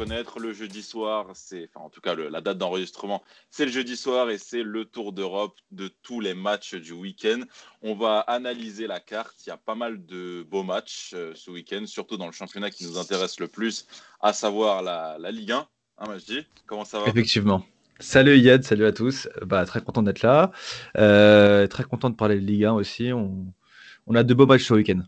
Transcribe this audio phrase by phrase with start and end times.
[0.00, 3.98] connaître, le jeudi soir, c'est, enfin en tout cas la date d'enregistrement, c'est le jeudi
[3.98, 7.42] soir et c'est le Tour d'Europe de tous les matchs du week-end.
[7.82, 11.50] On va analyser la carte, il y a pas mal de beaux matchs euh, ce
[11.50, 13.86] week-end, surtout dans le championnat qui nous intéresse le plus,
[14.22, 15.68] à savoir la, la Ligue 1.
[15.98, 17.06] Hein, Majdi, comment ça va?
[17.06, 17.62] Effectivement.
[17.98, 19.28] Salut Yad, salut à tous.
[19.42, 20.50] Bah, très content d'être là.
[20.96, 23.12] Euh, très content de parler de Ligue 1 aussi.
[23.12, 23.52] On,
[24.06, 25.02] on a deux beaux matchs ce week-end.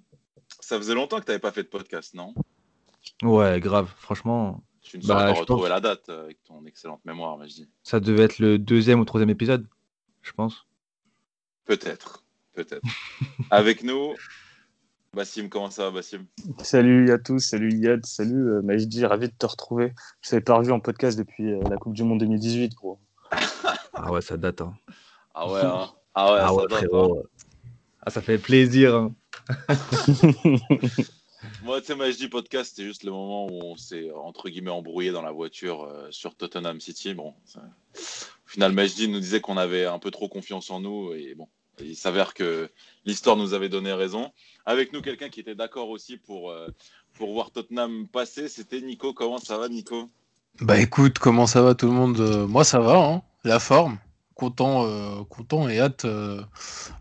[0.61, 2.34] Ça faisait longtemps que tu n'avais pas fait de podcast, non?
[3.23, 3.91] Ouais, grave.
[3.97, 4.62] Franchement.
[4.83, 7.69] Tu ne bah, pas retrouver la date euh, avec ton excellente mémoire, Majdi.
[7.85, 9.67] Ça devait être le deuxième ou troisième épisode,
[10.23, 10.67] je pense.
[11.65, 12.83] Peut-être, peut-être.
[13.51, 14.15] avec nous,
[15.15, 16.27] Bassim, comment ça va, Bassim?
[16.62, 19.95] Salut à tous, salut Yad, salut euh, Majdi, ravi de te retrouver.
[20.21, 22.99] Je t'avais pas revu en podcast depuis euh, la Coupe du Monde 2018, gros.
[23.95, 24.62] ah ouais, ça date.
[24.62, 24.75] Hein.
[25.34, 25.91] Ah ouais, hein.
[26.15, 26.93] ah ouais, ah ça date.
[26.93, 27.09] Hein.
[28.05, 28.97] Ah, ça fait plaisir.
[28.97, 29.15] Hein.
[31.62, 35.11] Moi, tu sais, Majdi podcast, c'est juste le moment où on s'est entre guillemets embrouillé
[35.12, 37.15] dans la voiture euh, sur Tottenham City.
[37.15, 37.99] Bon, au
[38.47, 41.49] final, Majdi nous disait qu'on avait un peu trop confiance en nous et bon,
[41.81, 42.71] il s'avère que
[43.05, 44.33] l'histoire nous avait donné raison.
[44.67, 46.69] Avec nous, quelqu'un qui était d'accord aussi pour, euh,
[47.15, 49.12] pour voir Tottenham passer, c'était Nico.
[49.12, 50.09] Comment ça va, Nico?
[50.61, 52.21] Bah écoute, comment ça va tout le monde?
[52.21, 53.99] Euh, Moi, ça va, hein la forme.
[54.34, 56.05] Content, content et hâte,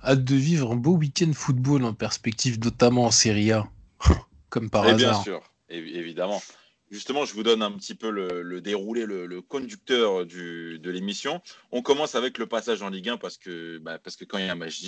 [0.03, 3.67] hâte de vivre un beau week-end football en perspective, notamment en Serie A,
[4.52, 5.13] comme par et hasard.
[5.13, 6.39] Bien sûr, évidemment.
[6.91, 11.41] Justement, je vous donne un petit peu le, déroulé, le, conducteur de l'émission.
[11.71, 14.45] On commence avec le passage en Ligue 1 parce que, bah, parce que quand il
[14.45, 14.83] y a un match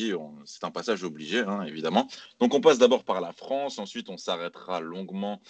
[0.45, 2.09] c'est un passage obligé, hein, évidemment.
[2.41, 5.41] Donc on passe d'abord par la France, ensuite on s'arrêtera longuement,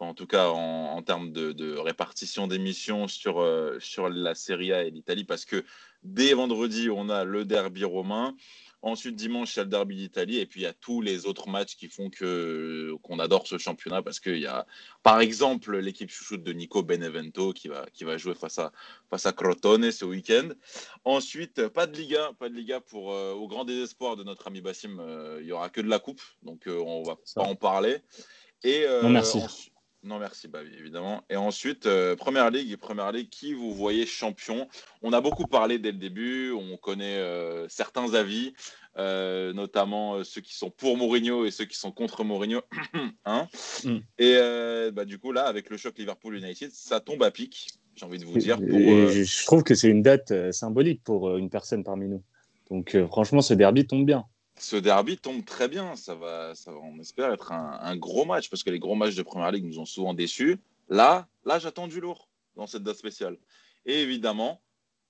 [0.00, 4.90] en tout cas en, termes de, répartition d'émissions sur, euh, sur la Serie A et
[4.90, 5.64] l'Italie, parce que
[6.02, 8.36] dès vendredi, on a le derby romain.
[8.82, 10.38] Ensuite, dimanche, il y a le derby d'Italie.
[10.38, 13.56] Et puis, il y a tous les autres matchs qui font que, qu'on adore ce
[13.56, 14.02] championnat.
[14.02, 14.66] Parce qu'il y a,
[15.04, 18.72] par exemple, l'équipe chouchoute de Nico Benevento qui va, qui va jouer face à,
[19.08, 20.48] face à Crotone ce week-end.
[21.04, 22.32] Ensuite, pas de Liga.
[22.38, 24.98] Pas de Liga pour, euh, au grand désespoir de notre ami Bassim.
[24.98, 26.22] Euh, il n'y aura que de la Coupe.
[26.42, 27.98] Donc, euh, on ne va pas en parler.
[28.64, 29.71] Et, non, merci.
[30.04, 31.22] Non, merci, bah, évidemment.
[31.30, 34.66] Et ensuite, euh, Première Ligue, Première Ligue, qui vous voyez champion?
[35.00, 38.52] On a beaucoup parlé dès le début, on connaît euh, certains avis,
[38.98, 42.62] euh, notamment ceux qui sont pour Mourinho et ceux qui sont contre Mourinho.
[43.24, 43.46] hein?
[43.84, 43.98] Mm.
[44.18, 48.18] Et bah, du coup, là, avec le choc Liverpool-United, ça tombe à pic, j'ai envie
[48.18, 48.58] de vous dire.
[48.58, 52.24] je trouve que c'est une date symbolique pour une personne parmi nous.
[52.70, 54.24] Donc, franchement, ce derby tombe bien
[54.62, 55.96] ce derby tombe très bien.
[55.96, 59.14] Ça va, ça va on espère être un, gros match parce que les gros matchs
[59.14, 60.58] de Première Ligue nous ont souvent déçus.
[60.88, 63.38] Là, là, j'attends du lourd dans cette date spéciale.
[63.86, 64.60] Et évidemment,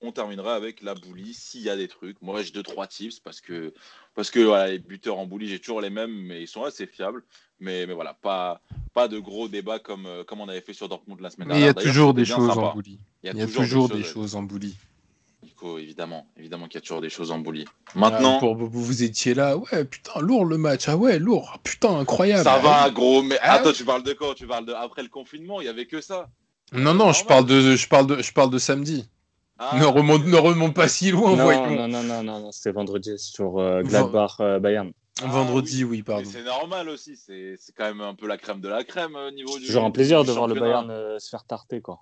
[0.01, 2.21] on terminera avec la boulie s'il y a des trucs.
[2.21, 3.73] Moi, j'ai deux trois tips parce que
[4.15, 7.23] parce que les buteurs en boulie, j'ai toujours les mêmes, mais ils sont assez fiables.
[7.59, 8.61] Mais, mais voilà, pas
[8.93, 11.73] pas de gros débats comme comme on avait fait sur Dortmund la semaine dernière.
[11.77, 12.99] Il y a toujours des choses en boulie.
[13.23, 14.75] Il y a, toujours, des choses en boulie
[15.79, 17.65] évidemment, évidemment qu'il y a toujours des choses en boulie.
[17.95, 21.59] Maintenant, pour, vous, vous étiez là, ouais, putain, lourd le match, ah ouais, lourd, ah,
[21.63, 22.43] putain, incroyable.
[22.43, 24.35] Ça va, gros, mais ah attends, tu parles de quoi?
[24.35, 26.27] Tu parles de après le confinement, il y avait que ça.
[26.71, 29.07] Non, non, je parle de, je parle de, je parle de samedi.
[29.59, 31.69] Ah, ne, remonte, ne remonte pas si loin, non, voyons.
[31.69, 34.91] Non, non, non, non, non c'était vendredi sur euh, Gladbach euh, Bayern.
[35.21, 36.27] vendredi, oui, pardon.
[36.29, 39.57] C'est normal aussi, c'est quand même un peu la crème de la crème au niveau
[39.59, 39.65] du.
[39.65, 41.99] Toujours un plaisir de voir le Bayern euh, se faire tarter, quoi.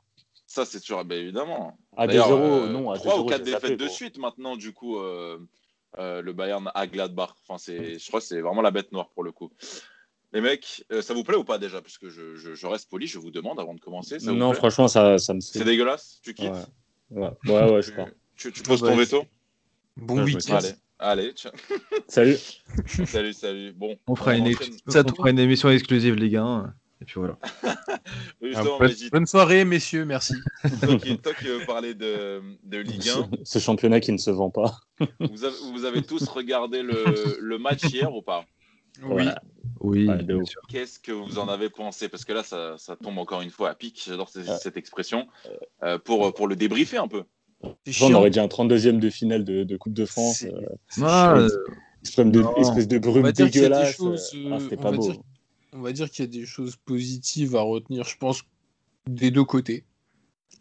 [0.52, 1.78] Ça, c'est sûr, ben, évidemment.
[1.96, 2.92] À 2-0, euh, non.
[2.92, 5.40] À 3 ou 4 défaites de suite maintenant, du coup, euh,
[5.98, 7.36] euh, le Bayern à Gladbach.
[7.48, 9.50] Enfin, je crois que c'est vraiment la bête noire pour le coup.
[10.34, 11.82] Les mecs, ça vous plaît ou pas déjà?
[11.82, 14.18] Parce que je, je, reste poli, je vous demande avant de commencer.
[14.26, 16.20] non, franchement, ça, ça me C'est dégueulasse?
[16.22, 16.52] Tu quittes?
[17.12, 18.10] Ouais, ouais, ouais, je crois.
[18.36, 19.24] Tu, tu poses ton veto?
[19.96, 20.60] Bon week-end.
[21.00, 21.34] Allez,
[22.08, 22.38] salut.
[23.06, 23.72] salut, salut.
[23.72, 24.54] Bon, on fera, une,
[24.88, 26.74] ça, on fera une émission exclusive, les gars.
[27.02, 27.38] Et puis voilà.
[29.12, 30.36] bonne, soirée, messieurs, merci.
[30.82, 33.30] toi, qui, veux parler de, de Ligue 1.
[33.44, 34.80] Ce, championnat qui ne se vend pas.
[35.20, 38.46] vous, avez, vous, avez, tous regardé le, le, match hier ou pas?
[39.04, 39.26] Oui.
[39.80, 40.08] Oui.
[40.70, 42.08] Qu'est-ce que vous en avez pensé?
[42.08, 44.00] Parce que là, ça, ça, tombe encore une fois à pic.
[44.06, 45.28] J'adore cette, expression.
[45.82, 47.24] Euh, pour, pour le débriefer un peu.
[48.02, 50.44] On aurait dit un 32e de finale de, de Coupe de France.
[50.44, 51.50] Euh, euh,
[52.04, 54.00] espèce, de, espèce de brume dégueulasse.
[54.52, 55.14] Ah, c'était pas beau
[55.74, 58.44] on va dire qu'il y a des choses positives à retenir, je pense,
[59.08, 59.84] des deux côtés.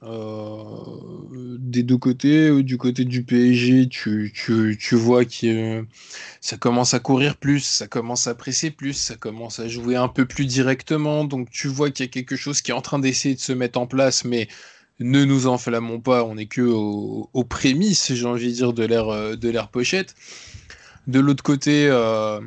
[0.02, 4.32] Euh, des deux côtés, euh, du côté du PSG, tu,
[4.92, 5.84] vois que
[6.40, 10.08] ça commence à courir plus, ça commence à presser plus, ça commence à jouer un
[10.08, 12.98] peu plus directement, donc tu vois qu'il y a quelque chose qui est en train
[12.98, 14.48] d'essayer de se mettre en place, mais
[15.00, 18.84] ne nous enflammons pas, on n'est que aux, prémices, j'ai envie de dire, de
[19.50, 20.14] l'ère, pochette.
[21.08, 22.40] De l'autre côté, euh,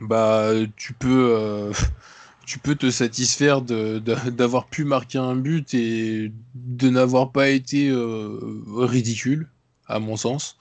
[0.00, 1.70] bah, tu peux,
[2.46, 7.92] tu peux te satisfaire d'avoir pu marquer un but et de n'avoir pas été
[8.76, 9.48] ridicule,
[9.86, 10.56] à mon sens.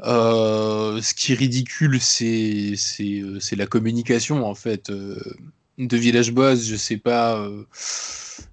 [0.00, 2.76] ce qui est ridicule, c'est
[3.56, 6.64] la communication en fait de Village Boss.
[6.64, 7.46] Je sais pas,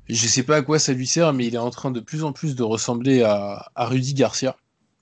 [0.10, 2.24] je sais pas à quoi ça lui sert, mais il est en train de plus
[2.24, 4.56] en plus de ressembler à, à Rudy Garcia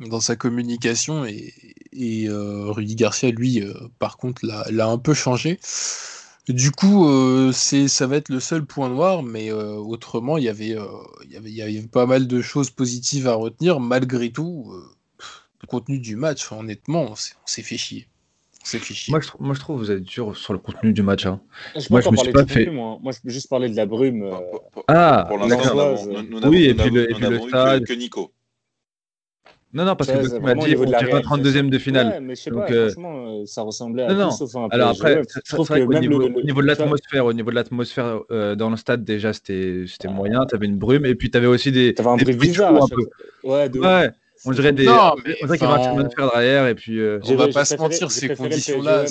[0.08, 5.60] dans sa communication et, euh, Rudy Garcia, lui, euh, par contre, l'a un peu changé.
[6.48, 10.50] Du coup, euh, c'est ça va être le seul point noir, mais autrement, il y,
[10.50, 10.76] avait,
[11.30, 13.80] il, y avait, pas mal de choses positives à retenir.
[13.80, 14.74] Malgré tout,
[15.62, 17.16] le contenu du match, honnêtement, on
[17.46, 18.08] s'est fait chier.
[19.10, 21.26] Moi je, moi, je trouve que vous êtes dur sur le contenu du match.
[21.26, 21.42] Hein.
[21.90, 22.68] moi, je me suis pas fait.
[22.68, 23.00] moi.
[23.02, 24.30] moi, je peux juste parler de la brume.
[24.88, 25.96] ah, pour l'instant,
[26.48, 27.86] oui, et puis le, et puis le stade.
[27.86, 28.32] Que Nico.
[29.74, 32.08] Non, non, parce que tu m'as dit on dirait 32e de finale.
[32.08, 34.68] Ouais, mais je sais pas, euh, franchement, euh, ça ressemblait à non, tout sauf un
[34.70, 38.22] Alors après, je trouve que au, niveau, au niveau de l'atmosphère, au niveau de l'atmosphère
[38.32, 40.10] euh, dans le stade, déjà, c'était ah.
[40.10, 40.46] moyen.
[40.46, 41.94] Tu avais une brume et puis tu avais aussi des.
[41.94, 42.84] Tu avais un bruit bizarre.
[42.84, 43.08] Un peu.
[43.48, 43.80] Ouais, de...
[43.80, 44.12] ouais.
[44.46, 44.86] On dirait des.
[44.86, 47.00] Non, mais, on dirait qu'il y avait un chemin de fer derrière et puis.
[47.00, 47.20] Euh...
[47.26, 49.06] On va pas se mentir, ces conditions-là.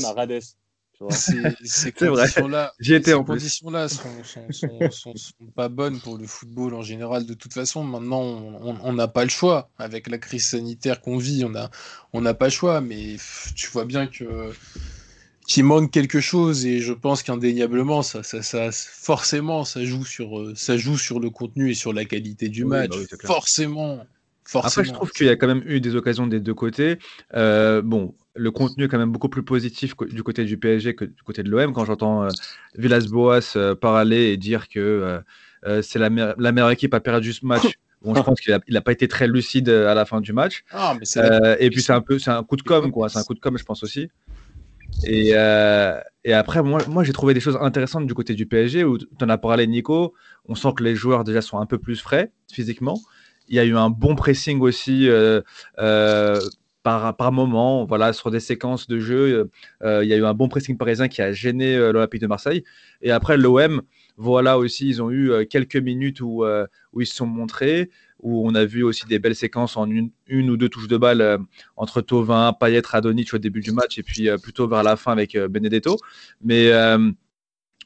[1.09, 2.73] Ces conditions-là
[3.15, 7.25] en conditions-là sont, sont, sont, sont, pas bonnes pour le football en général.
[7.25, 9.71] De toute façon, maintenant, on n'a pas le choix.
[9.79, 11.71] Avec la crise sanitaire qu'on vit, on n'a
[12.13, 12.81] on pas le choix.
[12.83, 13.17] Mais
[13.55, 14.53] tu vois bien que
[15.47, 20.53] qu'il manque quelque chose et je pense qu'indéniablement ça, ça, ça, forcément ça joue sur
[20.55, 24.07] ça joue sur le contenu et sur la qualité du match bah forcément
[24.55, 26.99] après, je trouve qu'il y a quand même eu des occasions des deux côtés.
[27.35, 31.05] Euh, bon, le contenu est quand même beaucoup plus positif du côté du PSG que
[31.05, 31.73] du côté de l'OM.
[31.73, 32.29] Quand j'entends euh,
[32.77, 35.21] Villas-Boas euh, parler et dire que
[35.83, 37.65] c'est la, la, meilleure équipe à perdu ce match.
[38.03, 40.65] Bon, je pense qu'il n'a pas été très lucide à la fin du match.
[40.71, 40.97] Ah,
[41.59, 43.11] et puis c'est un peu, c'est un coup de com, quoi.
[43.11, 44.09] C'est un coup de com, je pense aussi.
[45.05, 45.33] Et,
[46.25, 49.07] et après, moi, moi j'ai trouvé des choses intéressantes du côté du PSG où tu
[49.21, 50.15] en as parlé, Nico.
[50.47, 52.99] On sent que les joueurs déjà sont un peu plus frais physiquement.
[53.51, 55.43] Il y a eu un bon pressing aussi euh,
[55.81, 56.41] euh,
[56.85, 57.85] par, par moment.
[57.85, 59.51] Voilà, sur des séquences de jeu,
[59.83, 62.65] euh, il y a eu un bon pressing parisien qui a gêné l'Olympique de Marseille.
[63.03, 63.83] Et après, l'OM,
[64.17, 66.45] voilà aussi, ils ont eu quelques minutes où,
[66.93, 67.91] où ils se sont montrés
[68.23, 71.39] où on a vu aussi des belles séquences en une, ou deux touches de balle
[71.77, 75.37] entre Tovin, Payet, Radonic au début du match et puis plutôt vers la fin avec
[75.37, 75.97] Benedetto.
[76.43, 76.71] Mais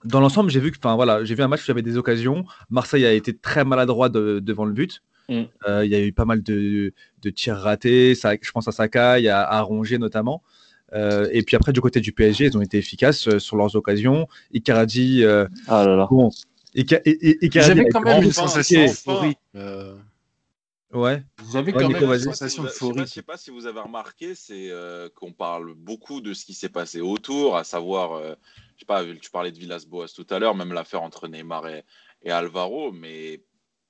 [0.05, 2.45] dans l'ensemble, j'ai vu que, voilà, j'ai vu un match où avait des occasions.
[2.69, 5.03] Marseille a été très maladroit devant le but.
[5.29, 5.43] Mm.
[5.67, 6.93] Euh, il y a eu pas mal de,
[7.35, 8.15] tirs ratés.
[8.15, 10.43] Ça, je pense à Sakai, à, à Rongier notamment.
[10.93, 13.75] Euh, et puis après, du côté du PSG, ils ont été efficaces euh, sur leurs
[13.75, 14.29] occasions.
[14.53, 15.49] Icardi, ah
[15.85, 16.07] là là.
[16.11, 16.31] bon,
[16.75, 19.39] J'avais quand même une sensation euphorique.
[20.93, 21.25] Ouais.
[21.53, 22.99] J'avais quand même une sensation euphorique.
[22.99, 24.71] Je ne sais, pas si vous avez remarqué, c'est
[25.17, 29.31] qu'on parle beaucoup de ce qui s'est passé autour, à savoir, je sais pas, tu
[29.31, 31.83] parlais de Villas-Boas tout à l'heure, même l'affaire entre Neymar et,
[32.23, 33.41] et Alvaro, mais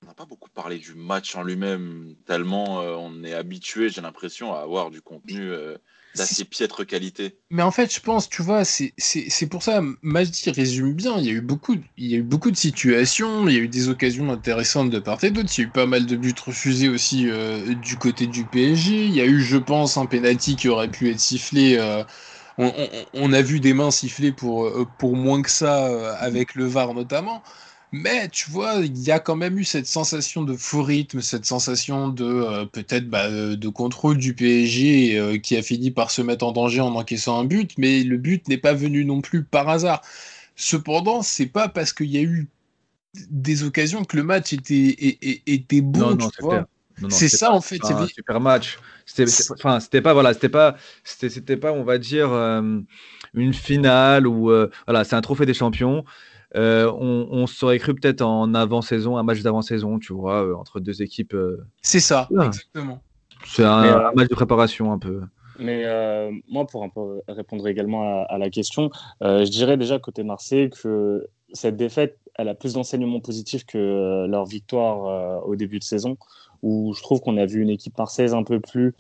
[0.05, 4.03] on n'a pas beaucoup parlé du match en lui-même, tellement euh, on est habitué, j'ai
[4.03, 5.79] l'impression, à avoir du contenu euh,
[6.15, 7.39] d'assez piètre qualité.
[7.51, 8.93] Mais en fait, je pense, tu vois, c'est
[9.51, 11.17] pour ça, Majdi résume bien.
[11.19, 13.61] Il y, a eu beaucoup, il y a eu beaucoup de situations, il y a
[13.61, 15.49] eu des occasions intéressantes de part et d'autre.
[15.57, 19.07] Il y a eu pas mal de buts refusés aussi euh, du côté du PSG.
[19.07, 21.79] Il y a eu, je pense, un penalty qui aurait pu être sifflé.
[22.59, 22.73] On,
[23.15, 27.43] on, a vu des mains sifflées pour, pour moins que ça, avec le VAR notamment.
[27.97, 31.45] Mais tu vois, il y a quand même eu cette sensation de faux rythme, cette
[31.45, 36.11] sensation de euh, peut-être bah, euh, de contrôle du PSG euh, qui a fini par
[36.11, 39.21] se mettre en danger en encaissant un but, mais le but n'est pas venu non
[39.21, 40.03] plus par hasard.
[40.57, 42.49] Cependant, c'est pas parce qu'il y a eu
[43.31, 44.97] des occasions que le match était,
[45.47, 46.19] était, bon.
[47.11, 47.85] c'est ça en fait.
[47.85, 48.77] Un super match.
[49.07, 52.33] C'était, enfin, c'était pas voilà, c'était pas, c'était, pas, on va dire,
[53.35, 54.51] une finale ou
[54.87, 56.05] voilà, c'est un trophée des champions.
[56.57, 60.81] Euh, on, on s'aurait cru peut-être en avant-saison, un match d'avant-saison, tu vois, euh, entre
[60.81, 61.35] deux équipes.
[61.35, 61.65] Euh.
[61.83, 63.01] C'est ça, exactement.
[63.47, 65.23] C'est un, match de préparation un peu.
[65.59, 65.85] Mais
[66.49, 71.27] moi, pour un peu répondre également à, la question, je dirais déjà côté Marseille que
[71.53, 76.17] cette défaite, elle a plus d'enseignements positifs que leur victoire au début de saison,
[76.63, 78.95] où je trouve qu'on a vu une équipe marseillaise un peu plus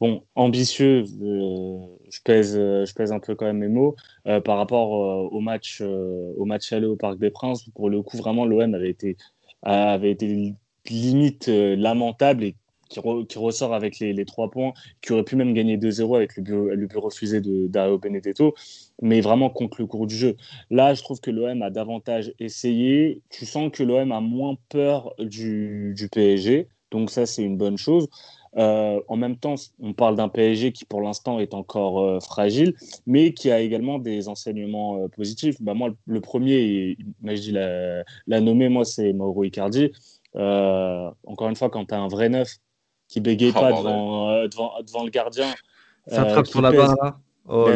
[0.00, 4.40] bon, ambitieux, euh, je, pèse, euh, je pèse un peu quand même mes mots, euh,
[4.40, 4.90] par rapport
[5.32, 7.68] au, match, au match aller au Parc des Princes.
[7.74, 9.16] Pour le coup, vraiment, l'OM avait été,
[9.62, 10.54] avait été
[10.88, 12.56] limite lamentable et
[12.88, 16.52] qui, ressort avec les, trois points, qui aurait pu même gagner 2-0 avec le but,
[16.74, 18.54] le but refusé de Dario Benedetto,
[19.00, 20.36] mais vraiment contre le cours du jeu.
[20.70, 23.22] Là, je trouve que l'OM a davantage essayé.
[23.30, 28.08] Tu sens que l'OM a moins peur du PSG, donc ça, c'est une bonne chose.
[28.56, 32.74] Euh, en même temps, on parle d'un PSG qui pour l'instant est encore euh, fragile,
[33.06, 35.56] mais qui a également des enseignements positifs.
[35.60, 39.92] Bah, moi, le premier, je dis l'a nommé, moi, c'est Mauro Icardi.
[40.34, 42.56] encore une fois, quand tu as un vrai neuf
[43.08, 44.42] qui bégaye oh, pas devant,
[44.82, 45.52] devant, le gardien.
[46.06, 47.18] Ça frappe sur la barre là?
[47.48, 47.68] Oh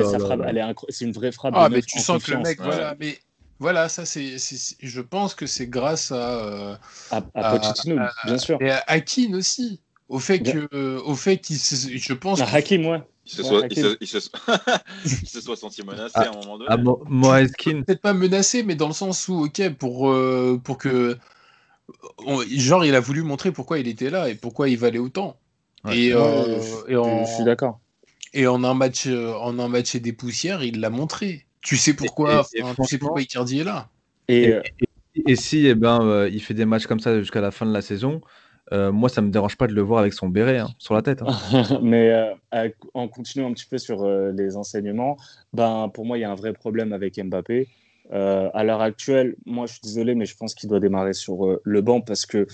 [0.89, 1.55] c'est une vraie frappe.
[1.57, 3.19] Ah, mais tu sens que le mec, voilà, mais
[3.59, 4.37] voilà, ça c'est,
[4.81, 6.79] je pense que c'est grâce à,
[7.11, 12.13] à, Pochettino, bien sûr, et à Hakim aussi, au fait que, au fait qu'il, je
[12.13, 12.41] pense.
[12.41, 13.03] À Hakim, ouais.
[13.27, 16.69] Il se, soit, il, se, soit senti menacé à, un moment donné.
[16.69, 21.17] Ah, moi, Peut-être pas menacé, mais dans le sens où, ok, pour, euh, pour que.
[22.51, 25.39] genre, il a voulu montrer pourquoi il était là et pourquoi il valait autant.
[25.91, 26.59] Et, euh,
[26.89, 27.81] et je suis d'accord.
[28.33, 31.47] Et en un match, euh, en un match des poussières, il l'a montré.
[31.61, 33.89] Tu sais pourquoi, tu sais pourquoi Icardi est là.
[34.29, 34.55] Et,
[35.27, 37.73] et, si eh ben, euh, il fait des matchs comme ça jusqu'à la fin de
[37.73, 38.21] la saison,
[38.73, 41.03] euh, moi, ça me dérange pas de le voir avec son béret hein, sur la
[41.03, 41.23] tête.
[41.23, 41.79] Hein.
[41.83, 42.35] Mais
[42.95, 45.17] en continuant un petit peu sur les enseignements,
[45.53, 47.69] ben, pour moi, il y a un vrai problème avec Mbappé.
[48.11, 51.81] à l'heure actuelle, moi, je suis désolé, mais je pense qu'il doit démarrer sur le
[51.83, 52.47] banc parce que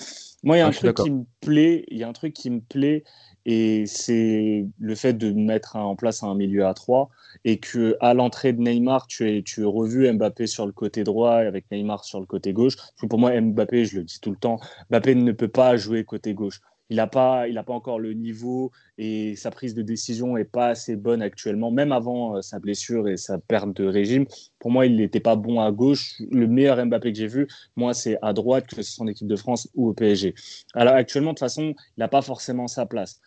[0.42, 1.84] moi, il y a un truc qui me plaît.
[1.88, 3.04] Il y a un truc qui me plaît
[3.50, 7.10] et c'est le fait de mettre en place un milieu à 3
[7.44, 11.02] et que à l'entrée de Neymar, tu es, tu es revu Mbappé sur le côté
[11.02, 12.76] droit avec Neymar sur le côté gauche.
[13.08, 16.32] Pour moi, Mbappé, je le dis tout le temps, Mbappé ne peut pas jouer côté
[16.32, 16.60] gauche
[16.90, 20.96] il n'a pas, pas encore le niveau et sa prise de décision n'est pas assez
[20.96, 24.26] bonne actuellement, même avant euh, sa blessure et sa perte de régime.
[24.58, 26.20] Pour moi, il n'était pas bon à gauche.
[26.30, 29.28] Le meilleur Mbappé que j'ai vu, moi, c'est à droite, que ce soit en équipe
[29.28, 30.34] de France ou au PSG.
[30.74, 33.20] Alors actuellement, de toute façon, il n'a pas forcément sa place.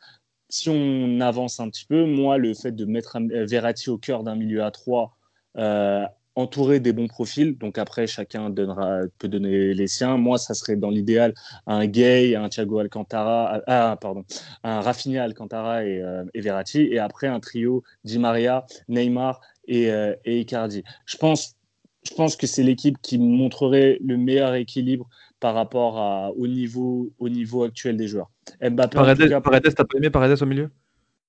[0.50, 4.36] Si on avance un petit peu, moi, le fait de mettre Verratti au cœur d'un
[4.36, 5.18] milieu à trois,
[5.58, 7.58] euh, entouré des bons profils.
[7.58, 10.18] Donc après, chacun donnera, peut donner les siens.
[10.18, 11.34] Moi, ça serait dans l'idéal
[11.68, 14.24] un Gay, un Thiago Alcantara, ah, pardon,
[14.64, 16.82] un Rafinha Alcantara et, euh, et, Verratti.
[16.82, 20.84] Et après, un trio Di Maria, Neymar et, euh, et Icardi.
[21.06, 21.56] Je pense,
[22.04, 25.08] je pense que c'est l'équipe qui montrerait le meilleur équilibre
[25.40, 28.32] par rapport à, au, niveau, au niveau actuel des joueurs.
[28.62, 30.70] Mbappé, Paredes, t'as pas aimé Paredes au milieu?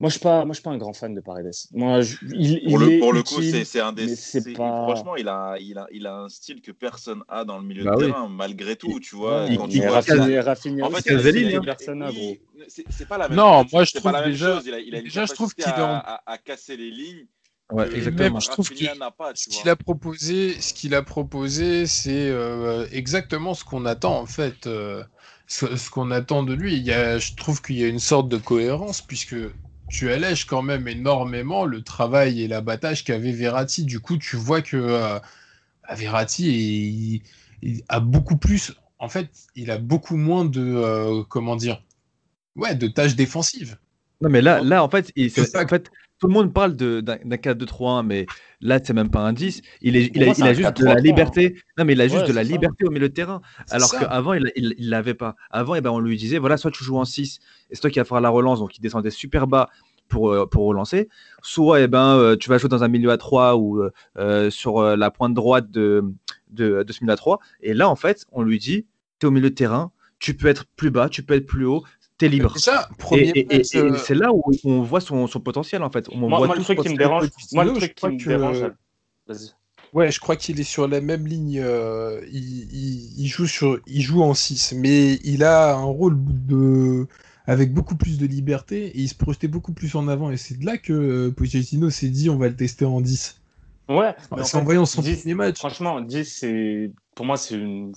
[0.00, 1.52] Moi, je ne suis, pas un grand fan de Paredes.
[1.72, 2.00] Moi,
[2.32, 4.08] il, pour, le, pour le, coup, c'est un des.
[4.56, 4.82] Pas...
[4.82, 7.84] Franchement, il a, il, a, il a un style que personne a dans le milieu
[7.84, 8.98] bah de terrain, malgré tout.
[8.98, 10.00] Tu vois, quand tu vois.
[10.00, 12.36] Rafinha, en fait, c'est personne a, gros.
[12.68, 13.72] C'est pas la même non, chose.
[13.72, 14.66] moi, je trouve pas la déjà, même chose.
[14.66, 17.26] Il a, il a une déjà, je trouve qu'il à, à, à, casser les lignes.
[17.70, 18.30] Ouais, exactement.
[18.30, 18.90] Même, je trouve qu'il
[19.34, 24.26] ce qu'il a proposé, ce qu'il a proposé, c'est euh, exactement ce qu'on attend en
[24.26, 24.66] fait.
[24.66, 25.04] Euh,
[25.46, 26.74] ce, ce qu'on attend de lui.
[26.74, 29.36] Il y a, je trouve qu'il y a une sorte de cohérence puisque
[29.94, 33.84] tu allèges quand même énormément le travail et l'abattage qu'avait Verratti.
[33.84, 35.20] Du coup, tu vois que euh,
[35.88, 37.22] Verratti
[37.88, 38.72] a beaucoup plus.
[38.98, 41.80] En fait, il a beaucoup moins de euh, comment dire,
[42.56, 43.78] ouais, de tâches défensives.
[44.20, 48.06] Non, mais là, là, en fait, il, en fait, tout le monde parle d'un 4-2-3-1,
[48.06, 48.26] mais
[48.60, 49.62] là, c'est même pas un 10.
[49.82, 51.56] Il, est, il, a, juste de la liberté.
[51.76, 53.42] Non, mais il a juste de la liberté au milieu de terrain.
[53.70, 54.42] Alors qu'avant, il
[54.78, 55.34] ne l'avait pas.
[55.50, 57.40] Avant, eh ben, on lui disait voilà, soit tu joues en 6,
[57.70, 59.68] et c'est toi qui vas faire la relance, donc il descendait super bas
[60.08, 61.08] pour, euh, pour relancer.
[61.42, 63.82] Soit eh ben, euh, tu vas jouer dans un milieu à 3 ou
[64.16, 66.04] euh, sur la pointe droite de,
[66.50, 67.40] de, de ce milieu à 3.
[67.60, 68.86] Et là, en fait, on lui dit
[69.18, 71.66] tu es au milieu de terrain, tu peux être plus bas, tu peux être plus
[71.66, 71.84] haut,
[72.18, 72.56] t'es libre.
[72.58, 76.08] Ça, et, c'est là où on voit son, son, potentiel en fait.
[76.10, 78.64] On moi, le truc qui me dérange, moi, le truc qui me dérange,
[79.26, 79.50] vas-y.
[79.92, 81.62] Ouais, je crois qu'il est sur la même ligne.
[82.32, 87.06] il, il, joue sur, il joue en 6, mais il a un rôle de,
[87.46, 90.30] avec beaucoup plus de liberté et il se projetait beaucoup plus en avant.
[90.30, 93.40] Et c'est de là que euh, Pochettino s'est dit on va le tester en 10.
[93.88, 95.58] Ouais, c'est en, voyant son premier match.
[95.58, 97.92] Franchement, 10, c'est pour moi, c'est une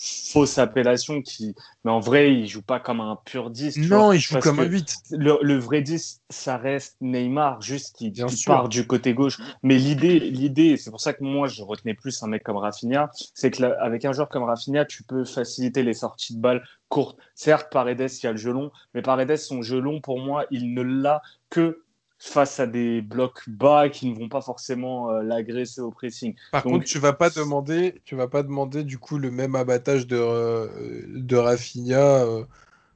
[0.00, 1.54] fausse appellation qui.
[1.84, 3.76] Mais en vrai, il joue pas comme un pur 10.
[3.88, 4.94] Non, il joue comme un 8.
[5.10, 8.12] Le, vrai 10, ça reste Neymar, juste qui,
[8.46, 9.38] part du côté gauche.
[9.62, 13.10] Mais l'idée, l'idée, c'est pour ça que moi, je retenais plus un mec comme Rafinha,
[13.34, 17.18] c'est qu'avec un joueur comme Rafinha, tu peux faciliter les sorties de balles courtes.
[17.34, 20.82] Certes, Paredes, il y a le gelon, mais Paredes, son gelon, pour moi, il ne
[20.82, 21.84] l'a que
[22.20, 26.34] face à des blocs bas qui ne vont pas forcément euh, l'agresser au pressing.
[26.52, 30.06] Par contre, tu vas pas demander, tu vas pas demander du coup le même abattage
[30.06, 30.68] de euh,
[31.08, 32.44] de Rafinha, euh,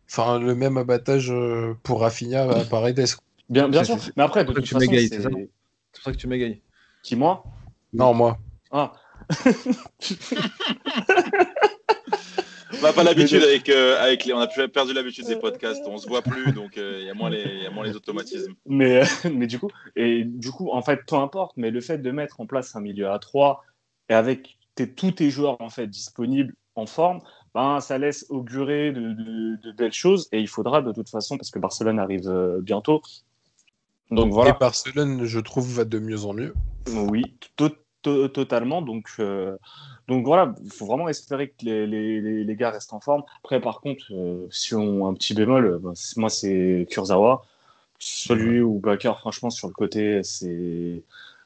[0.09, 1.33] enfin le même abattage
[1.83, 3.07] pour Rafinha à Paredes.
[3.49, 3.97] Bien, bien sûr.
[4.17, 6.61] Mais après, de toute façon, c'est pour ça que tu m'égayes.
[7.03, 7.45] Qui moi?
[7.95, 8.39] Non, moi.
[8.71, 8.93] Ah.
[12.85, 15.97] on n'a pas l'habitude avec, euh, avec les, on a perdu l'habitude des podcasts, on
[15.97, 18.55] se voit plus, donc euh, il y, a moins les, automatismes.
[18.67, 21.99] Mais, euh, mais du coup, et du coup, en fait, peu importe, mais le fait
[21.99, 23.65] de mettre en place un milieu à 3
[24.11, 24.59] et avec
[24.97, 27.21] tous tes joueurs en fait disponibles en forme,
[27.55, 31.59] ben, ça laisse augurer de, belles choses et il faudra de toute façon, parce que
[31.59, 33.01] Barcelone arrive bientôt.
[34.11, 34.51] Donc voilà.
[34.51, 36.53] Et Barcelone, je trouve, va de mieux en mieux.
[36.89, 37.23] Oui,
[38.33, 38.83] totalement.
[38.83, 39.19] Donc,
[40.09, 43.23] donc voilà, il faut vraiment espérer que les, les, les, gars restent en forme.
[43.43, 47.45] Après, par contre, euh, si on un petit bémol, euh, bah, moi c'est Kurzawa.
[47.99, 51.03] Celui ou Bakker, franchement, sur le côté, c'est.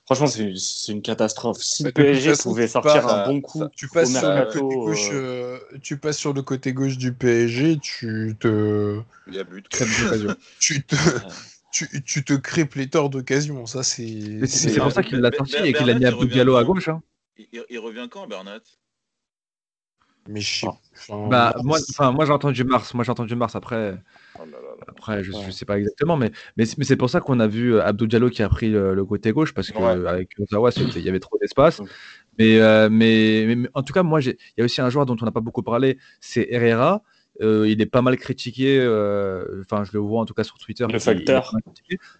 [0.07, 1.59] Franchement, c'est une catastrophe.
[1.59, 5.59] Si le PSG pouvait sortir un bon coup, tu, passes sur le côté gauche, euh,
[5.83, 9.01] tu passes sur le côté gauche du PSG, tu te.
[9.29, 9.69] Il y a but.
[10.59, 10.97] tu te.
[11.71, 14.47] Tu, tu, te crées pléthore d'occasions, ça c'est.
[14.47, 16.89] C'est pour ça qu'il l'a sorti et qu'il a mis Abdou Diallo à gauche.
[16.89, 17.03] Hein.
[17.37, 18.61] Il, revient quand, Bernat?
[20.29, 20.67] Mais je
[21.09, 21.79] Bah, moi,
[22.13, 22.93] moi j'ai entendu mars.
[22.95, 23.55] Moi, j'ai entendu mars.
[23.55, 23.97] Après,
[24.39, 24.43] oh
[24.87, 26.17] après je, ne sais pas exactement.
[26.17, 29.05] Mais, mais, c'est pour ça qu'on a vu euh, Abdou Diallo qui a pris le,
[29.05, 31.81] côté gauche parce qu'avec Ottawa, il y avait trop d'espace.
[32.41, 35.25] Euh, mais, mais, en tout cas, moi, il y a aussi un joueur dont on
[35.25, 37.03] n'a pas beaucoup parlé, c'est Herrera.
[37.41, 38.79] Euh, il est pas mal critiqué.
[38.81, 40.87] Euh, enfin, je le vois en tout cas sur Twitter.
[40.91, 41.53] Le facteur.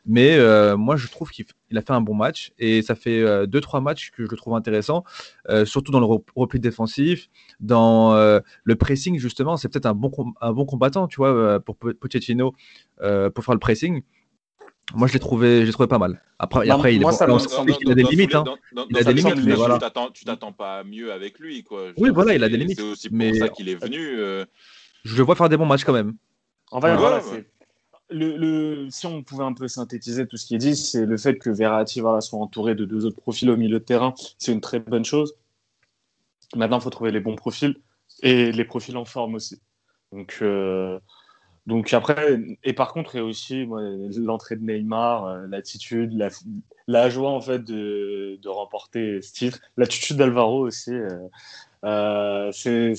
[0.07, 3.61] Mais euh, moi, je trouve qu'il a fait un bon match et ça fait deux
[3.61, 5.05] trois matchs que je le trouve intéressant,
[5.65, 6.07] surtout dans le
[6.37, 7.29] repli défensif,
[7.61, 8.15] dans
[8.65, 9.57] le pressing justement.
[9.57, 10.11] C'est peut-être un bon
[10.41, 12.55] un bon combattant, tu vois, pour Pochettino
[12.99, 14.03] pour faire le pressing.
[14.95, 16.23] Moi, je l'ai trouvé, j'ai trouvé pas mal.
[16.39, 18.35] Après, après il, a des limites.
[18.35, 18.45] Hein.
[18.89, 19.79] il a des limites, mais voilà.
[20.15, 21.89] Tu t'attends pas mieux avec lui, quoi.
[21.97, 22.79] oui, voilà, il a des limites.
[22.79, 24.47] C'est aussi pour ça qu'il est venu
[25.05, 26.15] je le vois faire des bons matchs quand même.
[26.71, 27.23] En fait, voilà,
[28.11, 31.39] le, si on pouvait un peu synthétiser tout ce qui est dit, c'est le fait
[31.39, 34.81] que Verratti soit entouré de deux autres profils au milieu de terrain, c'est une très
[34.81, 35.35] bonne chose.
[36.57, 37.77] Maintenant, il faut trouver les bons profils
[38.23, 39.61] et les profils en forme aussi.
[40.13, 40.99] Donc, euh,
[41.67, 43.69] donc après, et par contre, il y a aussi
[44.17, 46.17] l'entrée de Neymar, euh, l'attitude,
[46.87, 50.95] la, joie en fait de, remporter ce titre, l'attitude d'Alvaro aussi.
[51.85, 52.95] Euh, c'est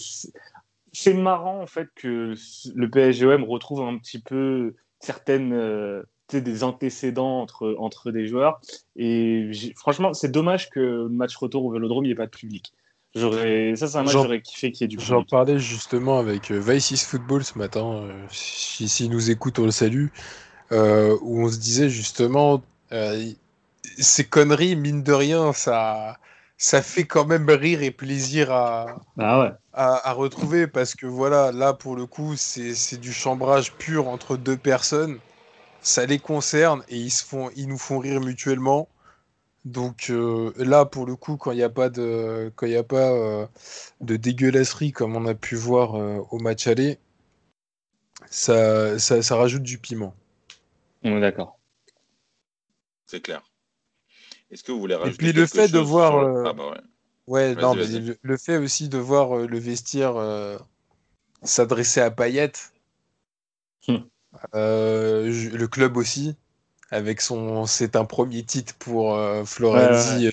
[0.94, 2.34] c'est marrant en fait que
[2.76, 8.62] le PSGOM retrouve un petit peu certaines euh, des antécédents entre, entre des joueurs.
[8.96, 12.32] Et franchement, c'est dommage que le match retour au Vélodrome, il n'y ait pas de
[12.32, 12.74] public.
[13.16, 15.10] J'aurais, ça, c'est un match j'aurais kiffé qu'il y ait du public.
[15.10, 18.04] J'en parlais justement avec euh, Vice Football ce matin.
[18.04, 20.08] Euh, S'il si, nous écoute, on le salue.
[20.72, 22.62] où on se disait justement,
[23.98, 26.20] ces conneries, mine de rien, ça
[26.60, 31.74] ça fait quand même rire et plaisir à, bah à, retrouver parce que voilà, là
[31.74, 35.20] pour le coup, c'est du chambrage pur entre deux personnes.
[35.82, 38.90] Ça les concerne et ils, se font, ils nous font rire mutuellement.
[39.64, 42.84] Donc euh, là, pour le coup, quand il n'y a pas de, quand il a
[42.84, 43.48] pas euh,
[44.02, 47.00] de dégueulasserie comme on a pu voir euh, au match aller,
[48.30, 50.14] ça, ça, ça rajoute du piment.
[51.04, 51.58] On est d'accord.
[53.06, 53.49] C'est clair.
[54.52, 56.18] Est-ce que vous voulez rajouter Et puis le fait de voir.
[56.18, 56.74] Euh, ah bah
[57.28, 57.56] ouais.
[57.56, 57.86] non, mais
[58.22, 60.58] le, fait aussi de voir euh, le vestiaire euh,
[61.44, 62.52] s'adresser à Payet,
[63.88, 63.98] hmm.
[64.54, 66.36] le club aussi,
[66.90, 67.66] avec son.
[67.66, 70.30] C'est un premier titre pour Florenzi,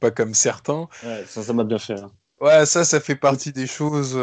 [0.00, 0.88] pas comme certains.
[1.02, 2.00] Ouais, ça, ça m'a bien fait.
[2.00, 2.10] Hein.
[2.40, 4.18] Ouais, ça, ça fait partie des choses.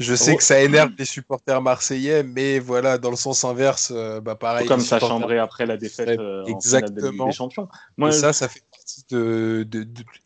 [0.00, 4.18] Je sais que ça énerve les supporters marseillais, mais voilà, dans le sens inverse, euh,
[4.22, 4.66] bah pareil.
[4.66, 7.26] Comme ça chambrait après la défaite euh, Exactement.
[7.26, 7.68] des champions.
[7.98, 9.66] Moi, ça, ça fait partie de,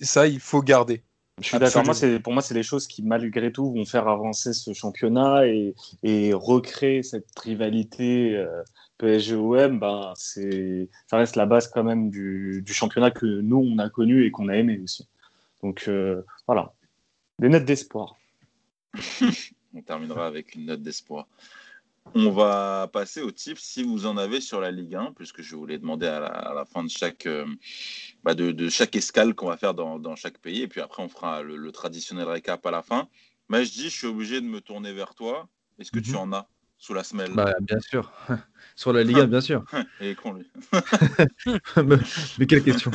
[0.01, 1.03] Ça, il faut garder.
[1.41, 1.83] Je suis d'accord.
[2.23, 6.33] pour moi, c'est les choses qui, malgré tout, vont faire avancer ce championnat et, et
[6.33, 8.63] recréer cette rivalité euh,
[8.99, 9.81] PSG-OM.
[9.81, 14.25] Ben, ça reste la base quand même du, du, championnat que nous, on a connu
[14.25, 15.09] et qu'on a aimé aussi.
[15.65, 15.91] Donc,
[16.47, 16.73] voilà.
[17.41, 18.15] Des notes d'espoir.
[19.75, 21.27] On terminera avec une note d'espoir.
[22.15, 25.57] On va passer au tips si vous en avez sur la Ligue 1, puisque je
[25.57, 26.21] voulais demander à
[26.55, 27.47] la, fin de chaque, euh,
[28.23, 30.63] bah, de, chaque escale qu'on va faire dans, chaque pays.
[30.63, 33.09] Et puis après, on fera le, traditionnel récap à la fin.
[33.49, 35.49] Mais je dis, je suis obligé de me tourner vers toi.
[35.79, 36.19] Est-ce que tu mhm.
[36.19, 37.33] en as sous la semelle?
[37.33, 38.13] Bah, Bien sûr.
[38.77, 39.65] sur la Ligue 1, bien sûr.
[40.01, 40.47] Il est con, lui.
[42.39, 42.91] mais quelle question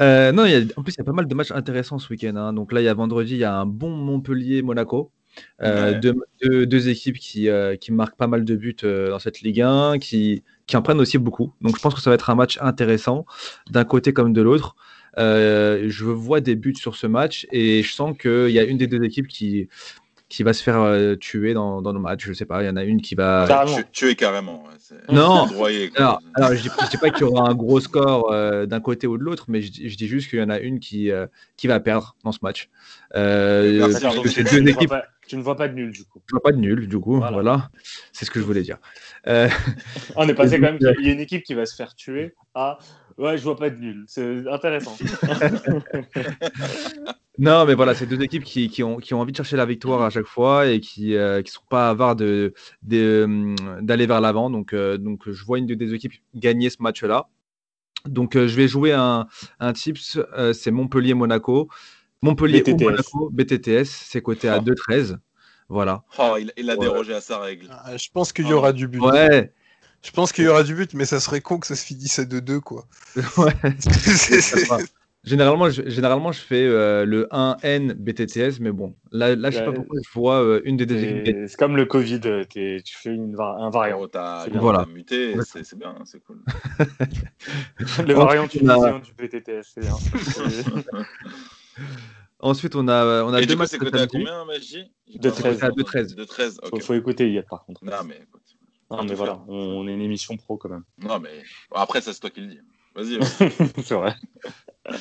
[0.00, 0.44] Euh, non,
[0.76, 2.36] en plus, il y a pas mal de matchs intéressants ce week-end.
[2.36, 2.52] Hein.
[2.52, 5.10] Donc là, il y a vendredi, il y a un bon Montpellier-Monaco.
[5.62, 5.98] Euh,
[6.42, 10.42] deux, équipes qui, euh, qui marquent pas mal de buts dans cette Ligue 1, qui,
[10.66, 11.54] qui en prennent aussi beaucoup.
[11.62, 13.24] Donc je pense que ça va être un match intéressant
[13.70, 14.76] d'un côté comme de l'autre.
[15.16, 18.86] je vois des buts sur ce match et je sens qu'il y a une des
[18.86, 19.68] deux équipes qui,
[20.32, 22.24] qui va se faire euh, tuer dans, dans, nos matchs.
[22.24, 23.66] Je sais pas, il y en a une qui va.
[23.92, 24.64] Tuer carrément.
[25.10, 25.46] non,
[25.94, 29.06] alors, alors, je ne dis, pas qu'il y aura un gros score euh, d'un côté
[29.06, 31.26] ou de l'autre, mais je, dis juste qu'il y en a une qui, euh,
[31.58, 32.70] qui va perdre dans ce match.
[33.14, 34.94] deux équipes.
[35.28, 36.22] tu ne vois pas de nul du coup.
[36.26, 37.68] Je vois pas de nul du coup, voilà.
[38.12, 38.78] C'est ce que je voulais dire.
[40.16, 40.78] On est passé quand même.
[40.98, 42.78] Il y a une équipe qui va se faire tuer à.
[43.18, 44.04] Ouais, je vois pas de nul.
[44.08, 44.96] C'est intéressant.
[47.38, 49.64] Non, mais voilà, c'est deux équipes qui, qui ont, qui ont envie de chercher la
[49.64, 54.50] victoire à chaque fois et qui ne sont pas avares de, de, d'aller vers l'avant.
[54.50, 57.28] Donc, donc, je vois une des deux équipes gagner ce match-là.
[58.04, 59.26] Donc, je vais jouer un,
[59.60, 60.18] un tips,
[60.52, 61.68] c'est Montpellier-Monaco.
[62.20, 62.72] Montpellier BTTS.
[62.82, 64.60] ou Monaco, BTTS, c'est coté à Ah.
[64.60, 65.18] 2-13.
[65.68, 66.02] Voilà.
[66.18, 66.80] Oh, il, il a Ouais.
[66.80, 67.66] dérogé à sa règle.
[67.70, 68.56] Ah, Je pense qu'il y Ah.
[68.56, 69.00] aura du but.
[69.00, 69.52] Ouais,
[70.02, 72.18] Je pense qu'il y aura du but, mais ça serait con que ça se finisse
[72.18, 72.86] à 2-2, quoi.
[73.38, 73.54] ouais.
[75.24, 79.64] Généralement, je, généralement, je fais euh, le 1N BTTS, mais bon, là, là je sais
[79.64, 81.46] pas pourquoi je vois euh, une des deux.
[81.46, 84.00] C'est comme le Covid, euh, tu fais une un variant.
[84.00, 84.84] Oh, t'as Voilà.
[84.86, 86.40] muté, c'est bien, c'est cool.
[88.04, 89.94] Le variant tunisien du PTTS, c'est bien.
[92.40, 94.90] Ensuite, on a, on a Et deux matchs c'est ce coté à combien, Magie?
[95.14, 95.62] De 13.
[95.62, 96.16] À 2-13.
[96.16, 96.82] De 13, faut, ok.
[96.82, 97.84] faut écouter Yad par contre.
[97.84, 98.42] Non, mais écoute.
[98.90, 100.82] Non, mais voilà, on, on est une émission pro quand même.
[100.98, 101.30] Non, mais
[101.72, 102.60] après, ça, c'est toi qui le dis.
[102.94, 103.18] Vas-y.
[103.18, 103.68] vas-y.
[103.82, 104.14] c'est vrai.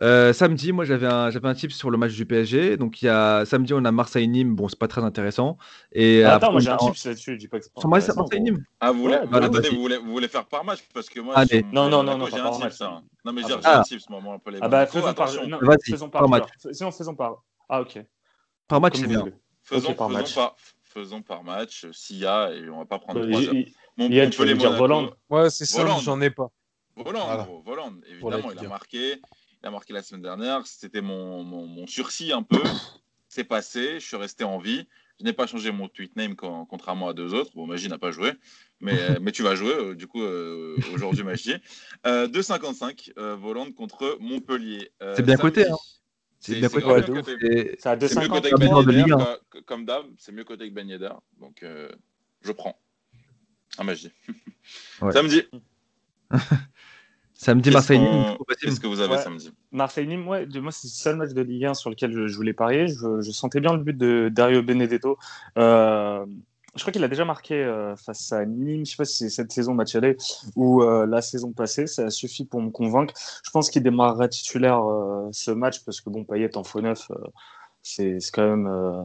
[0.00, 2.76] Euh, samedi, moi j'avais un, j'avais un tip sur le match du PSG.
[2.76, 4.54] Donc il y a samedi, on a Marseille-Nîmes.
[4.54, 5.58] Bon, c'est pas très intéressant.
[5.90, 7.74] Et Ah, après, Attends, moi j'ai a- un tips là-dessus, je dis pas que c'est
[7.74, 8.64] pas intéressant, Marseille-Nîmes.
[8.78, 9.74] Ah, vous voulez, Ouais, vous, bah, attendez, vas-y.
[9.74, 10.84] vous, voulez, vous voulez faire par match?
[10.94, 11.64] Parce que moi, Allez.
[11.72, 12.80] Non, non, non, non, j'ai un match.
[12.80, 13.02] hein.
[13.24, 13.60] Non, mais Ah, j'ai bah.
[13.80, 13.96] un Ah.
[14.08, 16.44] moi, moi, pour les Ah bah faisons par, non, Vas-y, faisons par par match.
[16.62, 16.74] joueur.
[16.76, 17.42] Sinon faisons par.
[17.68, 17.98] Ah ok.
[18.68, 19.24] Par match, c'est bien.
[19.64, 20.34] Faisons, par faisons match.
[20.36, 23.74] par, faisons par match, s'il y a, et on va pas prendre Euh, trois y-
[23.98, 24.76] Yann, tu veux dire.
[24.76, 26.52] Voland Ouais, c'est ça, j'en ai pas.
[27.02, 27.44] Voland, Voilà.
[27.44, 27.94] gros, Voland.
[28.20, 29.20] Pour la Évidemment, il a marqué.
[29.62, 30.66] Il a marqué la semaine dernière.
[30.66, 32.62] C'était mon, mon, mon sursis un peu.
[33.28, 34.00] C'est passé.
[34.00, 34.86] Je suis resté en vie.
[35.18, 37.50] Je n'ai pas changé mon tweet name quand- contrairement à deux autres.
[37.56, 38.32] Bon, Magie n'a pas joué.
[38.80, 41.56] Mais, euh, mais tu vas jouer, euh, du coup, euh, aujourd'hui, Magie.
[42.06, 44.92] Euh, 2,55 euh, Voland contre Montpellier.
[45.02, 45.54] Euh, C'est bien samedi.
[45.56, 45.76] coté, hein.
[46.38, 46.80] C'est bien coté.
[46.82, 47.26] grave Ouais, bien de ouf.
[47.26, 47.46] coté.
[47.72, 48.28] Et- C'est à C'est mieux 2,50.
[48.28, 49.36] côté comme Ben un.
[49.50, 51.10] co- comme d'hab, c'est mieux côté que Ben Yedder.
[51.40, 51.88] Donc, euh,
[52.42, 52.78] je prends.
[53.76, 54.12] Ah, magie.
[55.02, 55.10] Ouais.
[55.12, 55.42] Samedi.
[57.34, 58.36] Samedi, Marseille-Nîmes.
[58.60, 59.22] Qu'est-ce que vous avez Ouais.
[59.22, 62.26] samedi Marseille-Nîmes, ouais, de- moi, c'est le seul match de Ligue 1 sur lequel je,
[62.26, 62.88] je voulais parier.
[62.88, 65.16] Je, je sentais bien le but de Dario Benedetto.
[65.56, 66.26] Euh,
[66.74, 68.84] je crois qu'il a déjà marqué euh, face à Nîmes.
[68.84, 70.16] Je sais pas si c'est cette saison match aller
[70.56, 71.86] ou euh, la saison passée.
[71.86, 73.14] Ça suffit pour me convaincre.
[73.44, 77.08] Je pense qu'il démarrera titulaire euh, ce match parce que bon, Payet en faux neuf,
[77.82, 79.02] c'est c'est quand même, euh,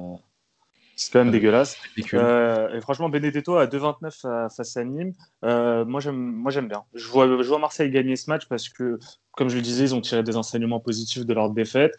[0.95, 1.33] c'est quand même Ouais.
[1.33, 1.77] dégueulasse.
[2.13, 6.83] Euh, et franchement, Benedetto à 2,29 à- face à Nîmes, euh, moi j'aime bien.
[6.93, 8.99] Je vois, je vois Marseille gagner ce match parce que,
[9.31, 11.93] comme je le disais, ils ont tiré des enseignements positifs de leur défaite.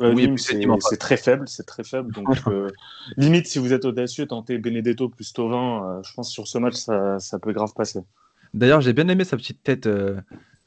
[0.00, 2.10] Euh, Oui, Nîmes, c'est très faible, c'est très faible.
[2.12, 2.68] Donc, euh,
[3.16, 5.98] limite, si vous êtes audacieux, tentez Benedetto plus Tovin.
[5.98, 8.00] euh, je pense que sur ce match, ça, ça peut grave passer.
[8.54, 10.20] D'ailleurs, j'ai bien aimé sa petite tête euh,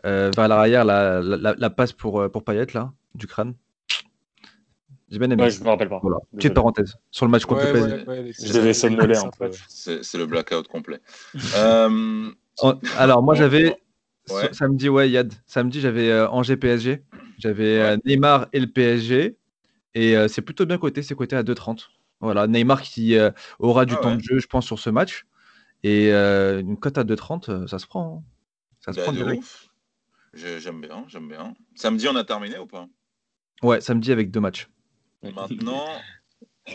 [0.05, 3.53] euh, vers l'arrière, la, la, la- la passe pour, euh, pour Payet, là, du crâne.
[5.13, 5.43] J'ai bien aimé.
[5.43, 5.99] Ouais, je me rappelle pas.
[6.01, 6.95] Voilà, petite parenthèse.
[7.11, 8.05] Sur le match contre Ouais, le ouais, PSG.
[8.07, 9.51] ouais, les- Je devais somnoler un peu.
[9.69, 10.99] C'est c'est le blackout complet.
[11.55, 13.77] Euh, En- Alors, moi, j'avais.
[14.53, 15.33] Samedi, ouais, Yad.
[15.45, 17.03] Samedi, j'avais euh, Angers PSG.
[17.37, 19.37] J'avais euh, Neymar et le PSG.
[19.95, 21.03] Et euh, c'est plutôt bien coté.
[21.03, 21.89] C'est coté à 2,30.
[22.21, 24.17] Voilà, Neymar qui euh, aura du Ah temps ouais.
[24.17, 25.25] de jeu, je pense, sur ce match.
[25.83, 28.23] Et euh, une cote à 2,30, euh, ça se prend.
[28.25, 28.31] hein.
[28.81, 29.41] Ça se bah, prend de direct.
[29.41, 29.67] ouf.
[30.33, 31.55] Je- J'aime bien, j'aime bien.
[31.75, 32.87] Samedi, on a terminé ou pas?
[33.63, 34.69] Ouais, samedi avec deux matchs.
[35.23, 35.85] Maintenant,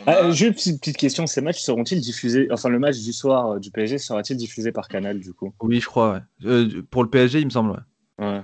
[0.06, 3.12] Ah, a- juste une petite, petite question, ces matchs seront-ils diffusés, enfin le match du
[3.12, 5.54] soir euh, du PSG sera-t-il diffusé par Canal du coup?
[5.60, 6.12] Oui, je crois.
[6.14, 6.20] ouais.
[6.46, 7.70] Euh, pour le PSG, il me semble.
[7.70, 8.26] ouais.
[8.26, 8.42] Ouais.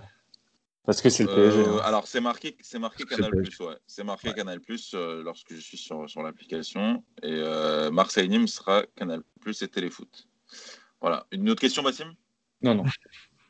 [0.85, 1.61] Parce que c'est le Euh, PSG.
[1.67, 1.81] hein.
[1.85, 3.75] Alors, c'est marqué, c'est marqué Canal le Plus, ouais.
[3.87, 7.03] C'est marqué Canal Plus euh, lorsque je suis sur, sur l'application.
[7.23, 10.29] Et euh, Marseille-Nîmes sera Canal Plus et Téléfoot.
[11.01, 11.27] Voilà.
[11.33, 12.13] Une autre question, Bassim
[12.63, 12.85] Non, non,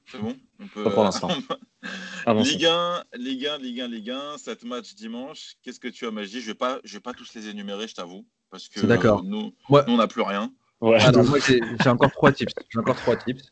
[0.06, 0.36] C'est bon?
[0.60, 1.28] On peut, Pas pour l'instant.
[2.26, 5.54] Ligue 1, Ligue 1, Ligue 1, Ligue 1, 7 matchs dimanche.
[5.62, 7.86] Qu'est-ce que tu as, Magie Je ne vais, pas- je vais pas tous les énumérer,
[7.88, 8.26] je t'avoue.
[8.50, 9.82] Parce que euh, nous, Ouais.
[9.86, 10.52] nous, on n'a plus rien.
[10.80, 10.98] Ouais.
[11.12, 12.52] Moi, j'ai encore trois tips.
[12.70, 13.42] J'ai encore trois tips.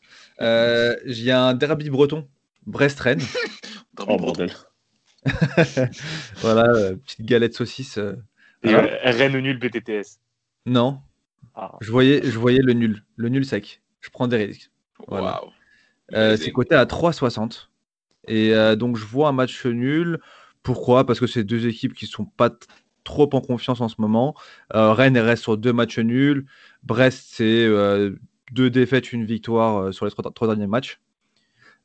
[0.40, 2.28] Euh, J'ai un derby breton,
[2.66, 3.20] Brest-Rennes.
[3.98, 4.50] Oh bordel.
[6.36, 7.98] voilà, euh, petite galette saucisse.
[7.98, 8.14] euh.
[8.62, 10.18] Et euh, Rennes nul BTTS.
[10.66, 11.00] non,
[11.54, 11.76] Ah.
[11.80, 13.82] je voyais, je voyais le nul, le nul sec.
[14.00, 14.70] Je prends des risques.
[15.08, 15.42] Voilà.
[16.14, 16.44] Euh, Amazing.
[16.46, 17.68] c'est coté à 3,60.
[18.28, 20.20] Et euh, donc, je vois un match nul.
[20.62, 21.06] Pourquoi?
[21.06, 22.50] Parce que c'est deux équipes qui sont pas
[23.04, 24.34] trop en confiance en ce moment.
[24.74, 26.46] Euh, Rennes reste sur deux matchs nuls.
[26.82, 28.16] Brest, c'est euh,
[28.52, 31.00] deux défaites, une victoire sur les trois, derniers matchs.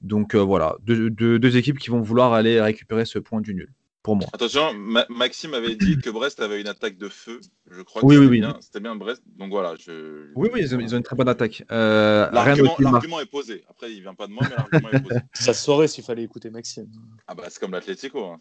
[0.01, 3.73] Donc voilà, deux équipes qui vont vouloir aller récupérer ce point du nul,
[4.07, 4.27] pour moi.
[4.31, 7.41] Attention, Ma- Maxime avait dit que Brest avait une attaque de feu.
[7.69, 8.39] Je crois Oui, que oui, c'était oui.
[8.39, 9.21] bien- c'était bien Brest.
[9.37, 9.73] Donc voilà.
[9.77, 10.31] Je...
[10.33, 11.63] Oui, oui, ils ont, ils ont une très bonne attaque.
[11.73, 13.65] Euh, L'argument est posé.
[13.69, 15.19] Après, il vient pas de moi, mais l'argument est posé.
[15.33, 16.87] Ça se saurait s'il fallait écouter Maxime.
[17.27, 18.23] Ah bah c'est comme l'Atlético.
[18.23, 18.39] hein.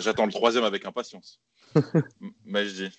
[0.00, 1.40] J'attends le troisième avec impatience.
[2.44, 2.90] Mais je dis.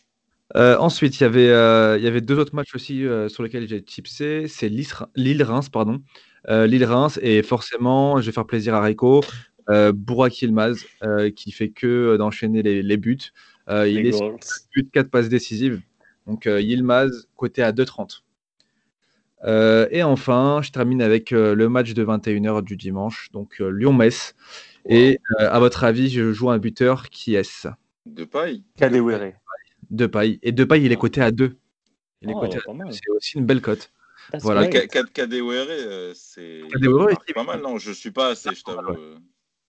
[0.56, 3.44] Euh, ensuite, il y avait, euh, il y avait deux autres matchs aussi euh, sur
[3.44, 4.48] lesquels j'ai tipsé.
[4.48, 6.00] C'est Lille- Lille-Reims, pardon.
[6.48, 9.22] Euh, Lille-Reims, et forcément, je vais faire plaisir à Rico.
[9.70, 13.18] Euh, Burak Yilmaz, euh, qui fait que d'enchaîner les, buts.
[13.70, 14.38] il est sur
[14.76, 15.82] but 4 passes décisives.
[16.28, 18.22] Donc Yilmaz, côté à 2,30.
[19.92, 24.36] et enfin, je termine avec le match de 21h du dimanche, donc Lyon-Metz.
[24.88, 27.68] Et à votre avis, je joue un buteur qui est-ce?
[28.06, 28.64] De paille.
[28.78, 29.34] Kadewere.
[29.90, 30.40] De paille.
[30.44, 31.58] Et de paille, il est coté à 2.
[32.22, 32.60] Il est oh, coté
[32.92, 33.92] C'est aussi une belle cote.
[34.42, 34.68] Voilà.
[34.68, 36.62] Kadewere, c'est
[37.34, 38.96] pas mal, non Je suis pas assez, je t'avoue.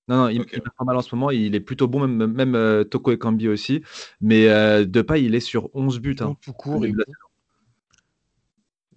[0.08, 1.30] Non, non, il, est pas mal en ce moment.
[1.30, 3.82] Il est plutôt bon, même, même euh, Toko Ekambi aussi.
[4.20, 6.16] Mais euh, Depay, il est sur 11 buts.
[6.20, 6.84] Hein, tout court.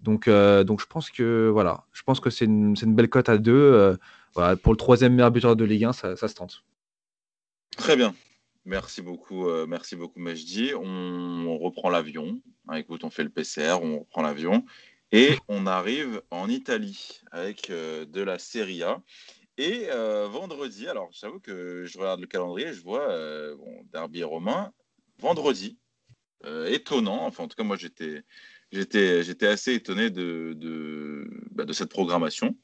[0.01, 3.29] donc, euh, donc, je pense que voilà, je pense que c'est une, une, belle cote
[3.29, 3.51] à 2.
[3.51, 3.97] Euh,
[4.35, 6.63] voilà, pour le troisième meilleur buteur de Ligue 1, ça, ça se tente.
[7.75, 8.13] Très bien.
[8.65, 10.73] Merci beaucoup, merci beaucoup Majdi.
[10.75, 12.39] On, reprend l'avion.
[12.67, 14.63] Hein, écoute, on fait le PCR, on reprend l'avion.
[15.11, 19.01] Et on arrive en Italie avec de la Serie A.
[19.59, 24.23] Et euh, vendredi, alors j'avoue que je regarde le calendrier, je vois euh, bon, Derby
[24.23, 24.71] romain,
[25.17, 25.77] vendredi,
[26.45, 28.23] euh, étonnant, enfin en tout cas moi j'étais,
[28.71, 32.55] j'étais, j'étais assez étonné de, de, bah, de, cette programmation.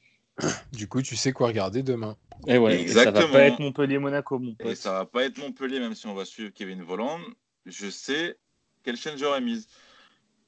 [0.72, 2.16] Du coup, tu sais quoi regarder demain.
[2.48, 3.20] Et ouais, Exactement.
[3.20, 4.72] ça va pas être Montpellier-Monaco, mon pote.
[4.72, 7.20] Et ça va pas être Montpellier, même si on va suivre Kevin Voland.
[7.66, 8.38] Je sais
[8.84, 9.68] quelle chaîne j'aurais mise.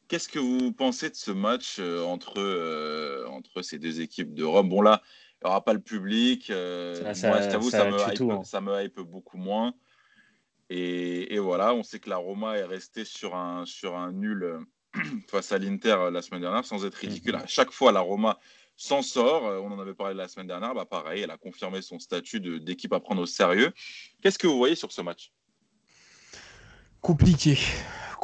[0.08, 4.70] Qu'est-ce que vous pensez de ce match entre, entre ces deux équipes de Rome?
[4.70, 5.02] Bon là,
[5.44, 6.50] n'y aura pas le public.
[6.50, 8.44] Euh, moi, je t'avoue, ça, me hype, hein.
[8.44, 9.74] ça me hype beaucoup moins.
[10.70, 14.60] Et, voilà, on sait que la Roma est restée sur un, sur un nul euh,
[15.30, 17.36] face à l'Inter euh, la semaine dernière, sans être ridicule.
[17.36, 17.44] Mhm.
[17.44, 18.40] À chaque fois, la Roma
[18.76, 19.44] s'en sort.
[19.44, 20.74] On en avait parlé la semaine dernière.
[20.74, 23.72] Bah, pareil, elle a confirmé son statut d'équipe à prendre au sérieux.
[24.22, 25.32] Qu'est-ce que vous voyez sur ce match?
[27.02, 27.58] Compliqué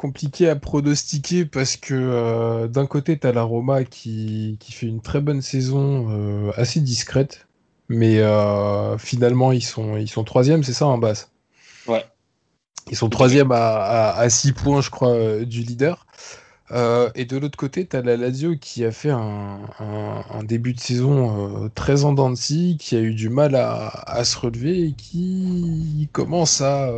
[0.04, 4.86] compliqué à pronostiquer parce que euh, d'un côté, tu as la Roma qui, qui, fait
[4.86, 7.48] une très bonne saison euh, assez discrète,
[7.88, 11.32] mais euh, finalement, ils sont, ils sont troisième, c'est ça en basse
[11.88, 12.04] Ouais.
[12.92, 16.06] Ils sont troisième à, à, 6 points, je crois, du leader.
[17.16, 20.82] et de l'autre côté, tu as la Lazio qui a fait un, un, début de
[20.82, 24.88] saison très en dents de scie, qui a eu du mal à, à se relever
[24.88, 26.92] et qui commence à,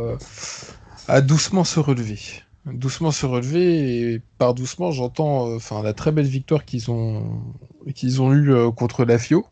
[1.06, 2.18] à doucement se relever
[2.66, 7.40] doucement se relever et par doucement j'entends euh, enfin la très belle victoire qu'ils ont
[7.94, 9.46] qu'ils ont eu euh, contre la FIO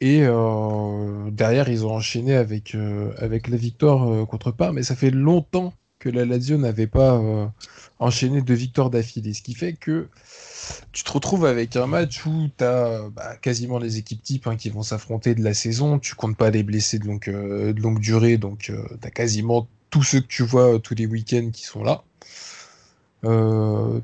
[0.00, 2.76] et euh, derrière ils ont enchaîné avec
[3.18, 4.74] avec la victoire contre Parme.
[4.74, 7.22] Mais ça fait longtemps que la Lazio n'avait pas
[8.00, 9.32] enchaîné deux victoires d'affilée.
[9.32, 10.08] Ce qui fait que
[10.90, 14.56] tu te retrouves avec un match où tu as bah, quasiment les équipes types hein,
[14.56, 16.00] qui vont s'affronter de la saison.
[16.00, 18.38] Tu comptes pas les blessés de longue, de longue durée.
[18.38, 18.72] Donc tu
[19.04, 22.02] as quasiment tous ceux que tu vois euh, tous les week-ends qui sont là.
[23.24, 24.00] Euh,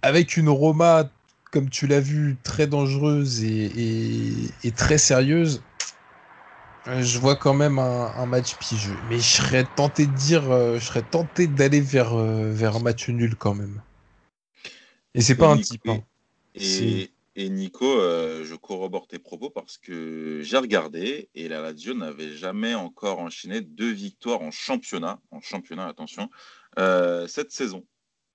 [0.00, 1.08] avec une Roma,
[1.52, 5.62] comme tu l'as vu, très dangereuse et, très sérieuse,
[6.88, 8.96] euh, je vois quand même un, match pigeux.
[9.08, 13.36] Mais je serais tenté de dire, je serais tenté d'aller vers, vers un match nul
[13.36, 13.80] quand même.
[15.14, 15.86] Et c'est pas un type.
[15.86, 16.00] Hein.
[16.54, 22.32] Et Nico, euh, je corrobore tes propos parce que j'ai regardé et la Lazio n'avait
[22.32, 26.28] jamais encore enchaîné deux victoires en championnat, en championnat, attention,
[26.78, 27.86] euh, cette saison.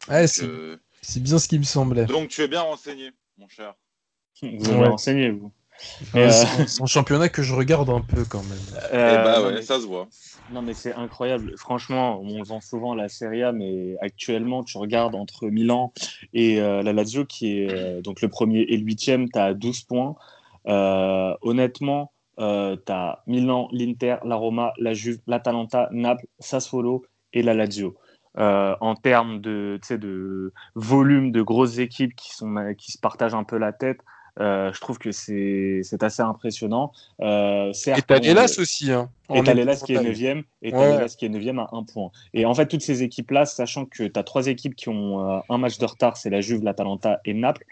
[0.10, 2.06] Euh, c'est bien ce qui me semblait.
[2.06, 3.76] Donc tu es bien renseigné, mon cher.
[4.42, 5.52] Vous êtes renseigné, vous.
[6.14, 8.80] c'est un championnat que je regarde un peu quand même.
[8.92, 10.08] Eh bah ouais, ça se voit.
[10.50, 11.54] Non, mais c'est incroyable.
[11.58, 15.92] Franchement, on vend souvent la Serie A, mais actuellement, tu regardes entre Milan
[16.34, 19.54] et euh, la Lazio, qui est euh, donc le premier et le huitième, tu as
[19.54, 20.16] 12 points.
[20.68, 27.54] Euh, honnêtement, tu as Milan, l'Inter, la Roma, la Juve, l'Atalanta, Naples, Sassuolo et la
[27.54, 27.98] Lazio.
[28.36, 33.58] en termes de, de volume de grosses équipes qui, sont, qui se partagent un peu
[33.58, 34.00] la tête,
[34.40, 36.92] euh, je trouve que c'est assez impressionnant.
[37.22, 38.92] Euh, et Talélas aussi.
[38.92, 42.12] Hein, et Talélas qui est 9 et Talélas qui est 9 à un point.
[42.34, 45.40] Et en fait, toutes ces équipes-là, sachant que tu as trois équipes qui ont euh,
[45.50, 47.66] un match de retard, c'est la Juve, l'Atalanta et Naples.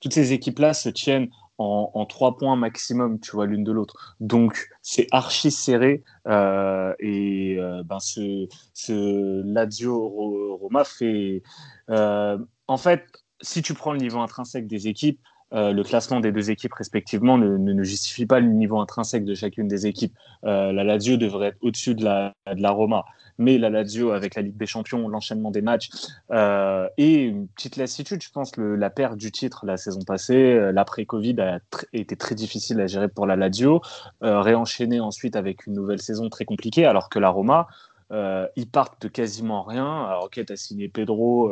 [0.00, 4.16] Toutes ces équipes-là se tiennent en, trois points maximum, tu vois, l'une de l'autre.
[4.18, 6.02] Donc, c'est archi serré.
[6.26, 11.42] Euh, et ben, ce, ce Lazio Roma fait.
[11.88, 13.04] en fait,
[13.44, 15.20] si tu prends le niveau intrinsèque des équipes,
[15.52, 19.68] euh, le classement des deux équipes respectivement ne, justifie pas le niveau intrinsèque de chacune
[19.68, 20.14] des équipes.
[20.44, 23.04] Euh, la Lazio devrait être au-dessus de la, de la Roma,
[23.38, 25.90] mais la Lazio avec la Ligue des Champions, l'enchaînement des matchs
[26.32, 31.40] euh, et une petite lassitude, je pense, la perte du titre la saison passée, l'après-Covid
[31.40, 31.58] a
[31.92, 33.80] été très difficile à gérer pour la Lazio,
[34.22, 37.68] réenchaîner ensuite avec une nouvelle saison très compliquée, alors que la Roma,
[38.10, 40.04] ils partent de quasiment rien.
[40.04, 41.50] Alors, ok, tu as signé Pedro,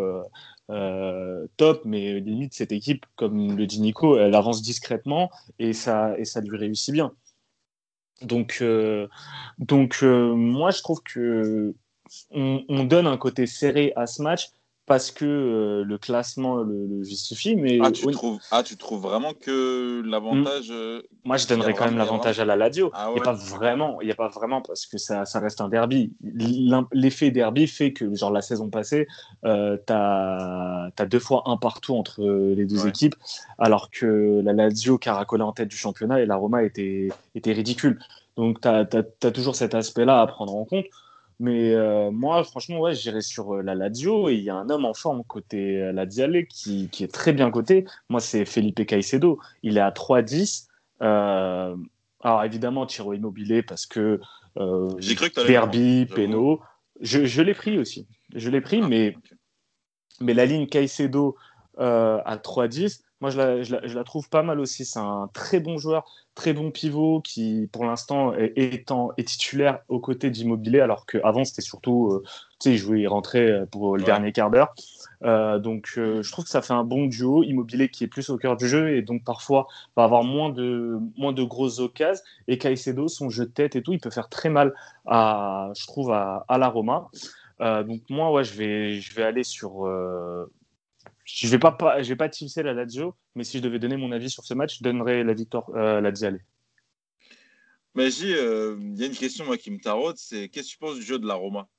[0.68, 6.25] top, mais limite, cette équipe, comme le dit Nico, elle avance discrètement et ça, et
[6.25, 7.12] ça lui réussit bien.
[8.22, 8.62] Donc,
[9.59, 11.75] donc moi, je trouve que
[12.31, 14.51] on, donne un côté serré à ce match
[14.87, 17.55] parce que euh, le classement le, justifie.
[17.55, 20.71] Mais ah, tu, trouves, ah, tu trouves vraiment que l'avantage.
[20.71, 20.75] Hmm.
[20.75, 22.90] Euh, Moi, je donnerais quand même l'avantage à la Ladio.
[22.92, 25.38] Ah il n'y a pas vraiment, il y a pas vraiment parce que ça, ça
[25.38, 26.12] reste un derby.
[26.92, 29.07] L'effet derby fait que, genre, la saison passée,
[29.45, 33.14] euh, tu as, deux fois un partout entre les deux équipes,
[33.59, 37.99] alors que la Lazio caracolait en tête du championnat et la Roma était, était ridicule.
[38.37, 40.87] Donc, tu as, as, toujours cet aspect-là à prendre en compte.
[41.43, 44.71] Mais euh, moi, franchement, ouais, j'irai sur euh, la Lazio et il y a un
[44.71, 47.85] homme en forme côté euh, Laziale qui, qui est très bien coté.
[48.09, 49.41] Moi, c'est Felipe Caicedo.
[49.65, 50.69] Il est à 3-10.
[51.01, 54.21] alors, évidemment, Tiro Immobilier parce que
[54.99, 56.61] J'ai cru que Derby, Peno.
[57.01, 58.07] Je, je l'ai pris aussi.
[58.37, 59.17] Je l'ai pris, ah, mais,
[60.21, 61.35] mais la ligne Caicedo
[61.77, 64.85] à 3-10, moi, je la, je, la, trouve pas mal aussi.
[64.85, 66.05] C'est un très bon joueur,
[66.35, 71.63] très bon pivot qui, pour l'instant, est, est, titulaire aux côtés d'Immobilier, alors qu'avant, c'était
[71.63, 72.25] surtout, euh,
[72.59, 74.75] tu sais, il jouait, il rentrait euh, pour le dernier quart d'heure.
[75.23, 77.45] Euh, donc, je trouve que ça fait un bon duo.
[77.45, 80.99] Immobilier qui est plus au cœur du jeu et donc parfois va avoir moins de,
[81.17, 82.25] moins de grosses occasions.
[82.49, 84.75] Et Caicedo, son jeu de tête et tout, il peut faire très mal,
[85.07, 87.09] à, je trouve, à, à la Roma.
[87.61, 89.87] donc, moi, ouais, je vais, je vais aller sur
[91.35, 94.12] je vais pas, je vais pas tipser la Lazio, mais si je devais donner mon
[94.12, 96.40] avis sur ce match, je donnerais la victoire euh, Laziale.
[97.95, 100.79] Mais il euh, y a une question moi, qui me taraude, c'est qu'est-ce que tu
[100.79, 101.68] penses du jeu de la Roma?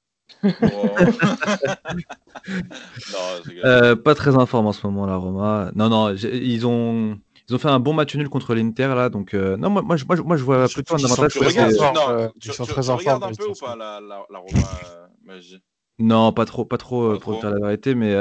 [3.63, 5.71] Euh, Pas très informe en ce moment la Roma.
[5.75, 7.17] Non, non, ils ont.
[7.47, 10.15] Ils ont fait un bon match nul contre l'Inter là, donc non moi, moi, moi,
[10.25, 11.33] moi je vois plutôt un avantage.
[11.33, 15.61] Tu, regardes, tu, tu, tu regardes un peu ou pas la, la, la Roma, Magie?
[15.99, 17.41] Non, pas trop, pas trop, pas pour trop.
[17.41, 18.13] dire la vérité, mais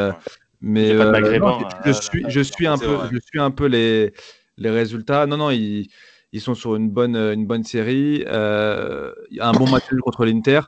[0.62, 1.12] mais euh,
[1.84, 4.14] je, euh, suis, je suis un peu, je suis un peu les,
[4.56, 5.26] les résultats.
[5.26, 5.88] Non, non, ils,
[6.32, 8.24] ils sont sur une bonne, une bonne série.
[8.28, 10.60] Euh, il y a un bon match contre l'Inter.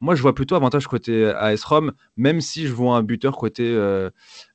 [0.00, 3.74] Moi, je vois plutôt avantage côté AS Rome, même si je vois un buteur côté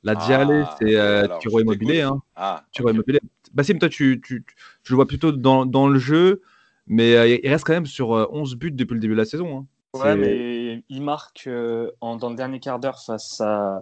[0.03, 2.01] la Diale, ah, c'est Tiro Immobilier.
[2.01, 2.21] Hein.
[2.35, 3.19] Ah, Immobilier.
[3.53, 6.41] Bassim, toi, tu, tu, tu, le vois plutôt dans, dans le jeu,
[6.87, 9.59] mais il reste quand même sur 11 buts depuis le début de la saison.
[9.59, 9.65] Hein.
[9.99, 11.49] Ouais, mais il marque
[11.99, 13.81] en, dans le dernier quart d'heure face à,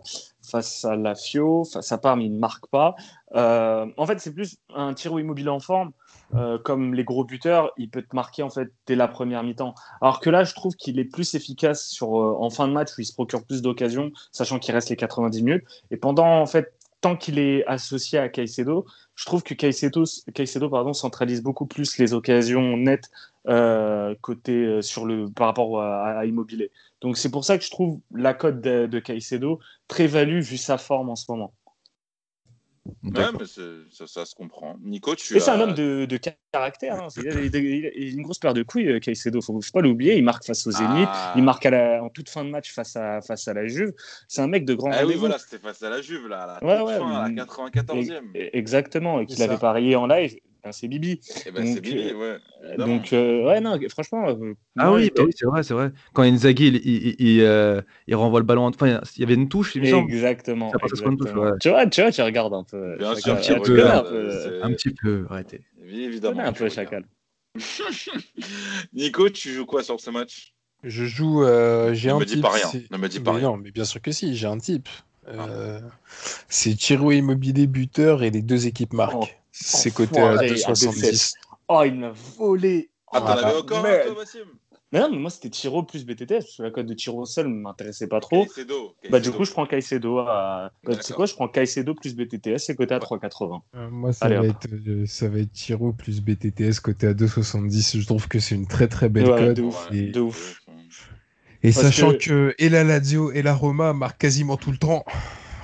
[0.49, 2.95] face à la FIO, face à Parme, il ne marque pas.
[3.35, 5.91] Euh, en fait, c'est plus un tir immobilier en forme.
[6.35, 9.75] Euh, comme les gros buteurs, il peut te marquer en fait dès la première mi-temps.
[10.01, 12.89] Alors que là, je trouve qu'il est plus efficace sur, euh, en fin de match
[12.97, 15.63] où il se procure plus d'occasions, sachant qu'il reste les 90 minutes.
[15.91, 20.69] Et pendant en fait tant qu'il est associé à Caicedo, je trouve que Caicedo, Caicedo
[20.69, 23.09] pardon, centralise beaucoup plus les occasions nettes
[24.21, 26.71] côté sur le par rapport à, à Immobilier.
[27.01, 30.57] Donc c'est pour ça que je trouve la cote de, de Caicedo très value vu
[30.57, 31.53] sa forme en ce moment.
[33.03, 34.77] Ouais, mais ça, ça, se comprend.
[34.81, 36.19] Nico, tu Et c'est un homme de, de
[36.51, 36.95] caractère.
[36.95, 37.07] Hein.
[37.17, 39.41] Il, a, une grosse paire de couilles, euh, Caicedo.
[39.41, 40.17] Faut, faut pas l'oublier.
[40.17, 41.09] Il marque face au Zénith.
[41.11, 41.33] Ah.
[41.35, 43.93] Il marque à la, en toute fin de match face à, face à la Juve.
[44.27, 46.61] C'est un mec de grand ah oui, voilà, c'était face à la Juve, là, à
[46.61, 48.21] la, ouais, ouais, fin, à la 94e.
[48.33, 49.19] Exactement.
[49.19, 50.37] Et qu'il avait parié en live
[50.71, 51.19] c'est Bibi.
[51.45, 52.37] Eh ben, c'est Bibi, ouais.
[52.63, 54.29] Euh, donc, euh, ouais, non, franchement.
[54.29, 55.91] Euh, ah oui, bah oui c'est vrai, c'est vrai.
[56.13, 58.65] Quand Inzaghi, il, il, il, il, renvoie le ballon.
[58.65, 60.11] Enfin, il y avait une touche, il me semble.
[60.11, 60.71] Exactement.
[60.83, 61.15] exactement.
[61.17, 61.51] Touche, ouais.
[61.59, 62.97] tu, vois, tu vois, tu regardes un peu.
[62.97, 65.61] Bien sûr, un, petit peu, un, peu, un petit peu, arrêtez.
[65.89, 66.41] Évidemment.
[66.41, 67.05] Un peu chacal.
[68.93, 70.53] Nico, tu joues quoi sur ce match?
[70.83, 71.43] Je joue.
[71.43, 72.69] Euh, j'ai un me dis pas rien.
[72.91, 73.49] Ne me dis pas mais rien.
[73.49, 74.89] Non, mais bien sûr que si, j'ai un type.
[75.27, 75.89] Euh, ah.
[76.47, 79.15] C'est Tiro Immobilier buteur et les deux équipes marquent.
[79.15, 79.27] Oh.
[79.51, 81.33] C'est côté à 2,70.
[81.67, 82.89] Oh, il m'a volé.
[83.11, 84.45] Ah, t'en avais encore un, toi, Massim
[84.93, 87.47] mais non, mais moi c'était Tiro plus BTTS, parce que la cote de Tiro seul
[87.47, 88.45] ne m'intéressait pas trop.
[88.45, 90.71] Caicedo, Bah, du coup, je prends Caicedo à.
[90.85, 93.59] Bah, tu sais quoi, je prends Caicedo plus BTTS, c'est coté à 3,80.
[93.75, 97.99] Euh, moi, ça, va être, euh, ça va être Tiro plus BTTS côté à 2,70.
[97.99, 99.57] Je trouve que c'est une très très belle ouais, cote.
[99.57, 99.89] De ouf.
[99.91, 100.61] Et, de ouf.
[101.63, 102.17] Et sachant que...
[102.17, 102.55] que...
[102.57, 105.03] et la Lazio et la Roma marquent quasiment tout le temps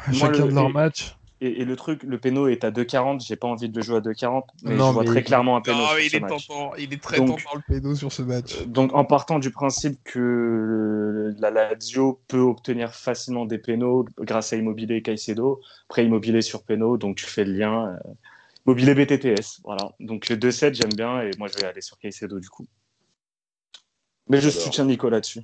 [0.06, 0.50] à moi, chacun le...
[0.50, 1.16] de leurs matchs.
[1.46, 3.26] Et, le truc, le péno est à 2,40.
[3.28, 4.44] J'ai pas envie de le jouer à 2,40.
[4.64, 5.78] Mais non, je vois très clairement un péno.
[5.78, 8.62] Non, il, est tentant, il est très donc, tentant le péno sur ce match.
[8.62, 14.54] Euh, donc, en partant du principe que la Lazio peut obtenir facilement des pénaux grâce
[14.54, 15.60] à Immobilier et Caicedo,
[15.90, 17.88] après Immobilier sur péno, donc tu fais le lien.
[17.88, 18.14] Euh,
[18.66, 19.92] Immobilier BTTS, voilà.
[20.00, 22.66] Donc le 2-7, j'aime bien et moi je vais aller sur Caicedo du coup.
[24.30, 25.42] Mais je soutiens Nico là-dessus.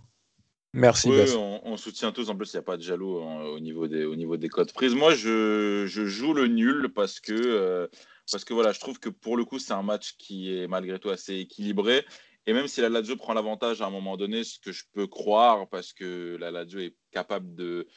[0.74, 1.10] Merci.
[1.10, 1.22] Oui,
[1.64, 2.30] on, soutient tous.
[2.30, 4.50] En plus, il n'y a pas de jaloux hein, au, niveau des, au niveau des
[4.50, 4.94] codes prises.
[4.94, 7.88] Moi, je, je, joue le nul parce que, euh,
[8.32, 11.00] parce que voilà, je trouve que pour le coup, c'est un match qui est malgré
[11.00, 12.06] tout assez équilibré.
[12.46, 15.08] Et même si la Lazio prend l'avantage à un moment donné, ce que je peux
[15.08, 17.88] croire, parce que la Lazio est capable de,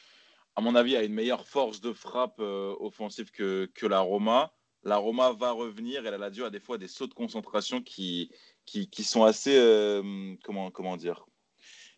[0.55, 4.51] à mon avis, a une meilleure force de frappe euh, offensive que, que la Roma.
[4.83, 8.31] La Roma va revenir et la Lazio a des fois des sauts de concentration qui,
[8.65, 11.25] qui, qui sont assez, euh, comment, comment dire,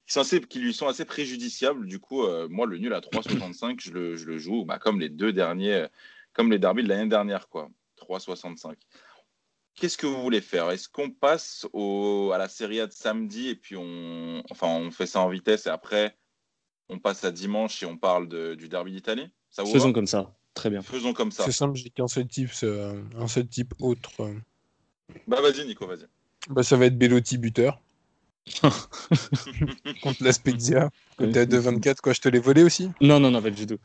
[0.06, 1.88] qui, sont assez, qui lui sont assez préjudiciables.
[1.88, 5.00] Du coup, euh, moi, le nul à 3,65, je le, je le joue bah, comme
[5.00, 5.88] les deux derniers,
[6.34, 7.70] comme les derbies de l'année dernière, quoi.
[7.98, 8.76] 3,65.
[9.76, 10.72] Qu'est-ce que vous voulez faire?
[10.72, 14.90] Est-ce qu'on passe au, à la Serie A de samedi et puis on, enfin, on
[14.90, 16.18] fait ça en vitesse et après
[16.88, 19.30] on passe à dimanche et on parle de, du derby d'Italie?
[19.50, 20.34] Ça vous Faisons comme ça.
[20.54, 20.82] Très bien.
[20.82, 21.44] Faisons comme ça.
[21.44, 24.12] C'est simple, j'ai qu'un seul type, un seul type autre.
[25.28, 26.06] Bah vas-y Nico, vas-y.
[26.50, 27.82] Bah ça va être Bellotti buteur.
[30.02, 30.90] contre la Spezia.
[31.18, 32.90] Côté à 2-24, quoi, je te l'ai volé aussi?
[33.02, 33.78] Non, non, non, pas du tout.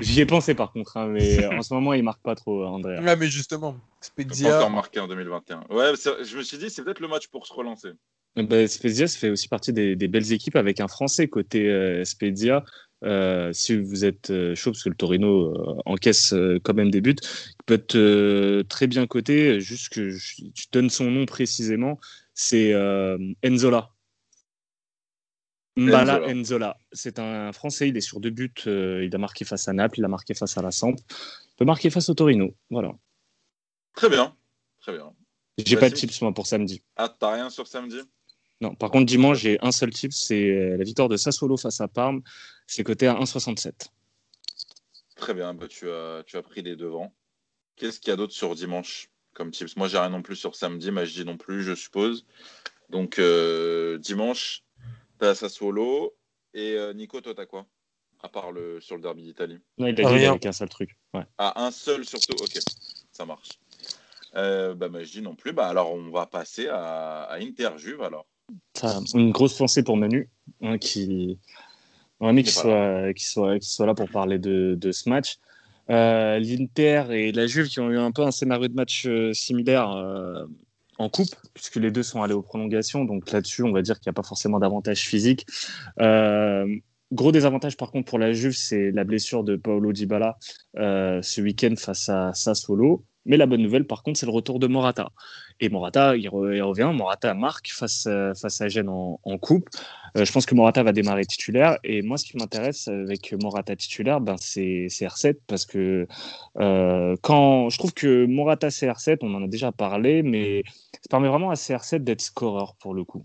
[0.00, 2.96] J'y ai pensé par contre, hein, mais en ce moment, il marque pas trop, André.
[3.06, 4.48] Ah, mais justement, Spezia.
[4.48, 5.64] Il encore marqué en 2021.
[5.70, 7.90] Ouais, je me suis dit, c'est peut-être le match pour se relancer.
[8.36, 12.64] Bah, Spezia, ça fait aussi partie des, belles équipes avec un Français côté euh, Spezia.
[13.04, 15.52] Euh, si vous êtes euh, chaud, parce que le Torino
[15.86, 19.60] encaisse quand même des buts, il peut être très bien coté.
[19.60, 21.98] Juste que je, je, donne son nom précisément,
[22.34, 22.74] c'est
[23.44, 23.90] Enzola.
[25.76, 26.76] Mbala Enzola.
[26.92, 28.52] C'est un Français, il est sur deux buts.
[28.66, 30.96] il a marqué face à Naples, il a marqué face à la Samp.
[30.98, 32.54] Il peut marquer face au Torino.
[32.70, 32.92] Voilà.
[33.94, 34.36] Très bien.
[34.80, 35.12] Très bien.
[35.58, 36.82] J'ai pas de tips moi pour samedi.
[36.96, 38.00] Ah, t'as rien sur samedi?
[38.60, 41.88] Non, par contre, dimanche, j'ai un seul type, c'est la victoire de Sassuolo face à
[41.88, 42.22] Parme.
[42.66, 43.72] C'est coté à 1,67.
[45.16, 47.12] Très bien, bah, tu, as, tu as pris les devants.
[47.76, 49.76] Qu'est-ce qu'il y a d'autre sur dimanche comme tips?
[49.76, 52.24] Moi, j'ai rien non plus sur samedi, mais je dis non plus, je suppose.
[52.88, 54.62] Donc, euh, dimanche,
[55.22, 56.14] tu as Sassuolo.
[56.54, 57.66] Et euh, Nico, toi, t'as quoi?
[58.20, 60.96] À part le, sur le derby d'Italie Non, il a dit avec un seul truc.
[61.14, 61.24] Ouais.
[61.38, 62.36] Ah, un seul surtout?
[62.40, 62.58] Ok,
[63.10, 63.48] ça marche.
[64.34, 65.52] Euh, bah, je dis non plus.
[65.52, 68.26] Bah, alors, on va passer à, à Inter-Juve alors
[69.14, 70.28] une grosse pensée pour Manu,
[70.60, 71.38] hein, qui
[72.20, 75.38] qu'il soit, qui soit, qui soit là pour parler de, de ce match.
[75.90, 79.32] Euh, L'Inter et la Juve qui ont eu un peu un scénario de match euh,
[79.32, 80.44] similaire euh,
[80.98, 83.04] en coupe, puisque les deux sont allés aux prolongations.
[83.04, 85.46] Donc là-dessus, on va dire qu'il n'y a pas forcément d'avantage physique.
[85.98, 90.36] gros désavantage par contre pour la Juve, c'est la blessure de Paolo Dybala
[90.74, 93.04] ce week-end face à Sassuolo.
[93.24, 95.12] Mais la bonne nouvelle, par contre, c'est le retour de Morata.
[95.60, 96.90] Et Morata, il, revient.
[96.92, 99.68] Morata marque face, euh, face à Gênes en, coupe.
[100.16, 101.78] Euh, je pense que Morata va démarrer titulaire.
[101.84, 105.36] Et moi, ce qui m'intéresse avec Morata titulaire, ben, c'est R7.
[105.46, 106.06] Parce que
[106.58, 110.64] euh, quand je trouve que Morata CR7, on en a déjà parlé, mais
[110.94, 113.24] ça permet vraiment à CR7 d'être scoreur pour le coup.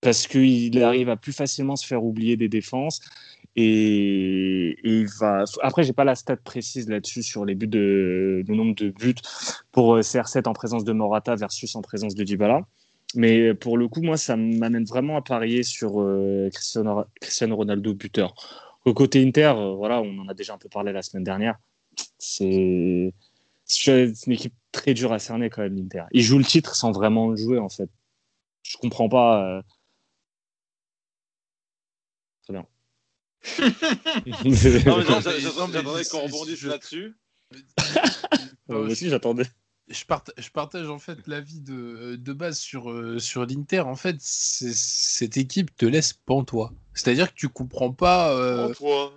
[0.00, 3.00] Parce qu'il arrive à plus facilement se faire oublier des défenses.
[3.56, 5.44] Et, il va.
[5.62, 9.14] Après, j'ai pas la stat précise là-dessus sur les buts le nombre de buts
[9.72, 12.62] pour euh, CR7 en présence de Morata versus en présence de Dybala.
[13.16, 18.34] Mais pour le coup, moi, ça m'amène vraiment à parier sur euh, Cristiano, Ronaldo buteur.
[18.84, 21.58] Au côté Inter, euh, voilà, on en a déjà un peu parlé la semaine dernière.
[22.18, 23.12] C'est
[24.26, 26.04] une équipe très dure à cerner quand même l'Inter.
[26.12, 27.90] Ils jouent le titre sans vraiment le jouer en fait.
[28.62, 29.62] Je comprends pas.
[32.42, 32.66] Très bien
[34.44, 37.16] j'attendais qu'on rebondisse là-dessus.
[38.68, 39.44] Moi aussi, j'attendais.
[39.88, 40.04] Je,
[40.38, 43.80] je, partage en fait l'avis de, de base sur, euh, sur l'Inter.
[43.80, 46.72] En fait, cette équipe te laisse pantois.
[46.94, 48.32] C'est-à-dire que tu comprends pas.
[48.36, 48.68] Euh...
[48.68, 49.12] Pantois.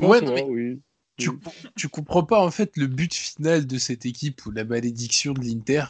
[0.00, 0.80] Ouais, non, mais oui.
[1.16, 1.30] Tu,
[1.76, 5.44] tu comprends pas en fait le but final de cette équipe ou la malédiction de
[5.44, 5.84] l'Inter.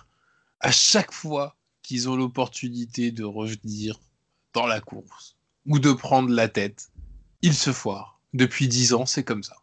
[0.60, 4.00] À chaque fois qu'ils ont l'opportunité de revenir
[4.52, 6.90] dans la course ou de prendre la tête,
[7.44, 8.18] il se foire.
[8.32, 9.56] Depuis dix ans, c'est comme ça.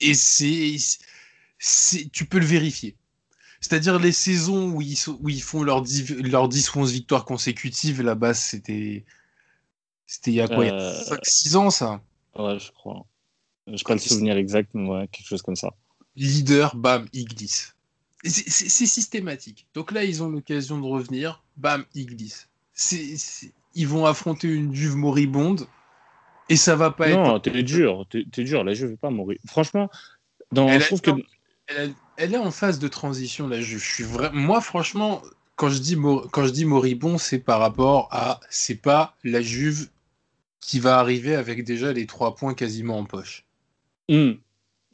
[0.00, 0.76] Et c'est,
[2.12, 2.96] tu peux le vérifier.
[3.60, 7.24] C'est-à-dire les saisons où ils, où ils font leurs 10, leur 10 ou 11 victoires
[7.24, 9.04] consécutives, là-bas, c'était.
[10.06, 12.02] C'était il y a quoi 5-6 euh, ans, ça?
[12.36, 13.06] Ouais, je crois.
[13.66, 15.72] Je pas le souvenir exact, mais ouais, quelque chose comme ça.
[16.16, 17.74] Leader, bam, il glisse.
[18.22, 19.66] C'est systématique.
[19.74, 22.48] Donc là, ils ont l'occasion de revenir, bam, il glisse.
[23.74, 25.66] Ils vont affronter une Juve moribonde
[26.48, 27.16] et ça va pas être.
[27.16, 28.64] Non, t'es dur, t'es dur.
[28.64, 29.38] Là, je vais pas mourir.
[29.46, 29.90] Franchement,
[30.52, 30.68] dans...
[30.68, 31.10] elle, je trouve que.
[32.16, 33.60] Elle, est en phase de transition, là.
[33.60, 34.38] Je, suis vraiment.
[34.38, 35.22] Moi, franchement,
[35.56, 35.96] quand je dis,
[36.30, 38.40] quand je dis moribond, c'est par rapport à.
[38.50, 39.88] C'est pas la Juve
[40.60, 43.44] qui va arriver avec déjà les trois points quasiment en poche.
[44.08, 44.32] Hmm.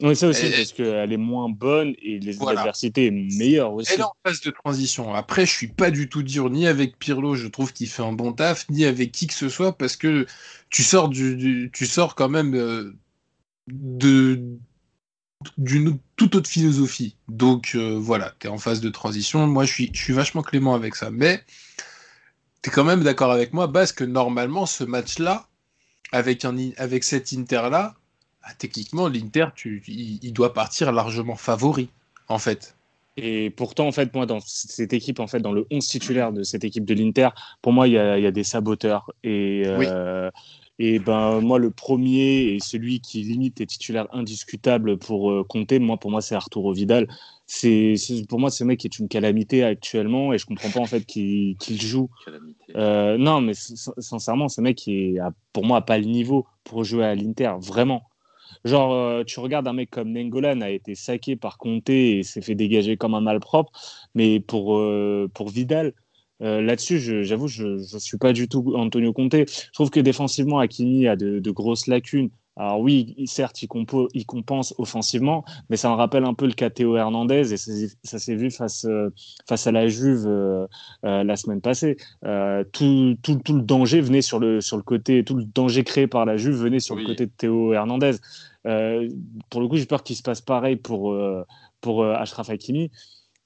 [0.01, 3.93] Oui, ça aussi, parce qu'elle est moins bonne et les adversités sont meilleures aussi.
[3.93, 5.13] Elle est en phase de transition.
[5.13, 8.11] Après, je suis pas du tout dur ni avec Pirlo, je trouve qu'il fait un
[8.11, 10.25] bon taf, ni avec qui que ce soit, parce que
[10.69, 12.95] tu sors, du, tu sors quand même euh,
[13.67, 14.41] de
[15.57, 17.15] d'une toute autre philosophie.
[17.27, 19.47] Donc euh, voilà, tu es en phase de transition.
[19.47, 21.09] Moi, je suis, je suis vachement clément avec ça.
[21.09, 21.43] Mais
[22.61, 25.47] tu es quand même d'accord avec moi, Bas, que normalement, ce match-là,
[26.11, 27.95] avec, un, avec cet Inter-là,
[28.43, 31.89] bah, techniquement, l'Inter, il, il doit partir largement favori,
[32.27, 32.75] en fait.
[33.17, 36.43] Et pourtant, en fait, moi, dans cette équipe, en fait, dans le 11 titulaire de
[36.43, 37.29] cette équipe de l'Inter,
[37.61, 39.11] pour moi, il y, a, y a, des saboteurs.
[39.23, 40.31] Et, euh,
[40.79, 45.77] et ben, moi, le premier et celui qui limite est titulaire indiscutable pour euh, compter,
[45.79, 47.07] moi, pour moi, c'est Arturo Vidal.
[47.45, 47.95] C'est,
[48.29, 51.57] pour moi, ce mec est une calamité actuellement et je comprends pas, en fait, qu'il,
[51.69, 52.09] joue.
[52.77, 55.17] Euh, non, mais sincèrement, ce mec, est,
[55.51, 58.03] pour moi, n'a pas le niveau pour jouer à l'Inter, vraiment.
[58.63, 62.41] Genre, euh, tu regardes un mec comme Nengolan a été saqué par Conte et s'est
[62.41, 63.71] fait dégager comme un malpropre,
[64.13, 65.93] mais pour, euh, pour Vidal,
[66.43, 69.33] euh, là-dessus, j'avoue, je ne suis pas du tout Antonio Conte.
[69.33, 72.29] Je trouve que défensivement, Hakimi a de, de grosses lacunes.
[72.57, 76.51] Alors oui, certes, il, compo, il, compense offensivement, mais ça me rappelle un peu le
[76.51, 78.85] cas Théo Hernandez et ça, s'est vu face,
[79.47, 80.27] face à la Juve
[81.01, 81.95] la semaine passée.
[82.73, 86.07] Tout, tout, tout, le danger venait sur le, sur le côté, tout le danger créé
[86.07, 88.17] par la Juve venait sur le côté de Théo Hernandez.
[88.67, 89.09] Euh,
[89.49, 91.45] pour le coup, j'ai peur qu'il se passe pareil pour, euh,
[91.81, 92.91] pour euh, Ashraf Hakimi.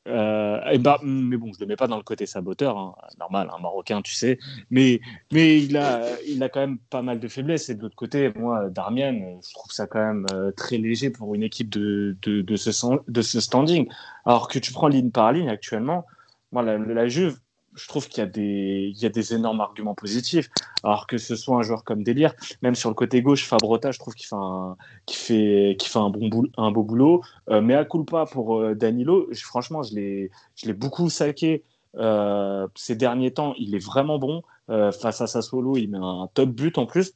[0.08, 2.96] et bah, mais bon, je le mets pas dans le côté saboteur, hein.
[3.20, 4.38] normal, un Marocain, tu sais.
[4.70, 5.00] Mais,
[5.32, 7.70] mais il, a, il a quand même pas mal de faiblesses.
[7.70, 11.44] Et de l'autre côté, moi, Darmian, je trouve ça quand même très léger pour une
[11.44, 12.72] équipe de, de, ce,
[13.08, 13.88] de ce standing.
[14.26, 16.06] Alors que tu prends ligne par ligne actuellement,
[16.52, 17.40] moi, la Juve,
[17.76, 20.50] je trouve qu'il y, a des, énormes arguments positifs.
[20.84, 24.00] Alors que ce soit un joueur comme Délire, même sur le côté gauche, Fabrota, je
[24.00, 27.22] trouve qu'il fait un, bon boulot, beau boulot.
[27.50, 31.64] Euh, mais à culpa pour euh, Danilo, franchement, je l'ai, beaucoup saqué
[31.98, 33.54] euh, ces derniers temps.
[33.58, 34.42] Il est vraiment bon.
[34.68, 37.14] Face à Sassuolo, il met un top but en plus.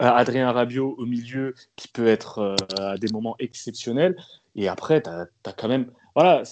[0.00, 4.16] Adrien Rabiot au milieu, qui peut être à des moments exceptionnels.
[4.56, 5.92] Et après, tu as, quand même.
[6.16, 6.42] Voilà.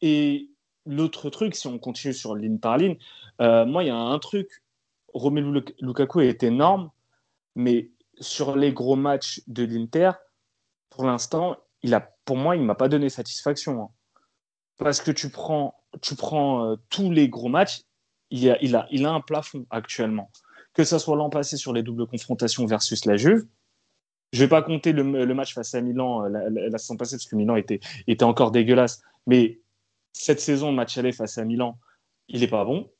[0.00, 0.48] et
[0.86, 2.96] l'autre truc, si on continue sur ligne par ligne,
[3.40, 4.62] euh, moi, il y a un truc.
[5.12, 6.90] Romelu Lukaku est énorme,
[7.54, 10.12] mais sur les gros matchs de l'Inter,
[10.90, 13.82] pour l'instant, il a, pour moi, il m'a pas donné satisfaction.
[13.82, 13.88] Hein.
[14.78, 17.82] Parce que tu prends, tu prends euh, tous les gros matchs,
[18.30, 20.30] il a, a, un plafond actuellement.
[20.72, 23.46] Que ce soit l'an passé sur les doubles confrontations versus la Juve,
[24.32, 27.36] je vais pas compter le, match face à Milan euh, la, la, passée parce que
[27.36, 27.78] Milan était,
[28.08, 29.00] était encore dégueulasse.
[29.28, 29.60] Mais
[30.14, 31.78] cette saison, match aller face à Milan,
[32.28, 32.90] il n'est pas bon.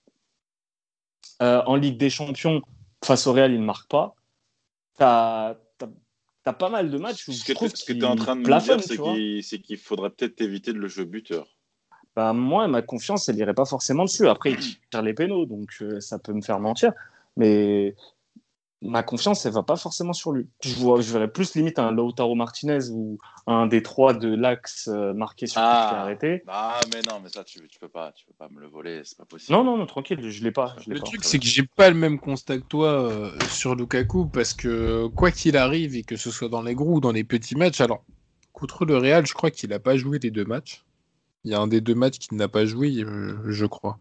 [1.41, 2.61] Euh, en Ligue des Champions,
[3.03, 4.15] face au Real, il ne marque pas.
[4.99, 5.57] Tu as,
[6.43, 9.59] pas mal de matchs où ce que tu es en train de me dire, c'est
[9.61, 11.47] qu'il faudrait peut-être éviter de le jeu buteur.
[12.15, 14.29] Bah, moi, ma confiance, elle n'irait pas forcément dessus.
[14.29, 16.93] Après, il tire les pénaux, donc euh, ça peut me faire mentir.
[17.37, 17.97] Mais
[18.85, 20.47] ma confiance, elle va pas forcément sur lui.
[20.63, 24.89] Je, vois, je verrais plus limite un Lautaro Martinez ou un des trois de l'axe
[24.89, 26.43] euh, marqué sur ah, qui arrêté.
[26.47, 29.03] Ah, mais non, mais ça, tu, tu, peux pas, tu peux pas me le voler,
[29.05, 29.53] c'est pas possible.
[29.53, 30.77] Non, non, non, tranquille, je l'ai pas.
[30.87, 34.55] le truc, c'est que j'ai pas le même constat que toi euh, sur Lukaku parce
[34.55, 37.57] que quoi qu'il arrive et que ce soit dans les gros ou dans les petits
[37.57, 38.05] matchs, alors
[38.53, 40.85] contre le Real, je crois qu'il a pas joué les deux matchs.
[41.45, 43.99] Il y a un des deux matchs qu'il n'a pas joué, euh, je crois.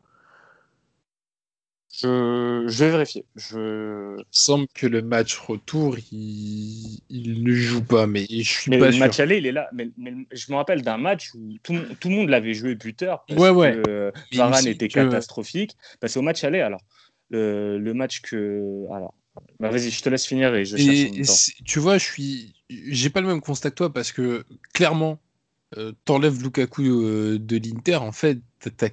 [2.01, 3.23] Je, vais vérifier.
[3.35, 4.17] Je...
[4.17, 8.79] Il semble que le match retour, il, il ne joue pas, mais je suis mais
[8.79, 9.69] pas le match aller, il est là.
[9.73, 9.89] Mais,
[10.31, 13.23] je me rappelle d'un match où tout, tout le monde l'avait joué buteur.
[13.27, 13.81] Parce ouais, ouais.
[13.85, 15.77] Que Varane était catastrophique.
[16.01, 16.81] Bah, c'est au match aller, alors.
[17.29, 18.85] Le, le match que.
[18.91, 19.13] Alors.
[19.59, 21.51] Bah, vas-y, je te laisse finir et je cherche.
[21.65, 22.55] tu vois, je suis.
[22.69, 25.19] J'ai pas le même constat que toi parce que clairement,
[25.77, 28.89] euh, t'enlèves Lukaku euh, de l'Inter, en fait, t'as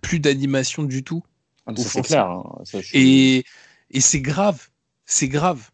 [0.00, 1.22] plus d'animation du tout.
[1.66, 2.26] Ah, c'est clair.
[2.26, 2.62] Hein.
[2.92, 3.44] Et,
[3.90, 4.68] et c'est grave.
[5.04, 5.70] C'est grave.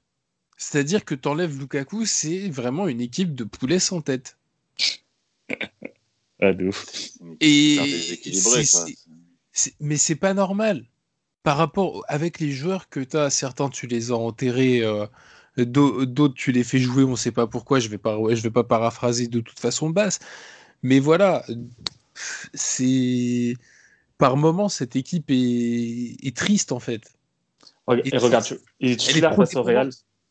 [0.57, 4.37] C'est-à-dire que tu enlèves Lukaku, c'est vraiment une équipe de poulets sans tête.
[6.41, 6.71] ah, de
[7.41, 7.79] Et
[9.81, 10.85] mais c'est pas normal.
[11.43, 15.07] Par rapport avec les joueurs que tu as, certains tu les as enterrés, euh,
[15.57, 18.65] d'autres tu les fais jouer, on sait pas pourquoi, je vais pas, je vais pas
[18.65, 20.19] paraphraser de toute façon basse.
[20.83, 21.45] Mais voilà,
[22.55, 23.55] c'est
[24.19, 27.15] par moment, cette équipe est, triste en fait.
[28.05, 28.45] et regarde,
[28.81, 29.91] il est titulaire face au Real.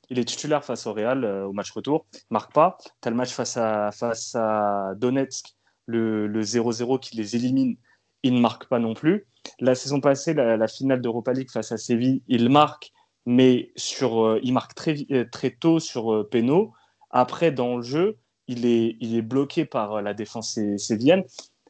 [0.10, 2.06] Il est titulaire face au Real au match retour.
[2.14, 2.78] Il marque pas.
[3.02, 7.78] Tu as le match face à, face à Donetsk, le 0-0 qui les élimine.
[8.24, 9.26] Il ne marque pas non plus.
[9.60, 12.92] La saison passée, la, finale d'Europa League face à Séville, il marque,
[13.26, 16.74] mais sur, euh, il marque très, euh, très tôt sur euh, Péno.
[17.10, 18.18] Après, dans le jeu,
[18.48, 21.24] il est, il est bloqué par la défense sévienne.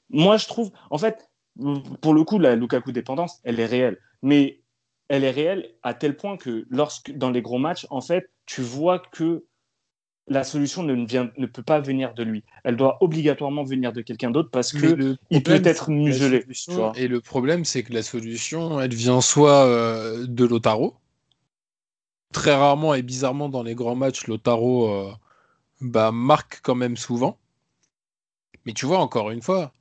[0.09, 1.29] Moi, je trouve, en fait,
[2.01, 3.97] pour le coup, la Lukaku dépendance, elle est réelle.
[4.21, 4.61] Mais
[5.09, 8.61] elle est réelle à tel point que lorsque dans les gros matchs, en fait, tu
[8.61, 9.45] vois que
[10.29, 12.43] la solution ne, vient, ne peut pas venir de lui.
[12.63, 16.45] Elle doit obligatoirement venir de quelqu'un d'autre parce que il peut être muselé.
[16.95, 20.95] Et le problème, c'est que la solution, elle vient soit euh, de Lotaro.
[22.33, 25.11] Très rarement et bizarrement dans les grands matchs, Lotaro euh,
[25.79, 27.37] bah, marque quand même souvent.
[28.65, 29.71] Mais tu vois, encore une fois,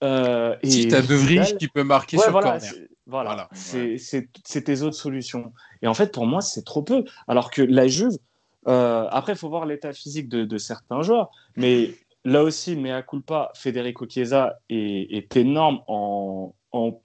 [0.03, 2.87] Euh, si tu as De Vries qui peut marquer sur voilà, corner.
[3.07, 5.53] Voilà, c'est tes autres solutions.
[5.81, 7.03] Et en fait, pour moi, c'est trop peu.
[7.27, 8.17] Alors que la Juve,
[8.67, 11.31] euh, après, il faut voir l'état physique de, certains joueurs.
[11.55, 11.91] Mais
[12.23, 17.01] là aussi, mea culpa, Federico Chiesa est, est énorme en, en,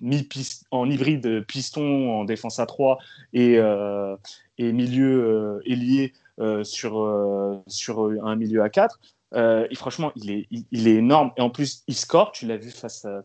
[0.71, 2.99] en hybride piston en défense à 3
[3.33, 4.17] et, euh,
[4.59, 8.99] et milieu euh, ailier euh, sur, sur un milieu à 4.
[9.35, 11.33] Euh, et franchement, il est, il, est énorme.
[11.37, 12.33] Et en plus, il score.
[12.33, 13.23] Tu l'as vu face à,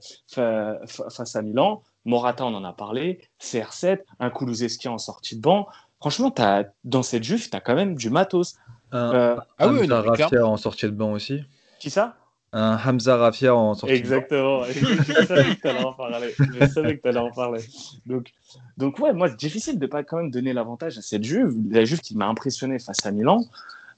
[0.88, 1.82] face à Milan.
[2.06, 3.22] Morata, on en a parlé.
[3.42, 5.68] CR7, un Kulusevski en sortie de banc.
[6.00, 8.56] Franchement, as, dans cette Juve, tu as quand même du matos.
[8.92, 11.42] Un, euh, ah oui, Rafia en sortie de banc aussi.
[11.80, 12.16] Qui ça?
[12.58, 14.64] Un Hamza Rafia en sortie Exactement.
[14.66, 16.34] Je savais que tu allais en parler.
[16.40, 17.62] Je savais que tu allais en parler.
[18.06, 18.32] Donc,
[18.78, 21.54] donc ouais, moi, c'est difficile de pas quand même donner l'avantage à cette Juve.
[21.70, 23.44] La Juve qui m'a impressionné face à Milan.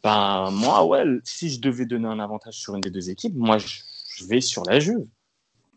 [0.04, 3.60] Ben, moi, ouais, si je devais donner un avantage sur une des deux équipes, moi,
[3.60, 5.06] je, vais sur la Juve.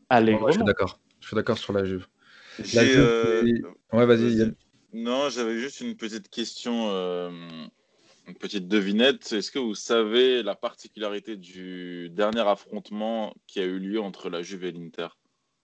[0.08, 0.98] Allez, je suis d'accord.
[1.20, 2.06] Je suis d'accord sur la Juve.
[2.76, 3.42] Euh,
[3.92, 4.54] ouais, vas-y.
[4.94, 7.30] Non, j'avais juste une petite question, euh,
[8.30, 9.32] une petite devinette.
[9.32, 14.42] Est-ce que vous savez la particularité du dernier affrontement qui a eu lieu entre la
[14.42, 15.08] Juve et l'Inter?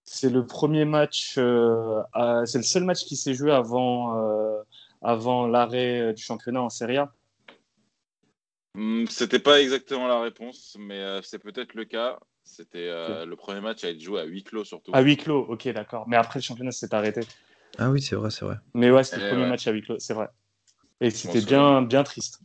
[0.05, 2.01] C'est le premier match, euh,
[2.45, 4.63] c'est le seul match qui s'est joué avant,
[5.03, 7.13] avant l'arrêt du championnat en Serie A.
[8.77, 12.19] Hmm, c'était pas exactement la réponse, mais euh, c'est peut-être le cas.
[12.45, 14.91] C'était euh, le premier match à être joué à huis clos surtout.
[14.95, 16.07] À huis clos, ok, d'accord.
[16.07, 17.23] Mais après le championnat s'est arrêté.
[17.79, 18.57] Ah oui, c'est vrai, c'est vrai.
[18.75, 20.29] Mais ouais, c'était le premier match à huis clos, c'est vrai.
[21.01, 22.41] Et c'était bien, bien triste.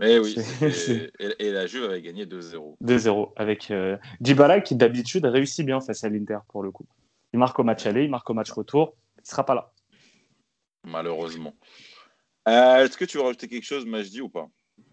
[0.00, 0.34] Mais eh oui,
[1.38, 2.76] et, la Juve avait gagné 2-0.
[2.82, 6.86] 2-0 avec euh, Dybala qui d'habitude réussit bien face à l'Inter pour le coup.
[7.34, 9.70] Il marque au match aller, il marque au match retour, il sera pas là.
[10.84, 11.54] Malheureusement.
[12.46, 14.48] Est-ce que tu veux rajouter quelque chose, Majdi, ou pas?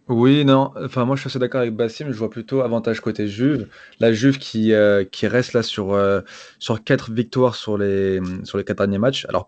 [0.10, 3.28] Oui, non, enfin moi je suis assez d'accord avec Bassim, je vois plutôt avantage côté
[3.28, 3.68] Juve.
[4.00, 6.22] La Juve qui, euh, qui reste là sur, euh,
[6.60, 9.26] sur quatre victoires sur les, sur les quatre derniers matchs.
[9.28, 9.48] Alors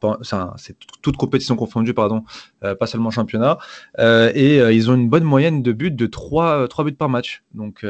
[0.57, 2.26] c'est toute compétition confondue, pardon,
[2.66, 3.57] euh, pas seulement championnat.
[3.97, 7.43] et ils ont une bonne moyenne de buts de 3, buts par match.
[7.53, 7.86] Donc,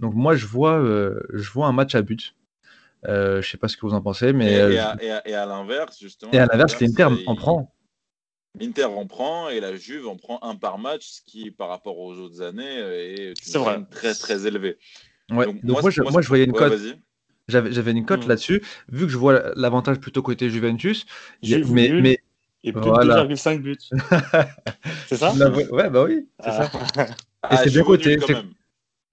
[0.00, 0.82] donc moi je vois,
[1.32, 2.34] je vois un match à but.
[3.06, 6.32] je sais pas ce que vous en pensez, mais Et, à, l'inverse, justement.
[6.32, 7.75] et à l'inverse, l'Inter en prend.
[8.58, 11.98] L'Inter en prend et la Juve en prend un par match, ce qui, par rapport
[11.98, 14.78] aux autres années, est une très très élevé.
[15.30, 15.46] Ouais.
[15.46, 16.80] Donc, moi, je, moi, je voyais une cote.
[17.48, 18.28] J'avais une cote mm.
[18.28, 18.62] là-dessus.
[18.88, 21.06] Vu que je vois l'avantage plutôt côté Juventus,
[21.42, 22.18] mais, mais
[22.64, 23.76] et plus de 2,5 buts.
[25.06, 25.32] c'est ça
[25.70, 26.70] Ouais, bah oui, c'est ça.
[27.42, 27.54] Ah.
[27.54, 28.18] Et c'est bien coté.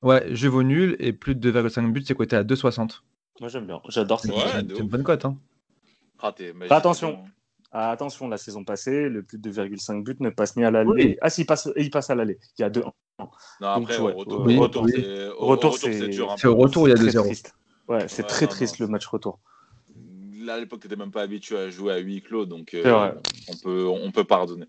[0.02, 3.02] Ouais, Juve au nul et plus de 2,5 buts, c'est coté à 2,60.
[3.40, 4.30] Moi j'aime bien, j'adore ça.
[4.54, 5.26] c'est une bonne cote.
[5.26, 5.38] Hein.
[6.70, 7.24] Attention,
[7.76, 11.18] ah, attention, la saison passée, le plus de 2,5 buts ne passe ni à l'aller.
[11.22, 12.38] Ah, si, il passe, il passe à l'aller.
[12.60, 12.84] Il y a deux.
[13.20, 14.10] Non, après, au
[15.48, 16.36] retour, c'est dur.
[16.38, 17.52] C'est au retour, il y a 2-0.
[17.88, 19.40] Ouais, c'est très triste le match retour.
[20.38, 23.12] Là, à l'époque, tu n'étais même pas habitué à jouer à huis clos, donc euh,
[23.50, 24.66] on, peut, on peut pardonner.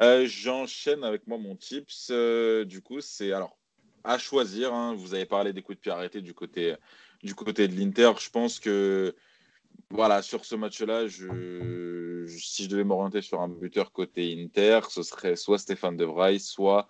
[0.00, 2.08] Euh, j'enchaîne avec moi mon tips.
[2.10, 3.58] Euh, du coup, c'est alors
[4.04, 4.72] à choisir.
[4.72, 4.94] Hein.
[4.96, 6.76] vous avez parlé des coups de pied arrêtés du côté,
[7.22, 8.12] du côté de l'Inter.
[8.18, 9.14] Je pense que
[9.90, 15.02] voilà, sur ce match-là, je, si je devais m'orienter sur un buteur côté Inter, ce
[15.02, 16.88] serait soit Stéphane De Vrij, soit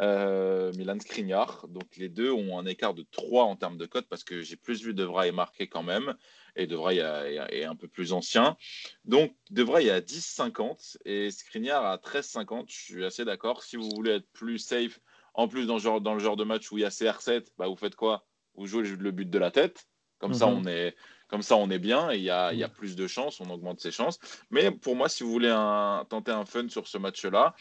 [0.00, 1.66] euh, Milan Skriniar.
[1.68, 4.56] Donc les deux ont un écart de 3 en termes de cote parce que j'ai
[4.56, 6.14] plus vu De Vrij marquer quand même
[6.56, 8.56] et De Vrij est, un peu plus ancien.
[9.04, 12.64] Donc De Vrij est à 10,50 et Skriniar à 13,50.
[12.68, 13.62] Je suis assez d'accord.
[13.62, 15.00] Si vous voulez être plus safe,
[15.34, 17.48] en plus dans le genre, dans le genre de match où il y a CR7,
[17.58, 18.26] bah vous faites quoi?
[18.54, 19.86] Vous jouez le but de la tête.
[20.18, 20.58] Comme ça, mhm.
[20.58, 20.94] on est,
[21.30, 22.72] comme ça, on est bien et il y a, y a, mm.
[22.72, 24.18] plus de chances, on augmente ses chances.
[24.50, 27.54] Mais pour moi, si vous voulez un, tenter un fun sur ce match-là,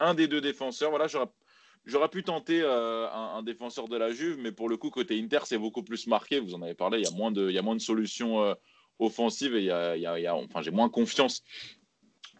[0.00, 1.06] un des deux défenseurs, voilà,
[1.84, 5.40] j'aurais pu tenter euh, un, défenseur de la Juve, mais pour le coup, côté Inter,
[5.44, 6.40] c'est beaucoup plus marqué.
[6.40, 8.42] Vous en avez parlé, il y a moins de, il y a moins de solutions
[8.42, 8.54] euh,
[8.98, 11.42] offensive et y a, y a, y a, enfin, j'ai moins confiance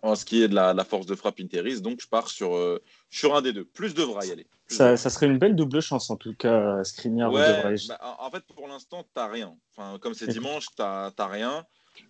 [0.02, 1.80] en ce qui est de la, la force de frappe Interis.
[1.80, 3.64] Donc, je pars sur, euh, sur un des deux.
[3.64, 4.46] Plus devra y aller.
[4.68, 8.30] Ça, ça serait une belle double chance en tout cas, Skriniar ou Ouais, bah, en
[8.30, 9.56] fait, pour l'instant, t'as rien.
[9.74, 11.64] Enfin, comme c'est dimanche, t'as t'as rien.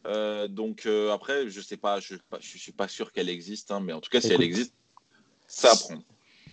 [0.06, 3.80] Euh, donc euh, après, je sais pas, je, je suis pas sûr qu'elle existe, hein,
[3.80, 4.74] mais en tout cas, si elle existe,
[5.46, 6.02] ça à prendre.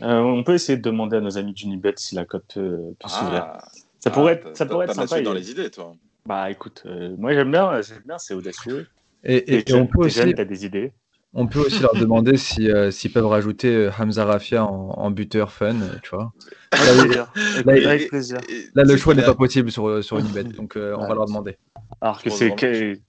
[0.01, 3.09] Euh, on peut essayer de demander à nos amis d'Unibet si la cote peut, peut
[3.09, 3.43] s'ouvrir.
[3.45, 3.67] Ah,
[3.99, 5.21] Ça pourrait ah, être, ça t'as- pourrait être sympa.
[5.21, 5.93] dans et- les idées, toi.
[6.25, 8.87] Bah écoute, euh, moi j'aime bien, j'aime bien, c'est audacieux.
[9.23, 10.93] Et, et- Et et on, peut aussi, des idées.
[11.33, 15.11] On peut aussi leur demander si, euh, s'ils peuvent rajouter euh, Hamza Rafia en, en
[15.11, 16.33] buteur fun, tu vois.
[16.71, 17.31] Avec plaisir.
[17.55, 20.75] Avec, là, et- Là, le c'est choix n'est pas possible sur, euh, sur Unibet, donc
[20.77, 21.07] euh, on Ouais.
[21.09, 21.57] va leur demander.
[22.01, 22.99] Alors que Je c'est pense que-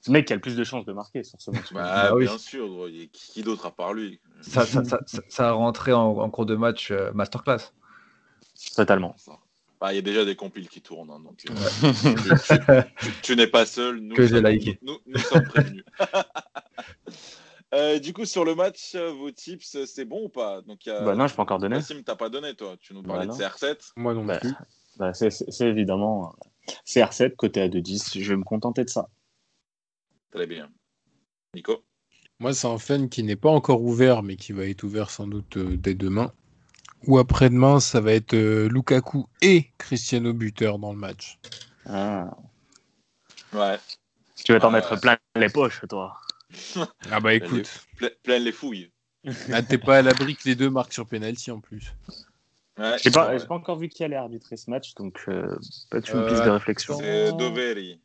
[0.00, 1.72] ce mec qui a le plus de chances de marquer sur ce match.
[1.72, 2.24] Bah, Bah oui.
[2.26, 4.20] bien sûr, gros, qui qui d'autre à part lui?
[4.42, 7.72] Ça, ça, ça, ça- a rentré en, en cours de match euh, masterclass.
[8.76, 9.16] Totalement.
[9.80, 13.12] Bah, Il y a déjà des compiles qui tournent, hein, donc euh, tu, tu- tu-
[13.22, 13.98] tu n'es pas seul.
[14.00, 14.78] Nous Que j'ai liké.
[14.82, 15.84] Nous, nous sommes prévenus.
[17.74, 20.62] Euh, du coup, sur le match, euh, vos tips, euh, c'est bon ou pas?
[20.62, 21.76] Donc, y a- Bah non, je peux encore donner.
[21.76, 22.76] Nassim, t'as pas donné, toi.
[22.80, 23.46] Tu nous parlais Bah de non.
[23.46, 23.92] CR7.
[23.96, 24.52] Moi non Bah, plus.
[24.96, 26.32] bah, c'est c'est- c'est évidemment
[26.68, 28.18] euh, CR7 côté à 2-10.
[28.18, 29.08] Je vais me contenter de ça.
[30.30, 30.70] Très bien.
[31.54, 31.84] Nico?
[32.40, 35.26] Moi, c'est un fan qui n'est pas encore ouvert, mais qui va être ouvert sans
[35.26, 36.32] doute dès demain.
[37.06, 41.38] Ou après-demain, ça va être Lukaku et Cristiano buteur dans le match.
[41.86, 42.30] Ah.
[43.52, 43.78] Ouais.
[44.44, 45.00] Tu vas t'en Ah, mettre ouais.
[45.00, 46.16] plein les poches, toi.
[47.10, 47.68] Ah bah écoute,
[47.98, 48.90] Ple- plein les fouilles.
[49.52, 51.92] ah, t'es pas à l'abri que les deux marquent sur penalty en plus.
[52.78, 53.44] Ouais, J'ai pas, ouais.
[53.44, 55.58] pas encore vu qui allait arbitrer ce match, donc euh,
[55.90, 56.98] peut-être une Euh, piste de réflexion.
[56.98, 58.00] C'est Doveri.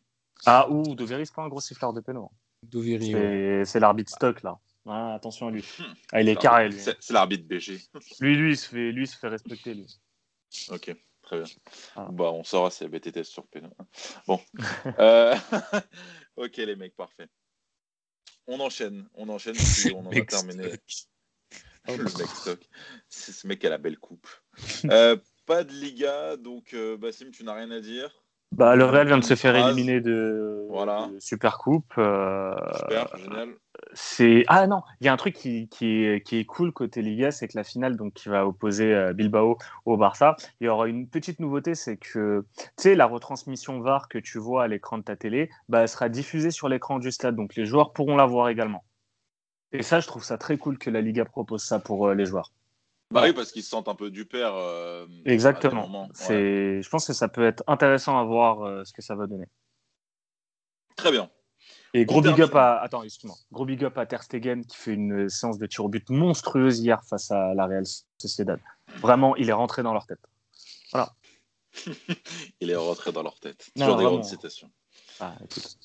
[0.46, 2.32] Ah, ou Dovery, c'est pas un gros siffleur de péno.
[2.64, 3.66] Doveri.
[3.66, 4.58] C'est l'arbitre stock, là.
[4.86, 5.64] Ah, attention à lui.
[5.80, 5.84] Hmm.
[6.12, 6.80] Ah, il est carré, lui.
[6.80, 7.80] C'est l'arbitre BG.
[8.20, 9.88] Lui, lui, il se fait, lui, il se fait respecter, lui.
[10.70, 11.50] Ok, très bien.
[11.96, 12.08] Ah.
[12.12, 13.62] Bah, on saura si la BTT sur P.
[14.28, 14.41] Bon.
[15.00, 15.36] Euh,
[16.36, 17.28] ok, les mecs, parfait.
[18.48, 19.06] On enchaîne.
[19.16, 19.56] On enchaîne.
[19.56, 20.64] puis on en a terminé.
[20.88, 21.98] stock.
[21.98, 22.60] Le mec stock.
[23.10, 24.28] C'est ce mec qui a la belle coupe.
[24.86, 25.16] Euh,
[25.46, 28.10] pas de Liga, donc euh, Bassim, tu n'as rien à dire.
[28.52, 31.10] Bah, le Real vient de se faire éliminer de, Voilà.
[31.12, 31.94] de Super Coupe.
[31.98, 33.50] euh, Super, génial.
[33.93, 37.01] C'est ah non, il y a un truc qui, qui, est, qui est cool côté
[37.01, 40.67] Liga, c'est que la finale donc qui va opposer euh, Bilbao au Barça, il y
[40.67, 44.67] aura une petite nouveauté, c'est que tu sais la retransmission VAR que tu vois à
[44.67, 47.93] l'écran de ta télé, bah elle sera diffusée sur l'écran du stade, donc les joueurs
[47.93, 48.84] pourront la voir également.
[49.71, 52.25] Et ça, je trouve ça très cool que la Liga propose ça pour euh, les
[52.25, 52.51] joueurs.
[53.11, 54.53] Bah oui, parce qu'ils se sentent un peu du père.
[54.55, 56.03] euh, Exactement.
[56.03, 56.07] Ouais.
[56.13, 59.27] C'est, je pense que ça peut être intéressant à voir euh, ce que ça va
[59.27, 59.47] donner.
[60.95, 61.29] Très bien.
[61.96, 63.36] Et gros big up à attends, excuse-moi.
[63.52, 66.80] Gros big up à Ter Stegen qui fait une séance de tir au but monstrueuse
[66.80, 67.84] hier face à la Real
[68.18, 68.60] Sociedad.
[69.00, 70.20] Vraiment, il est rentré dans leur tête.
[72.62, 73.72] Il est rentré dans leur tête.
[73.76, 74.70] Non, Toujours des grandes citations.
[75.20, 75.76] Ah, écoute,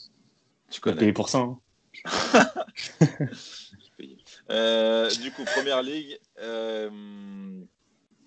[0.70, 0.98] Tu connais.
[0.98, 1.38] payer pour ça.
[1.38, 1.58] hein.
[4.50, 6.88] Euh, du coup, première ligue, euh,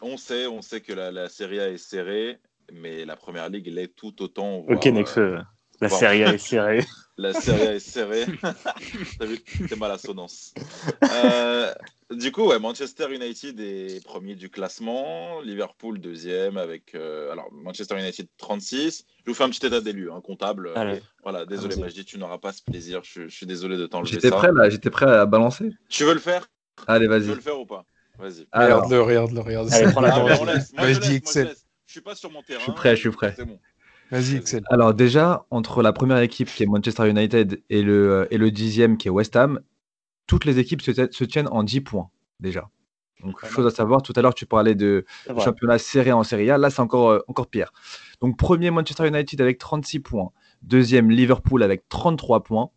[0.02, 2.40] on sait, on sait que la, la Serie A est serrée,
[2.74, 4.58] mais la première ligue l'est tout autant.
[4.58, 5.40] Ok, voire, euh, Nekfeu.
[5.82, 5.98] La bon.
[5.98, 6.86] série A est serrée.
[7.18, 8.26] la Serie A est serrée.
[9.20, 10.54] T'as vu, t'es mal assonance.
[11.04, 11.74] Euh,
[12.12, 17.98] du coup, ouais, Manchester United est premier du classement, Liverpool deuxième avec euh, alors Manchester
[18.00, 19.06] United 36.
[19.26, 20.72] Je vous fais un petit état d'élu, un comptable.
[20.76, 21.02] Allez.
[21.24, 21.84] Voilà, désolé, Allons-y.
[21.86, 23.02] Majdi, tu n'auras pas ce plaisir.
[23.04, 24.36] Je, je suis désolé de t'enlever J'étais ça.
[24.36, 25.72] prêt là, j'étais prêt à balancer.
[25.90, 26.48] Tu veux le faire?
[26.88, 27.36] Allez, Tu veux vas-y.
[27.36, 27.86] le faire ou pas?
[28.20, 28.48] Vas-y.
[28.54, 29.74] Regarde-le, regarde-le, regarde-le.
[29.74, 30.20] Allez, prends la Ah.
[30.78, 31.56] Moi, je dis Excel.
[31.88, 32.60] Je suis pas sur mon terrain.
[32.60, 33.34] Je suis prêt, je suis prêt.
[33.36, 33.60] C'est bon.
[34.12, 34.64] Vas-y, Excel.
[34.70, 38.51] alors déjà, entre la première équipe qui est Manchester United et le, euh, et le
[38.51, 39.62] dixième qui est West Ham,
[40.28, 42.09] toutes les équipes se, se tiennent en 10 points
[42.39, 42.70] déjà.
[43.22, 45.05] Donc, chose à savoir, tout à l'heure tu parlais de
[45.43, 47.72] championnat serré en Serie A, là c'est encore, euh, encore pire.
[48.20, 50.32] Donc premier Manchester United avec 36 points,
[50.64, 52.72] deuxième Liverpool avec 33 points,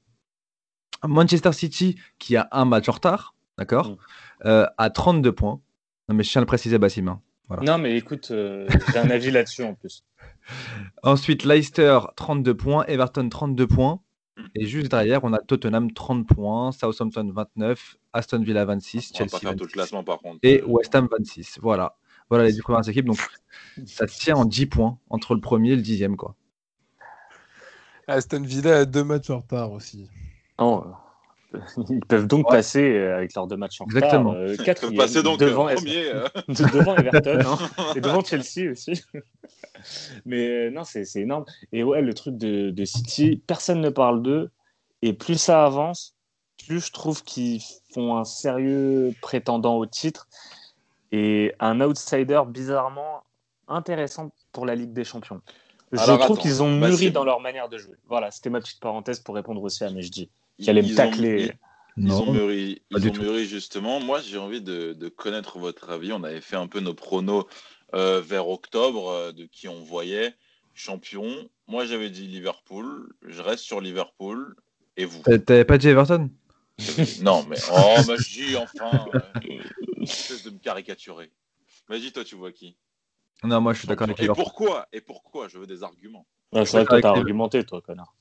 [1.07, 3.97] Manchester City qui a un match en retard, d'accord, Mm.
[4.47, 5.61] euh, à 32 points.
[6.09, 7.09] Non mais je tiens à le préciser Bassim.
[7.09, 7.21] hein.
[7.63, 10.05] Non, mais écoute, euh, j'ai un avis là-dessus en plus.
[11.03, 12.85] Ensuite, Leicester, 32 points.
[12.87, 14.01] Everton, 32 points.
[14.55, 16.73] Et juste derrière, on a Tottenham, 30 points.
[16.73, 17.97] Southampton, 29.
[18.13, 19.13] Aston Villa, 26.
[19.13, 19.73] On va Chelsea, pas faire tout le 26.
[19.73, 20.39] classement par contre.
[20.43, 21.59] Et West Ham, 26.
[21.61, 21.97] Voilà.
[22.31, 23.07] Voilà les 10 premières équipes.
[23.07, 23.19] Donc,
[23.87, 26.17] ça se tient en 10 points entre le premier et le dixième.
[26.17, 26.35] Quoi.
[28.07, 30.09] Aston Villa a deux matchs en retard aussi.
[30.61, 30.81] Euh,
[31.91, 32.57] ils peuvent donc Ouais.
[32.59, 34.31] passer euh, avec leurs deux matchs en Exactement.
[34.31, 34.43] retard.
[34.43, 36.09] euh, Ils peuvent passer donc devant, euh, premier.
[36.13, 36.27] euh.
[36.49, 39.03] de- devant Everton hein, et devant Chelsea aussi.
[40.25, 41.45] Mais euh, non, c'est énorme.
[41.73, 44.51] Et ouais, le truc de, de City, personne ne parle d'eux.
[45.03, 46.15] Et plus ça avance,
[46.67, 47.61] plus je trouve qu'ils
[47.93, 50.29] font un sérieux prétendant au titre
[51.13, 53.23] et un outsider bizarrement
[53.69, 55.41] intéressant pour la Ligue des Champions.
[55.93, 57.97] Je trouve qu'ils ont mûri dans leur manière de jouer.
[58.09, 60.29] Voilà, c'était ma petite parenthèse pour répondre aussi à Mejdi,
[60.59, 61.53] qui allait me tacler.
[61.97, 64.01] Ils, ont mûri, ils ont mûri justement.
[64.01, 66.13] Moi, j'ai envie de, connaître votre avis.
[66.13, 67.45] On avait fait un peu nos pronos
[67.95, 70.35] euh, vers octobre euh, de qui on voyait
[70.75, 71.49] champion.
[71.69, 73.15] Moi, j'avais dit Liverpool.
[73.23, 74.57] Je reste sur Liverpool.
[74.97, 75.23] Et vous?
[75.23, 76.31] T'avais pas dit Everton?
[77.23, 79.07] Non, mais oh, Mejdi, enfin,
[80.05, 81.31] cesse de me caricaturer.
[81.89, 82.77] Vas-y, toi, tu vois qui?
[83.43, 84.87] Non, moi je suis d'accord avec Et pourquoi?
[84.93, 85.49] Et pourquoi?
[85.49, 86.27] Je veux des arguments.
[86.53, 88.15] c'est vrai que toi, t'as argumenté, toi, connard.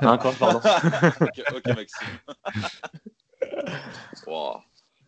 [0.00, 0.58] Hein, quoi, pardon.
[1.56, 2.08] ok, Maxime.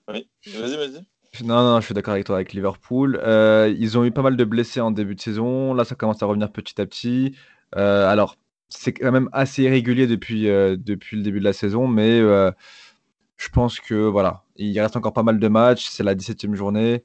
[0.08, 1.44] Vas-y, vas-y.
[1.44, 3.20] Non, non, je suis d'accord avec toi avec Liverpool.
[3.22, 5.74] Euh, ils ont eu pas mal de blessés en début de saison.
[5.74, 7.36] Là, ça commence à revenir petit à petit.
[7.76, 8.36] Euh, alors,
[8.68, 13.48] c'est quand même assez irrégulier depuis, euh, depuis le début de la saison, mais je
[13.52, 15.88] pense que voilà, il reste encore pas mal de matchs.
[15.90, 17.04] C'est la 17e journée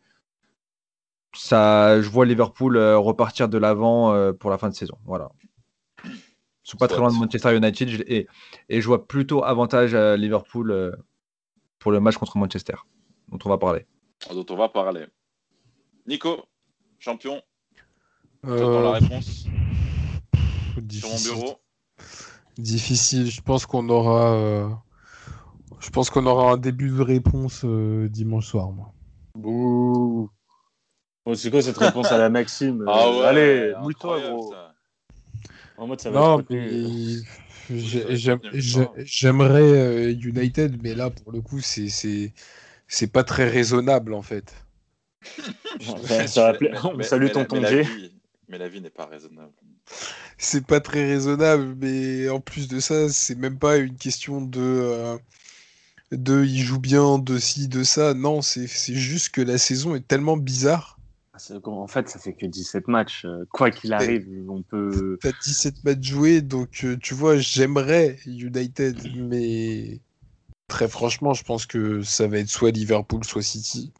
[1.36, 4.98] ça, je vois Liverpool euh, repartir de l'avant euh, pour la fin de saison.
[5.06, 5.30] Voilà.
[6.66, 8.28] Ils sont pas très loin de Manchester United et,
[8.70, 10.92] et je vois plutôt avantage à Liverpool euh,
[11.80, 12.76] pour le match contre Manchester,
[13.30, 13.86] dont on va parler.
[14.32, 15.06] Dont on va parler.
[16.08, 16.46] Nico,
[17.00, 17.42] champion.
[18.44, 19.46] J'attends la réponse
[20.90, 21.60] sur mon bureau.
[22.58, 23.30] Difficile.
[23.30, 24.84] Je pense qu'on aura.
[25.80, 28.94] Je pense qu'on aura un début de réponse dimanche soir, moi.
[29.36, 30.30] Bouh
[31.36, 34.54] c'est quoi cette réponse à la Maxime ah ouais, Allez, mouille-toi, gros.
[35.78, 36.44] En mode, ça va non,
[39.06, 42.32] J'aimerais United, mais là, pour le coup, c'est
[43.12, 44.54] pas très raisonnable, en fait.
[46.28, 46.54] ça
[46.84, 47.88] On salue tonton G.
[48.50, 49.54] Mais la vie n'est pas raisonnable.
[50.38, 54.60] C'est pas très raisonnable, mais en plus de ça, c'est même pas une question de.
[54.60, 55.18] Euh,
[56.12, 58.14] de il joue bien, de ci, de ça.
[58.14, 61.00] Non, c'est juste que la saison est tellement bizarre
[61.66, 63.26] en fait, ça fait que 17 matchs.
[63.26, 65.18] Euh, quoi qu'il arrive, on peut.
[65.22, 70.00] T'as 17 matchs joués, donc euh, tu vois, j'aimerais United, mais
[70.68, 73.92] très franchement, je pense que ça va être soit Liverpool, soit City.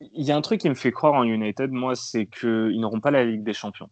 [0.00, 3.00] Il y a un truc qui me fait croire en United, moi, c'est qu'ils n'auront
[3.00, 3.90] pas la Ligue des Champions.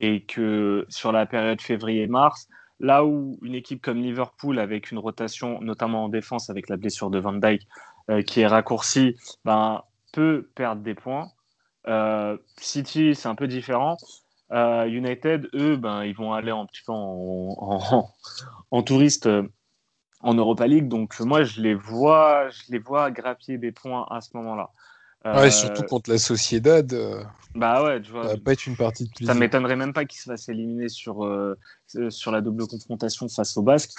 [0.00, 2.48] Et que sur la période février-mars,
[2.80, 7.10] là où une équipe comme Liverpool, avec une rotation, notamment en défense, avec la blessure
[7.10, 7.62] de Van Dijk,
[8.10, 9.82] euh, qui est raccourcie, ben,
[10.12, 11.30] peut perdre des points
[12.58, 13.96] City, c'est un peu différent.
[14.52, 19.46] Euh, United, eux, ben, ils vont aller un petit peu en, touriste euh,
[20.20, 20.88] en Europa League.
[20.88, 24.70] Donc moi, je les vois, je les vois grappiller des points à ce moment-là.
[25.24, 26.92] ouais, surtout contre la Sociedad.
[27.54, 28.24] bah ouais, tu vois.
[28.24, 29.32] Ça va pas être une partie de plaisir.
[29.32, 31.28] Ça m'étonnerait même pas qu'ils se fassent éliminer sur,
[32.08, 33.94] sur la double confrontation face aux Basques.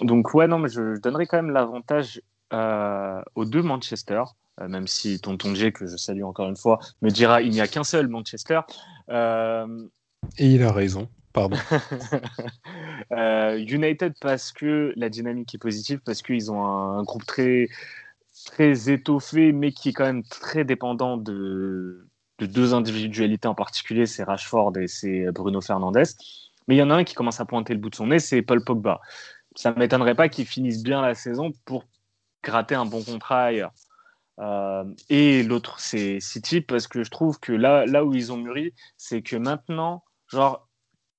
[0.00, 2.22] Donc ouais, non, mais je, je donnerais quand même l'avantage
[2.52, 4.22] aux deux Manchester.
[4.60, 7.60] Euh, même si Tonton G, que je salue encore une fois, me dira il n'y
[7.60, 8.60] a qu'un seul Manchester.
[9.08, 9.86] Euh,
[10.38, 11.56] Et il a raison, pardon.
[13.10, 17.68] Euh, United parce que la dynamique est positive, parce qu'ils ont un, groupe très,
[18.46, 22.06] très étoffé, mais qui est quand même très dépendant de,
[22.38, 26.04] de deux individualités en particulier, c'est Rashford et c'est Bruno Fernandes.
[26.68, 28.18] Mais il y en a un qui commence à pointer le bout de son nez,
[28.18, 29.00] c'est Paul Pogba.
[29.54, 31.84] Ça ne m'étonnerait pas qu'il finisse bien la saison pour
[32.42, 33.72] gratter un bon contrat ailleurs.
[34.38, 38.36] Euh, et l'autre, c'est City, parce que je trouve que là, là où ils ont
[38.36, 40.68] mûri, c'est que maintenant, genre,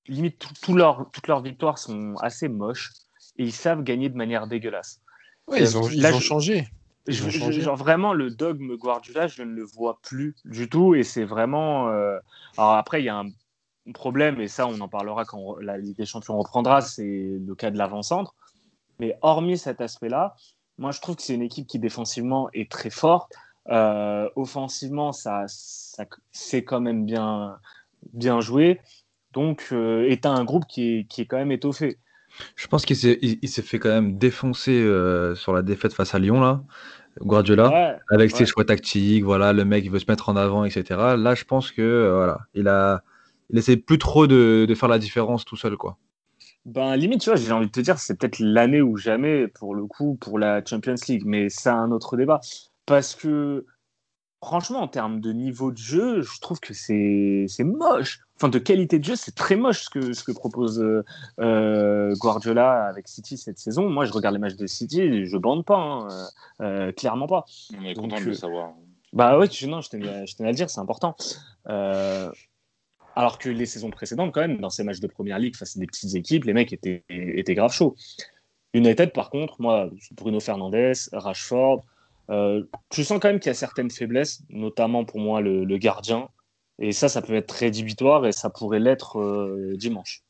[0.06, 2.92] limite, toutes leurs victoires sont assez moches
[3.36, 5.00] et ils savent gagner de manière dégueulasse.
[5.46, 6.68] Ouais, ils ont, ils ont changé.
[7.06, 11.88] Genre vraiment le dogme Guardiola, je ne le vois plus du tout et c'est vraiment.
[11.88, 12.18] Euh,
[12.56, 13.28] alors après, il y a un
[13.92, 17.70] problème et ça, on en parlera quand la Ligue des Champions reprendra, c'est le cas
[17.70, 18.34] de l'avant-centre.
[19.00, 20.34] Mais hormis cet aspect-là,
[20.78, 23.32] moi, je trouve que c'est une équipe qui défensivement est très forte.
[23.70, 27.58] Euh, offensivement, ça, ça c'est quand même bien,
[28.12, 28.80] bien joué.
[29.32, 31.98] Donc, euh, est un groupe qui est, qui est quand même étoffé.
[32.56, 36.16] Je pense qu'il s'est, il, s'est fait quand même défoncer euh, sur la défaite face
[36.16, 36.64] à Lyon, là,
[37.20, 39.22] Guardiola, avec ses choix tactiques.
[39.22, 41.14] Voilà, le mec, il veut se mettre en avant, etc.
[41.16, 43.04] Là, je pense que voilà, il a,
[43.50, 45.96] il essaie plus trop de, de faire la différence tout seul, quoi.
[46.64, 49.74] Ben, limite, tu vois, j'ai envie de te dire, c'est peut-être l'année ou jamais, pour
[49.74, 51.22] le coup, pour la Champions League.
[51.26, 52.40] Mais c'est un autre débat.
[52.86, 53.66] Parce que,
[54.42, 58.20] franchement, en termes de niveau de jeu, je trouve que c'est moche.
[58.36, 60.84] Enfin, de qualité de jeu, c'est très moche ce que, ce que propose
[61.38, 63.88] euh, Guardiola avec City cette saison.
[63.88, 66.08] Moi, je regarde les matchs de City, je bande pas, hein,
[66.60, 67.44] euh, clairement pas.
[67.78, 68.72] On est content de le euh, savoir.
[69.12, 71.14] Bah ouais, non, je tenais, à le dire, c'est important.
[71.68, 72.30] Euh,
[73.14, 75.80] alors que les saisons précédentes, quand même, dans ces matchs de première ligue face à
[75.80, 77.96] des petites équipes, les mecs étaient, étaient grave chauds.
[78.74, 81.84] United, par contre, moi, Bruno Fernandez, Rashford,
[82.30, 86.28] euh, je sens quand même qu'il y a certaines faiblesses, notamment pour moi le, gardien.
[86.80, 90.22] Et ça, ça peut être rédhibitoire et ça pourrait l'être euh, dimanche.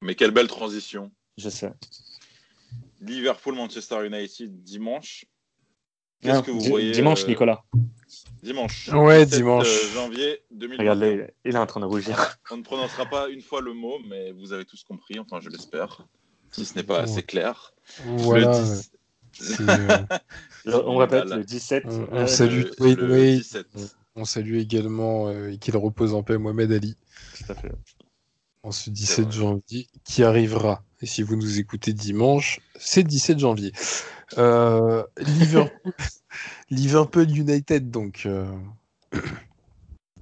[0.00, 1.12] Mais quelle belle transition.
[1.38, 1.72] Je sais.
[3.00, 5.24] Liverpool-Manchester United dimanche.
[6.20, 7.62] Qu'est-ce Ah, que vous voyez Dimanche, euh, Nicolas.
[8.42, 8.88] Dimanche.
[8.92, 9.92] Ouais, 17 dimanche.
[9.94, 10.78] janvier 2020.
[10.82, 12.36] Regardez, il est en train de rougir.
[12.50, 15.48] On ne prononcera pas une fois le mot, mais vous avez tous compris, enfin je
[15.48, 16.06] l'espère,
[16.50, 17.72] si ce n'est pas assez clair.
[18.04, 18.58] Voilà.
[18.58, 18.90] Le 10
[19.56, 19.60] c'est,
[20.68, 21.84] euh, on répète, le 17.
[21.86, 22.64] On- on euh, salue.
[22.64, 23.38] le- Wade le Wade.
[23.38, 23.66] 17.
[24.16, 26.96] on salue également euh, et qu'il repose en paix Mohamed Ali
[27.38, 27.72] tout à fait.
[28.62, 29.32] en ce 17 vrai.
[29.32, 30.84] janvier qui arrivera.
[31.02, 33.72] Et si vous nous écoutez dimanche, c'est le 17 janvier.
[34.38, 35.04] Euh,
[36.70, 38.46] Liverpool, United, donc euh,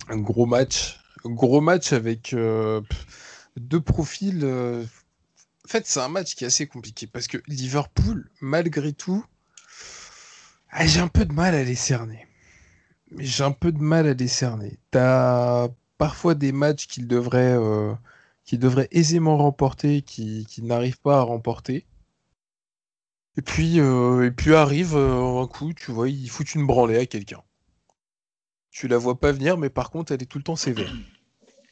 [0.09, 0.99] un gros match.
[1.27, 2.81] Un gros match avec euh,
[3.59, 4.43] deux profils.
[4.43, 9.23] En fait, c'est un match qui est assez compliqué parce que Liverpool, malgré tout,
[10.71, 12.27] ah, j'ai un peu de mal à les cerner.
[13.19, 14.79] J'ai un peu de mal à les cerner.
[14.91, 15.69] T'as
[15.99, 17.59] parfois des matchs qu'ils devraient,
[18.51, 21.87] qu'ils devraient aisément remporter, qui, qui n'arrivent pas à remporter.
[23.37, 26.99] Et puis, euh, et puis arrive euh, un coup, tu vois, ils foutent une branlée
[26.99, 27.43] à quelqu'un.
[28.73, 30.93] Tu la vois pas venir, mais par contre, elle est tout le temps sévère.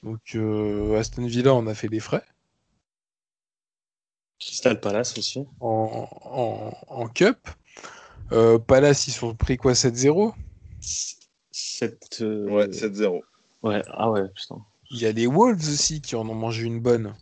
[0.05, 2.25] Donc, euh, Aston Villa en a fait des frais
[4.41, 5.47] Crystal Palace aussi.
[5.61, 7.49] en, en, en Cup.
[8.33, 10.35] Euh, Palace, ils sont pris quoi 7-0
[11.51, 13.23] Cette, euh, Ouais, 7-0.
[13.63, 14.65] ouais, ah ouais, putain.
[14.91, 17.15] Il y a les Wolves aussi qui en ont mangé une bonne.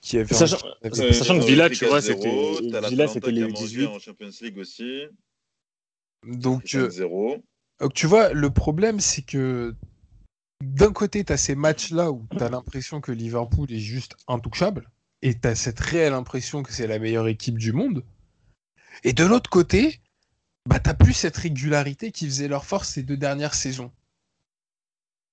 [0.00, 3.30] Qui avaient un- Sachant- Euh, sachant que ont Villa, tu vois, 4-0, c'était- Villa, c'était
[3.30, 3.86] les mangé 18.
[3.86, 5.02] en Champions League aussi.
[6.26, 7.42] Donc, euh, 5-0.
[7.80, 9.74] donc, tu vois, le problème, c'est que
[10.64, 14.90] d'un côté, tu as ces matchs-là où tu as l'impression que Liverpool est juste intouchable,
[15.22, 18.02] et tu as cette réelle impression que c'est la meilleure équipe du monde.
[19.04, 20.00] Et de l'autre côté,
[20.66, 23.92] bah, tu plus cette régularité qui faisait leur force ces deux dernières saisons.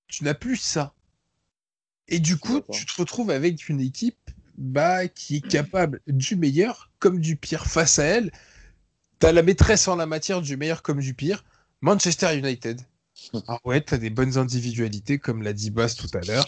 [0.08, 0.92] Tu n'as plus ça.
[2.08, 6.90] Et du coup, tu te retrouves avec une équipe bah, qui est capable du meilleur
[6.98, 8.30] comme du pire face à elle.
[9.18, 11.44] T'as la maîtresse en la matière du meilleur comme du pire.
[11.80, 12.80] Manchester United.
[13.48, 16.46] Ah ouais, t'as des bonnes individualités, comme l'a dit Bass tout à l'heure.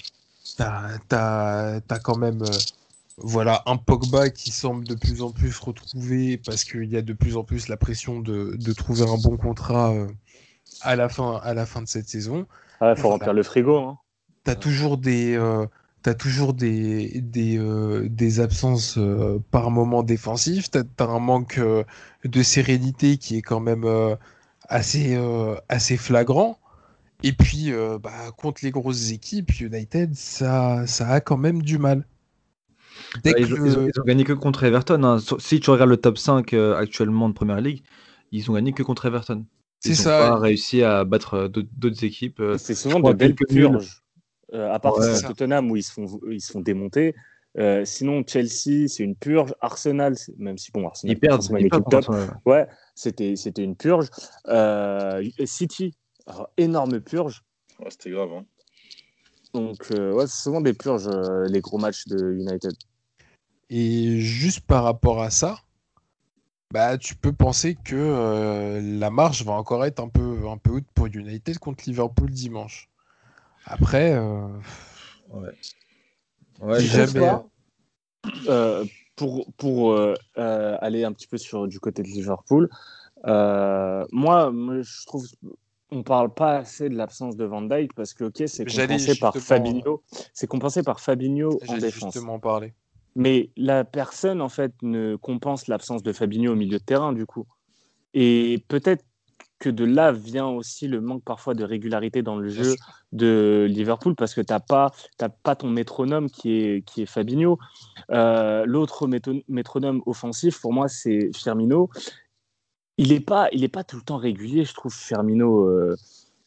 [0.59, 2.59] T'as, t'as, t'as quand même euh,
[3.17, 7.13] voilà, un Pogba qui semble de plus en plus retrouver parce qu'il y a de
[7.15, 10.09] plus en plus la pression de, de trouver un bon contrat euh,
[10.83, 12.47] à, la fin, à la fin de cette saison.
[12.81, 13.15] Ah, faut Voilà.
[13.15, 13.77] remplir le frigo.
[13.79, 13.99] Hein.
[14.49, 15.67] T'as toujours des, euh,
[16.03, 20.71] t'as toujours des, des, euh, des absences euh, par moment défensif.
[20.71, 21.85] T'as, t'as un manque euh,
[22.25, 24.17] de sérénité qui est quand même euh,
[24.69, 26.59] assez, euh, assez flagrant.
[27.23, 31.79] Et puis, euh, bah, contre les grosses équipes, United, ça, ça a quand même du
[31.79, 32.07] mal.
[33.23, 35.03] Dès Bah, que ils, ont, le- ils ont- ils ont gagné que contre Everton.
[35.05, 35.19] hein.
[35.39, 37.83] Si tu regardes le top 5 euh, actuellement de Première Ligue,
[38.33, 39.47] ils ont gagné que contre Everton.
[39.81, 40.19] C'est Ils ça.
[40.31, 42.43] n'ont pas réussi à battre d'autres d'autres équipes.
[42.59, 44.03] C'est souvent de belles purges.
[44.55, 45.21] Euh, à part Ouais.
[45.23, 47.15] Tottenham où ils se font, ils se font démonter.
[47.59, 49.55] Euh, sinon, Chelsea, c'est une purge.
[49.61, 51.45] Arsenal, même si bon, Arsenal, Ils perdent.
[51.59, 52.07] Ils top.
[52.47, 54.09] Ouais, c'était, c'était une purge.
[54.47, 55.97] Euh, City,
[56.27, 57.43] alors, énorme purge.
[57.81, 58.31] Ouais, C'était grave.
[58.33, 58.45] Hein.
[59.55, 62.73] Donc, euh, ouais, c'est souvent des purges, euh, les gros matchs de United.
[63.71, 65.59] Et juste par rapport à ça,
[66.73, 70.73] bah, tu peux penser que euh, la marche va encore être un peu, un peu
[70.73, 72.89] haute pour United contre Liverpool dimanche.
[73.71, 74.49] Après, euh,
[76.61, 77.31] Ouais, je- jamais-
[78.49, 82.69] euh, pour pour euh, euh, aller un petit peu sur du côté de Liverpool,
[83.27, 85.27] euh, moi, moi, je trouve
[85.91, 89.37] on parle pas assez de l'absence de Van Dijk parce que ok, c'est compensé par
[89.37, 90.03] Fabinho,
[90.35, 92.13] c'est compensé par Fabinho en défense.
[92.15, 92.75] justement en parler.
[93.17, 97.27] Mais la personne en fait ne compense l'absence de Fabinho au milieu de terrain du
[97.27, 97.47] coup.
[98.15, 99.05] Et peut-être
[99.59, 102.77] que de là vient aussi le manque parfois de régularité dans le jeu
[103.13, 104.93] de Liverpool parce que tu n'as pas,
[105.43, 107.59] pas ton métronome qui est, qui est Fabinho.
[108.11, 109.09] Euh, L'autre
[109.49, 111.91] métronome offensif, pour moi, c'est Firmino.
[112.99, 115.65] Il n'est pas, il est pas tout le temps régulier, je trouve, Firmino.
[115.69, 115.97] euh.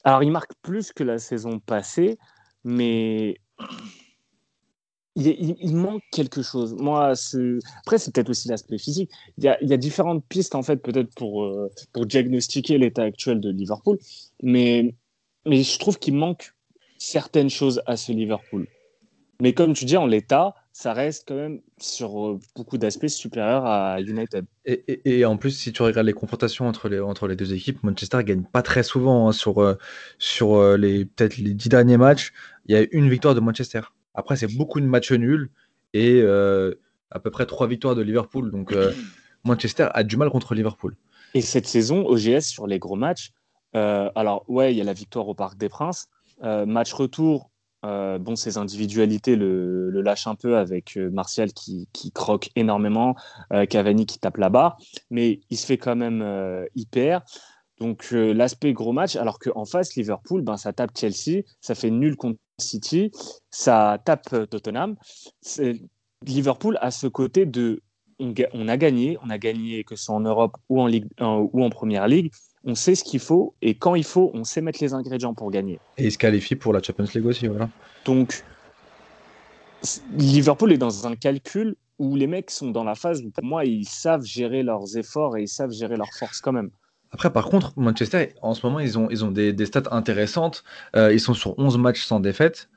[0.03, 2.17] Alors, il marque plus que la saison passée,
[2.63, 3.37] mais
[5.15, 6.75] il, manque quelque chose.
[6.79, 7.13] Moi,
[7.79, 9.11] après, c'est peut-être aussi l'aspect physique.
[9.37, 13.97] Il y, a, différentes pistes, en fait, peut-être pour, euh, diagnostiquer l'état actuel de Liverpool.
[14.41, 14.95] Mais,
[15.45, 16.53] je trouve qu'il manque
[16.97, 18.67] certaines choses à ce Liverpool.
[19.41, 23.65] Mais comme tu dis, en l'état, ça reste quand même sur euh, beaucoup d'aspects supérieur
[23.65, 24.45] à United.
[24.65, 26.87] Et, en plus, si tu regardes les confrontations entre
[27.27, 29.77] les, deux équipes, Manchester gagne pas très souvent hein, sur, euh,
[30.19, 32.31] sur les peut-être les dix derniers matchs.
[32.67, 33.81] Il y a une victoire de Manchester.
[34.13, 35.49] Après, c'est beaucoup de matchs nuls
[35.93, 36.73] et euh,
[37.09, 38.51] à peu près trois victoires de Liverpool.
[38.51, 38.91] Donc, euh,
[39.43, 40.95] Manchester a du mal contre Liverpool.
[41.33, 43.31] Et cette saison, OGS, sur les gros matchs,
[43.73, 46.09] alors, ouais, il y a la victoire au Parc des Princes.
[46.43, 47.51] match retour,
[47.83, 53.15] bon, ses individualités le, le, lâchent un peu avec Martial qui, qui, croque énormément,
[53.69, 54.77] Cavani qui tape la barre,
[55.09, 57.21] mais il se fait quand même hyper.
[57.81, 62.15] Donc l'aspect gros match, alors qu'en face, Liverpool, ben, ça tape Chelsea, ça fait nul
[62.15, 63.11] contre City,
[63.49, 64.95] ça tape Tottenham.
[66.23, 67.81] Liverpool a ce côté de
[68.19, 71.63] on, a gagné, on a gagné que ce soit en Europe ou en, Ligue, ou
[71.63, 72.31] en Première Ligue.
[72.63, 75.49] On sait ce qu'il faut et quand il faut, on sait mettre les ingrédients pour
[75.49, 75.79] gagner.
[75.97, 77.67] Et il se qualifie pour la Champions League aussi, voilà.
[78.05, 78.43] Donc,
[80.15, 83.65] Liverpool est dans un calcul où les mecs sont dans la phase où, pour moi,
[83.65, 86.69] ils savent gérer leurs efforts et ils savent gérer leurs forces quand même.
[87.11, 90.63] Après, par contre, Manchester, en ce moment, ils ont, ils ont des, stats intéressantes.
[90.95, 92.69] Euh, ils sont sur 11 matchs sans défaite.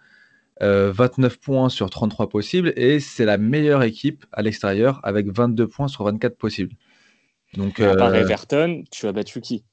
[0.61, 5.67] 29 euh, points sur 33 possibles et c'est la meilleure équipe à l'extérieur avec 22
[5.67, 6.77] points sur 24 possibles.
[7.57, 9.65] Donc, à part euh, Everton, tu as battu qui?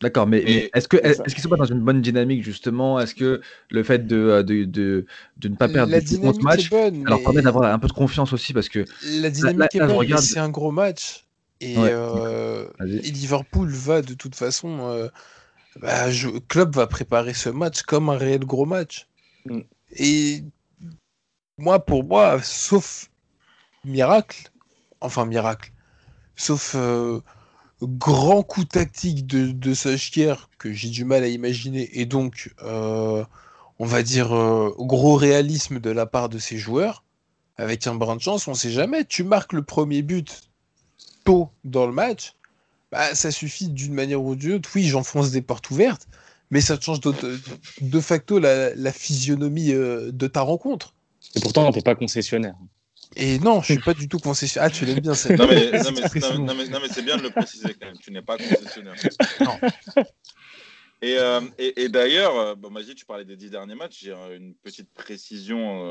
[0.00, 2.98] D'accord, mais, est-ce que est-ce qu'ils sont pas dans une bonne dynamique justement?
[2.98, 5.06] Est-ce que le fait de, de, de,
[5.36, 8.54] de ne pas perdre la de match leur permet d'avoir un peu de confiance aussi
[8.54, 8.84] parce que
[9.20, 11.25] la dynamique est bonne, c'est un gros match
[11.60, 11.76] et,
[12.80, 15.10] Liverpool va de toute façon.
[15.80, 16.06] Bah,
[16.48, 19.06] Club va préparer ce match comme un réel gros match.
[19.44, 19.60] Mm.
[19.92, 20.42] Et
[21.58, 23.10] moi, pour moi, sauf
[23.84, 24.50] miracle,
[25.00, 25.72] enfin miracle,
[26.34, 27.20] sauf euh,
[27.82, 29.74] grand coup tactique de, de
[30.58, 33.24] que j'ai du mal à imaginer, et donc, euh,
[33.78, 37.04] on va dire, euh, gros réalisme de la part de ces joueurs,
[37.56, 39.04] avec un brin de chance, on sait jamais.
[39.04, 40.50] Tu marques le premier but
[41.26, 42.32] tôt dans le match,
[42.90, 44.70] bah, ça suffit d'une manière ou d'une autre.
[44.74, 46.08] Oui, j'enfonce des portes ouvertes,
[46.50, 50.94] mais ça te change de, facto la, physionomie euh, de ta rencontre.
[51.34, 52.54] Et pourtant, t'es pas concessionnaire.
[53.16, 54.70] Et non, je suis pas du tout concessionnaire.
[54.72, 55.34] Ah, tu l'aimes bien, ça.
[55.34, 55.72] Non, mais,
[56.90, 57.98] c'est bien de le préciser quand même.
[57.98, 58.94] Tu n'es pas concessionnaire.
[59.40, 59.58] Non.
[61.02, 64.00] Et, euh, et, d'ailleurs, euh, bon, tu parlais des dix derniers matchs.
[64.04, 65.82] J'ai une petite précision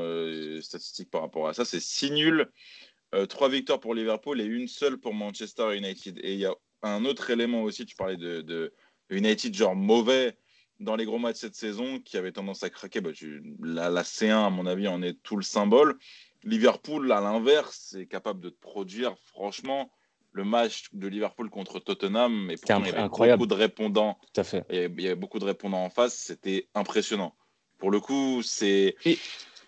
[0.61, 1.65] statistique par rapport à ça.
[1.65, 2.47] C'est six nuls,
[3.30, 6.20] trois victoires pour Liverpool et une seule pour Manchester United.
[6.22, 7.86] Et il y a un autre élément aussi.
[7.86, 8.74] Tu parlais de, de
[9.10, 10.38] United, genre mauvais
[10.80, 13.01] dans les gros matchs cette saison qui avait tendance à craquer.
[13.01, 13.12] Bah,
[13.62, 15.97] la, C1, à mon avis, en est tout le symbole.
[16.43, 19.91] Liverpool, à l'inverse, est capable de produire, franchement,
[20.32, 22.49] le match de Liverpool contre Tottenham.
[22.51, 23.39] Et pourtant, il y avait incroyable.
[23.39, 24.18] beaucoup de répondants.
[24.34, 24.66] Tout à fait.
[24.70, 26.16] Il y avait beaucoup de répondants en face.
[26.16, 27.36] C'était impressionnant.
[27.78, 28.95] Pour le coup, c'est.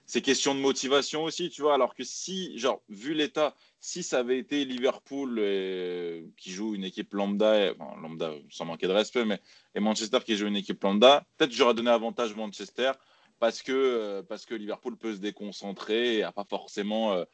[0.09, 1.73] C'est question de motivation aussi, tu vois.
[1.73, 6.85] Alors que si, genre, vu l'état, si ça avait été Liverpool euh, qui joue une
[6.85, 9.41] équipe lambda, lambda sans manquer de respect, mais
[9.75, 12.93] et Manchester qui joue une équipe lambda, peut-être j'aurais donné avantage Manchester
[13.39, 17.25] parce que, euh, parce que Liverpool peut se déconcentrer et pas forcément euh,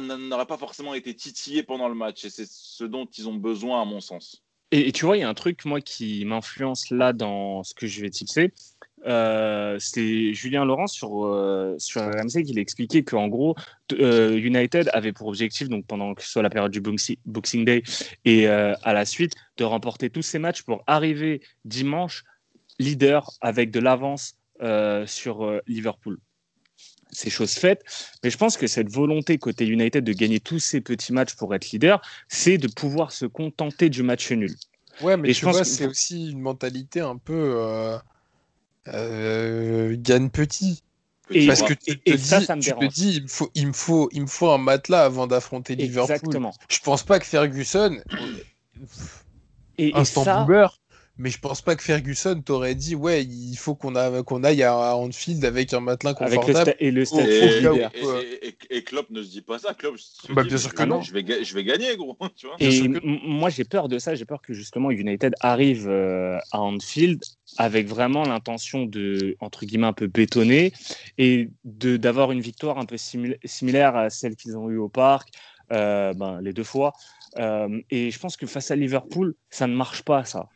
[0.00, 3.80] n'aurait pas forcément été titillé pendant le match et c'est ce dont ils ont besoin
[3.80, 4.42] à mon sens.
[4.70, 7.86] Et, tu vois, il y a un truc moi qui m'influence là dans ce que
[7.86, 8.52] je vais tipser,
[9.06, 13.54] euh, c'est Julien Laurent sur, euh, sur RMC qui expliqué qu'en gros,
[13.92, 17.82] euh, United avait pour objectif, donc pendant que ce soit la période du Boxing Day
[18.24, 22.24] et à la suite, de remporter tous ces matchs pour arriver dimanche
[22.78, 24.34] leader avec de l'avance
[25.06, 26.18] sur Liverpool.
[27.10, 27.84] C'est chose faite,
[28.24, 31.54] mais je pense que cette volonté côté United de gagner tous ces petits matchs pour
[31.54, 34.54] être leader, c'est de pouvoir se contenter du match nul.
[35.00, 37.98] Ouais, mais je pense que c'est aussi une mentalité un peu
[38.88, 40.82] euh, gagne petit.
[41.30, 43.68] Et, Parce que tu te, dis, ça me tu te dis, il me, faut, il,
[43.68, 46.14] me faut, il me faut un matelas avant d'affronter Liverpool.
[46.14, 46.54] Exactement.
[46.68, 47.98] Je pense pas que Ferguson,
[49.78, 50.44] et, instant ça...
[50.44, 50.78] boomer,
[51.16, 53.94] mais je pense pas que Ferguson t'aurait dit ouais il faut qu'on
[54.24, 57.30] qu'on aille à Anfield avec un matelas confortable et le statut
[58.42, 59.74] et, et, Klopp ne se dit pas ça.
[59.74, 59.96] Klopp
[60.30, 61.02] bah, bien sûr que non.
[61.02, 62.56] je vais, je vais gagner gros tu vois.
[62.58, 64.14] Et moi j'ai peur de ça.
[64.14, 67.22] J'ai peur que justement United arrive euh, à Anfield
[67.58, 70.72] avec vraiment l'intention de entre guillemets un peu bétonner
[71.18, 75.28] et de d'avoir une victoire un peu similaire à celle qu'ils ont eue au parc
[75.72, 76.92] euh, ben, les deux fois.
[77.38, 80.48] Euh, et je pense que face à Liverpool ça ne marche pas ça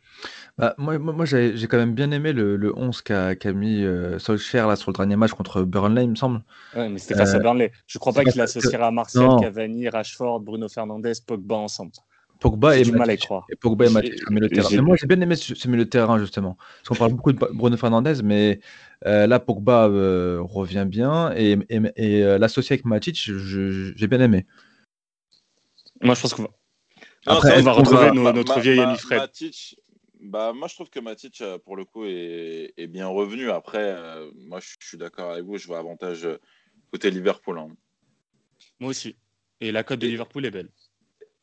[0.59, 4.67] bah, moi, moi, j'ai quand même bien aimé le, le 11 qu'a mis euh, Solskjaer
[4.67, 6.41] là, sur le dernier match contre Burnley, il me semble.
[6.75, 7.71] Ouais, mais c'était face à euh, Burnley.
[7.87, 11.93] Je crois pas qu'il associera Martial, Cavani, Rashford, Bruno Fernandes, Pogba ensemble.
[12.41, 13.45] Pogba et du mal à y croire.
[13.49, 14.67] Et Pogba et Matic milieu de terrain.
[14.69, 16.57] Mais moi, j'ai bien aimé ce, milieu de terrain, justement.
[16.57, 18.59] Parce qu'on parle beaucoup de Bruno Fernandes, mais
[19.05, 21.31] euh, là, Pogba revient bien.
[21.37, 24.45] Et, et, et l'associer avec Matic, j'ai bien aimé.
[26.01, 26.49] Moi, je pense qu'on va.
[27.27, 29.19] Après, on va retrouver notre vieil ami Fred.
[29.19, 29.77] Matic,
[30.19, 33.49] bah, moi, je trouve que Matic, euh, pour le coup, est, bien revenu.
[33.51, 35.57] Après, euh, moi, je suis d'accord avec vous.
[35.57, 36.37] Je vois avantage euh,
[36.91, 37.59] côté Liverpool.
[37.59, 37.69] Hein.
[38.79, 39.15] Moi aussi.
[39.61, 40.69] Et la cote de Liverpool est belle.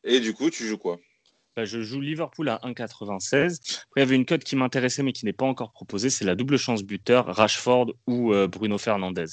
[0.03, 0.97] Et du coup, tu joues quoi?
[1.55, 3.83] Bah, je joue Liverpool à 1,96.
[3.87, 6.23] Après, il y avait une cote qui m'intéressait mais qui n'est pas encore proposée, c'est
[6.23, 9.25] la double chance buteur, Rashford ou euh, Bruno Fernandez.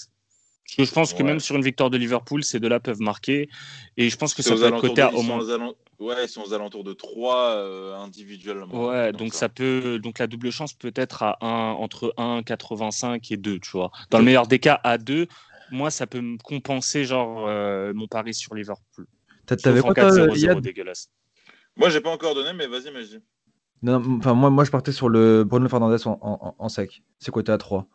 [0.65, 3.49] Parce que je pense que même sur une victoire de Liverpool, ces deux-là peuvent marquer.
[3.97, 5.41] Et je pense que C'est ça peut être coté à au moins.
[6.01, 7.55] Ouais, ils sont aux alentours de 3
[8.03, 8.89] individuellement.
[8.89, 13.37] Ouais, donc ça peut, donc la double chance peut être à 1, entre 1,85 et
[13.37, 13.91] 2, tu vois.
[14.11, 15.29] Dans le meilleur des cas, à 2,
[15.71, 19.07] moi, ça peut me compenser, genre, euh, mon pari sur Liverpool.
[19.47, 21.11] T'avais quoi, 4-0-0 toi, Yad dégueulasse.
[21.77, 23.23] Moi, j'ai pas encore donné, mais vas-y, mais je dis.
[23.83, 27.03] Non, enfin, moi, moi, je partais sur le Bruno Fernandez en, en- en sec.
[27.19, 27.87] C'est coté à 3.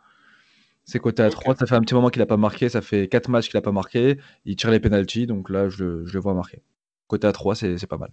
[0.90, 1.34] C'est coté à Ok.
[1.34, 1.56] 3.
[1.56, 2.68] Ça fait un petit moment qu'il n'a pas marqué.
[2.68, 4.18] Ça fait 4 matchs qu'il n'a pas marqué.
[4.46, 5.28] Il tire les pénalties.
[5.28, 6.64] Donc là, je, le- je le vois marquer.
[7.08, 8.12] Côté à 3, c'est pas mal.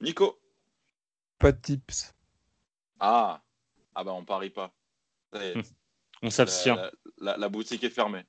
[0.00, 0.38] Nico.
[1.38, 2.12] Pas de tips.
[2.98, 3.40] Ah,
[3.94, 4.72] ah bah on parie pas.
[6.22, 6.74] On s'abstient.
[6.76, 8.24] la, la- la boutique est fermée.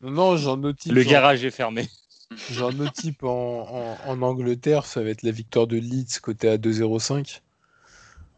[0.00, 0.94] Non, j'en notifie.
[0.94, 1.88] Le garage est fermé.
[2.50, 6.56] J'en notifie en, en, en Angleterre, ça va être la victoire de Leeds côté à
[6.56, 7.40] 2,05.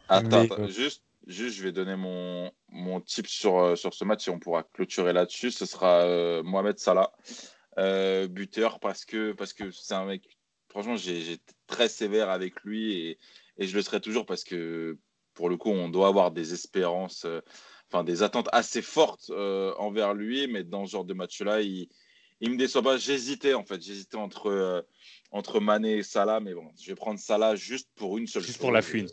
[0.09, 3.95] Attends, Mais, attends, euh, juste, juste, je vais donner mon, mon tip sur, euh, sur
[3.95, 5.51] ce match et on pourra clôturer là-dessus.
[5.51, 7.13] Ce sera euh, Mohamed Salah,
[7.79, 10.39] euh, buteur, parce que parce que c'est un mec.
[10.69, 13.19] Franchement, j'ai très sévère avec lui et,
[13.59, 14.99] et je le serai toujours parce que
[15.35, 17.41] pour le coup, on doit avoir des espérances, euh,
[17.91, 21.89] enfin des attentes assez fortes envers lui, mais dans ce genre de match-là, il,
[22.41, 22.97] il me déçoit pas.
[22.97, 24.83] J'hésitais en fait, j'hésitais entre euh,
[25.31, 28.55] entre Mané et Salah, mais bon, je vais prendre Salah juste pour une seule Juste
[28.57, 28.61] chose.
[28.61, 29.09] pour la fouine.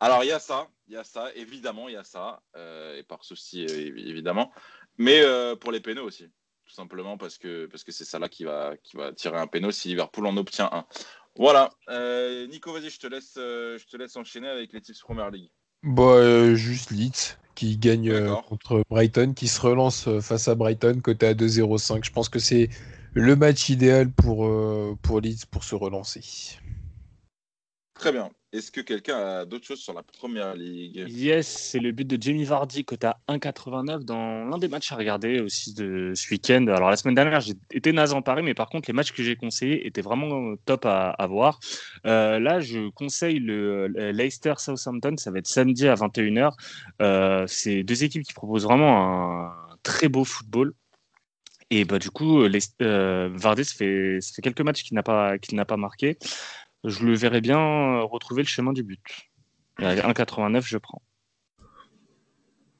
[0.00, 2.96] Alors, il y a ça, il y a ça, évidemment, il y a ça, euh,
[2.96, 4.50] et par souci, euh, évi- évidemment.
[4.96, 6.24] Mais euh, pour les pénaux aussi,
[6.64, 9.46] tout simplement parce que parce que c'est ça là qui va, qui va tirer un
[9.46, 10.86] pénal si Liverpool en obtient un.
[11.36, 11.70] Voilà.
[11.90, 15.50] Euh, Nico, vas-y, je te laisse, je te laisse enchaîner avec les tips Premier League.
[15.82, 21.34] Bah, juste Leeds qui gagne contre Brighton, qui se relance face à Brighton côté à
[21.34, 22.04] 2,05.
[22.04, 22.70] Je pense que c'est
[23.12, 24.48] le match idéal pour,
[25.02, 26.22] pour Leeds pour se relancer.
[28.00, 28.30] Très bien.
[28.54, 31.04] Est-ce que quelqu'un a d'autres choses sur la Première Ligue?
[31.06, 34.96] Yes, c'est le but de Jamie Vardy, coté à 1,89 dans l'un des matchs à
[34.96, 36.66] regarder aussi de ce week-end.
[36.68, 39.36] Alors, la semaine dernière, été naze en Paris, mais par contre, les matchs que j'ai
[39.36, 41.60] conseillés étaient vraiment top à, voir.
[42.06, 46.52] Euh, là, je conseille le, le Leicester-Southampton, ça va être samedi à 21h.
[47.02, 49.52] Euh, c'est deux équipes qui proposent vraiment un
[49.82, 50.72] très beau football.
[51.72, 55.54] Et bah, du coup, les, euh, Vardy, ça fait, quelques matchs qu'il n'a pas, qu'il
[55.54, 56.18] n'a pas marqué.
[56.84, 59.00] Je le verrais bien euh, retrouver le chemin du but.
[59.78, 61.02] Et à 1,89, je prends.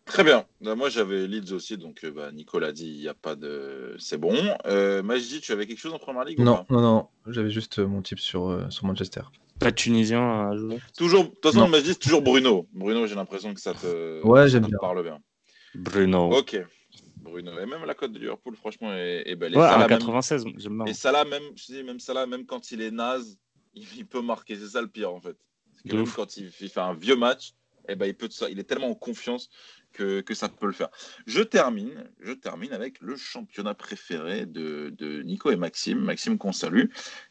[0.07, 0.45] Très bien.
[0.61, 3.95] Bah, moi, j'avais Leeds aussi, donc bah, Nico l'a dit, il n'y a pas de.
[3.99, 4.35] C'est bon.
[4.67, 6.75] Euh, Majdi, tu avais quelque chose en Première Ligue ou Non, pas?
[6.75, 7.09] non, non.
[7.29, 9.21] J'avais juste euh, mon tip sur, euh, sur Manchester.
[9.61, 10.81] Pas de Tunisien à jouer?
[10.97, 11.69] Toujours, de toute façon, Non.
[11.69, 12.67] Majdi, c'est toujours Bruno.
[12.73, 14.79] Bruno, j'ai l'impression que ça te, Ouais, ça j'aime te bien.
[14.81, 15.19] parle bien.
[15.77, 16.33] Bruno.
[16.37, 16.59] Ok.
[17.19, 17.53] Bruno.
[17.61, 19.55] Et même la cote de Liverpool, franchement, est, est belle.
[19.55, 20.87] Et ouais, Salah, à même, 96, j'aime bien.
[20.87, 23.39] et Salah, même, je dis, même Salah, même quand il est naze,
[23.75, 24.57] il, il peut marquer.
[24.57, 25.37] C'est ça le pire, en fait.
[25.77, 27.53] C'est que même quand il, il fait un vieux match,
[27.89, 29.49] eh ben, il, peut, il est tellement en confiance
[29.93, 30.89] que, que ça peut le faire.
[31.27, 35.99] Je termine, je termine avec le championnat préféré de, de Nico et Maxime.
[35.99, 36.85] Maxime qu'on salue.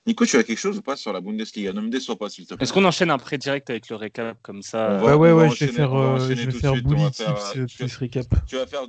[0.06, 1.72] Nico, tu as quelque chose ou pas sur la Bundesliga?
[1.72, 2.64] Ne me déçois pas, s'il te plaît.
[2.64, 4.90] Est-ce qu'on enchaîne après direct avec le récap comme ça?
[4.90, 7.14] On va- Ouais, ouais, on va ouais, je vais faire, euh, je vais faire bully
[7.14, 8.26] faire, tips euh, tu- plus recap.
[8.48, 8.88] Tu vas faire,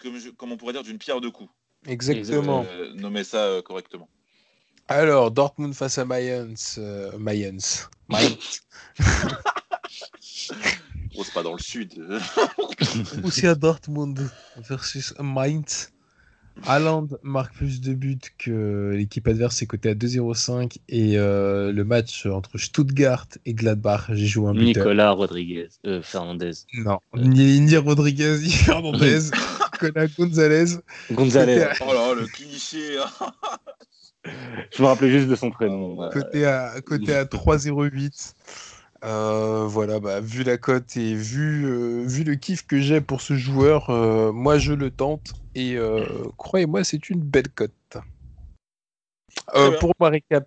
[0.00, 1.50] comme, je- comme on pourrait dire, d'une pierre deux coups.
[1.86, 2.64] Exactement.
[2.70, 4.08] Euh, nommer ça euh, correctement.
[4.92, 6.76] Alors, Dortmund face à Mayence.
[6.78, 7.88] euh, Mayence.
[8.08, 8.60] Mainz.
[11.14, 11.92] Oh, c'est pas dans le sud.
[13.20, 14.18] Borussia Dortmund
[14.66, 15.90] versus Mainz.
[16.66, 20.78] Haaland marque plus de buts que l'équipe adverse, c'est coté à 2,05.
[20.88, 24.84] Et euh, le match entre Stuttgart et Gladbach, j'ai joué un buteur.
[24.84, 26.52] Nicolas Rodriguez, euh, Fernandez.
[26.72, 29.30] Non, ni, ni Rodriguez, ni Fernandez.
[29.82, 30.78] Nicolas Gonzalez.
[31.12, 31.68] Gonzalez.
[31.86, 32.98] oh là, le cliché.
[34.24, 35.96] Je me rappelais juste de son prénom.
[35.96, 36.08] Ouais.
[36.12, 38.34] Côté à, côté à 3,08.
[39.04, 43.20] Euh, voilà, bah, vu la cote et vu, euh, vu le kiff que j'ai pour
[43.20, 47.72] ce joueur, euh, moi je le tente et euh, croyez-moi, c'est une belle cote.
[49.56, 50.46] Euh, pour ma récap,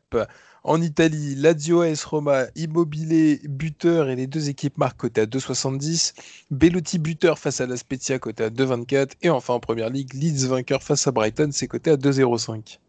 [0.64, 6.14] en Italie, Lazio AS Roma, Immobilier buteur et les deux équipes marquent côté à 2,70.
[6.50, 9.12] Bellotti buteur face à la Spezia côté à 2,24.
[9.22, 12.80] Et enfin en première ligue, Leeds vainqueur face à Brighton, c'est côté à 2,05.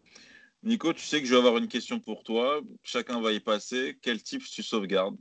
[0.67, 2.59] Nico, tu sais que je vais avoir une question pour toi.
[2.83, 3.97] Chacun va y passer.
[4.01, 5.15] Quel type tu sauvegardes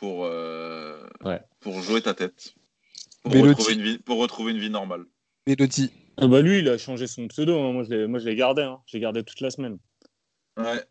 [0.00, 1.40] pour, euh, Ouais.
[1.60, 2.54] pour jouer ta tête?
[3.22, 5.04] Pour retrouver, une vie, pour retrouver une vie normale
[5.46, 5.90] Bellotti.
[6.16, 7.58] Ah bah lui, il a changé son pseudo.
[7.58, 7.72] hein.
[7.72, 8.62] Moi, je l'ai, moi, je l'ai gardé.
[8.62, 8.80] Hein.
[8.86, 9.78] Je l'ai gardé toute la semaine.
[10.56, 10.82] Ouais.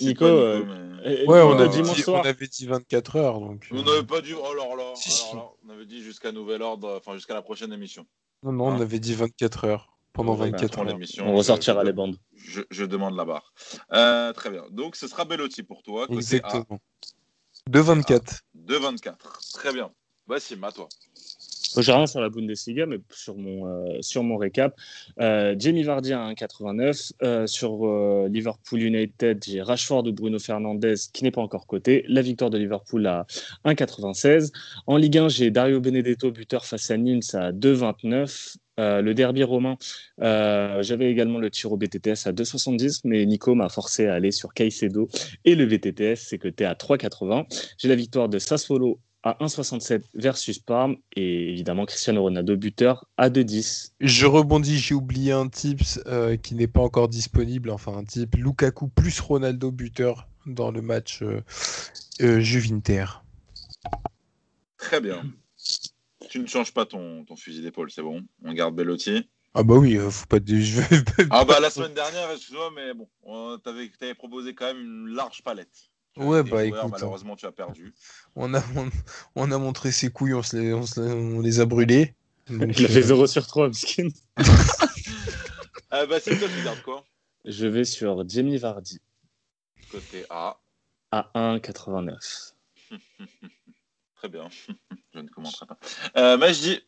[0.00, 2.22] Nico, pas, euh, mais- Et- et Ouais, on, euh, a dimanche dit, soir.
[2.24, 3.40] on avait dit 24 heures.
[3.40, 4.34] Donc, On n'avait pas dit.
[4.34, 5.24] Oh là là, Si, si.
[5.32, 8.06] alors là, on avait dit jusqu'à nouvel ordre, enfin jusqu'à la prochaine émission.
[8.42, 9.97] Non, non, on Hein avait dit 24 heures.
[10.18, 10.88] Pendant Ouais, 24 bah, heures.
[10.88, 12.16] l'émission, On je- ressortira je- les bandes.
[12.36, 13.52] Je, je demande la barre.
[13.92, 14.64] Euh, très bien.
[14.70, 16.02] Donc, ce sera Bellotti pour toi.
[16.06, 16.80] Côté A, Exactement.
[17.68, 18.40] De 24.
[18.54, 19.40] 2,24.
[19.54, 19.90] Très bien.
[20.26, 20.88] Voici, à toi.
[21.76, 24.74] J'ai rien sur la Bundesliga, mais sur mon, euh, sur mon récap.
[25.20, 27.12] Euh, Jamie Vardy à 1,89.
[27.22, 32.04] Euh, sur euh, Liverpool United, j'ai Rashford ou Bruno Fernandez qui n'est pas encore coté.
[32.08, 33.26] La victoire de Liverpool à
[33.64, 34.50] 1,96.
[34.86, 38.56] En Ligue 1, j'ai Dario Benedetto, buteur face à Nimes à 2,29.
[38.78, 39.76] Euh, le derby romain,
[40.20, 44.30] euh, j'avais également le tir au BTTS à 2,70, mais Nico m'a forcé à aller
[44.30, 45.08] sur Caicedo
[45.44, 47.46] et le BTTS, c'est coté à 3,80.
[47.78, 53.30] J'ai la victoire de Sassuolo à 1,67 versus Parme et évidemment Cristiano Ronaldo buteur à
[53.30, 53.92] 2,10.
[54.00, 57.70] Je rebondis, j'ai oublié un tips euh, qui n'est pas encore disponible.
[57.70, 61.42] Enfin, un type Lukaku plus Ronaldo buteur dans le match euh,
[62.22, 63.22] euh, Juve-Inter.
[64.76, 65.22] Très bien.
[66.28, 68.22] Tu ne changes pas ton, ton fusil d'épaule, c'est bon.
[68.44, 69.28] On garde Bellotti.
[69.54, 70.38] Ah bah oui, euh, faut pas.
[70.38, 74.80] vais- Ah bah la semaine dernière, excuse-moi, mais bon, on- t'avais avais proposé quand même
[74.80, 75.90] une large palette.
[76.16, 77.94] Ouais, bah, joueurs, écoute, Malheureusement, tu as perdu.
[78.36, 78.90] on, a, on,
[79.36, 82.14] on a montré ses couilles, on, se les, on, se les, on les a brûlés.
[82.50, 84.08] Donc, Il a fait euh, 0 sur 3, Miskin.
[85.90, 87.02] Ah bah c'est toi qui gardes quoi?
[87.46, 89.00] Je vais sur Jamie Vardy
[89.90, 90.60] Côté A.
[91.10, 92.52] à 1,89.
[94.18, 94.48] Très bien.
[95.14, 95.78] je ne commenterai pas.
[96.16, 96.80] Euh, mais je dis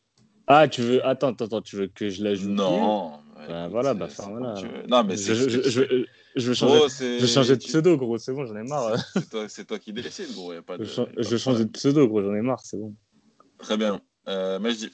[0.46, 1.04] Ah, tu veux.
[1.06, 2.50] Attends, attends, attends, tu veux que je l'ajoute?
[2.50, 3.12] Non.
[3.36, 4.54] Bah, Écoute, voilà, c'est- bah, enfin, voilà.
[4.54, 4.86] tu veux.
[4.88, 6.04] Non, mais je, c'est je, je, je-
[6.36, 8.96] je veux changer, Gros, je veux changer de pseudo, gros, c'est bon, j'en ai marre.
[9.48, 10.52] C'est toi, qui décides, gros.
[10.52, 12.94] y a pas de- Je, veux changer de pseudo, gros, j'en ai marre, c'est bon.
[13.58, 14.00] Très bien.
[14.28, 14.92] Euh, mais je dis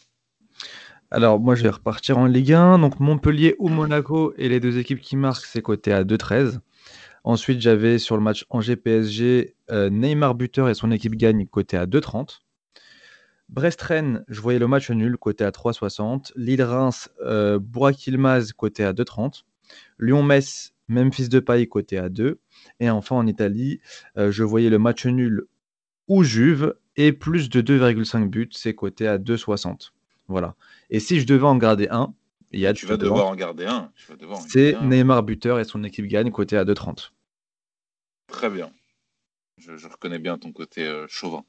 [1.11, 2.79] Alors, moi, je vais repartir en Ligue 1.
[2.79, 6.61] Donc, Montpellier ou Monaco et les deux équipes qui marquent, c'est coté à 2,13.
[7.27, 11.85] Ensuite, j'avais sur le match Angers-PSG, euh, Neymar buteur et son équipe gagne, coté à
[11.85, 12.39] 2,30.
[13.49, 16.31] Brest-Rennes, je voyais le match nul, coté à 3,60.
[16.37, 19.43] Lille-Reims, euh, Bourg-Ilmaz, coté à 2,30.
[19.99, 22.39] Lyon-Metz, Memphis de Paille, coté à 2.
[22.79, 23.81] Et enfin, en Italie,
[24.17, 25.47] euh, je voyais le match nul
[26.07, 29.91] ou Juve et plus de 2,5 buts, c'est coté à 2,60.
[30.29, 30.55] Voilà.
[30.91, 32.15] Et si je devais en garder un,
[32.53, 33.91] il y a tu vas devoir en garder un.
[34.47, 34.81] C'est.
[34.81, 37.11] Neymar buteur et son équipe gagne, coté à 2,30.
[38.27, 38.73] Très bien.
[39.59, 41.43] Je, reconnais bien ton côté euh, chauvin.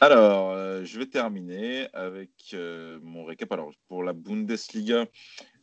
[0.00, 3.50] Alors, euh, je vais terminer avec euh, mon récap.
[3.50, 5.06] Alors, pour la Bundesliga,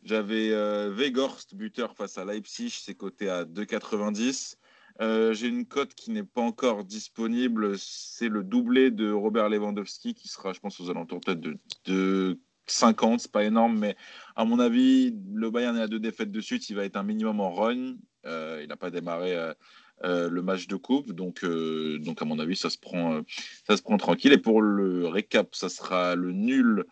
[0.04, 0.52] j'avais
[0.90, 4.58] Weghorst, buteur face à Leipzig, c'est coté à 2,90.
[5.02, 10.14] Euh, J'ai une cote qui n'est pas encore disponible, c'est le doublé de Robert Lewandowski
[10.14, 13.96] qui sera, je pense, aux alentours peut-être de, de 50, c'est pas énorme, mais
[14.36, 17.04] à mon avis, le Bayern est à deux défaites de suite, il va être un
[17.04, 17.96] minimum en run.
[18.26, 19.36] Il n'a pas démarré
[20.04, 23.22] euh, le match de coupe, donc, euh, donc à mon avis, ça se, prend, euh,
[23.66, 24.34] ça se prend tranquille.
[24.34, 26.86] Et pour le récap, ça sera le nul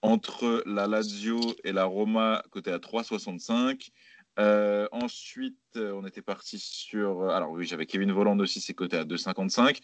[0.00, 3.90] entre la Lazio et la Roma, côté à 3,65.
[4.38, 7.30] Euh, ensuite, on était parti sur.
[7.30, 9.80] Alors, oui, j'avais Kevin Voland aussi, c'est coté à 2,55.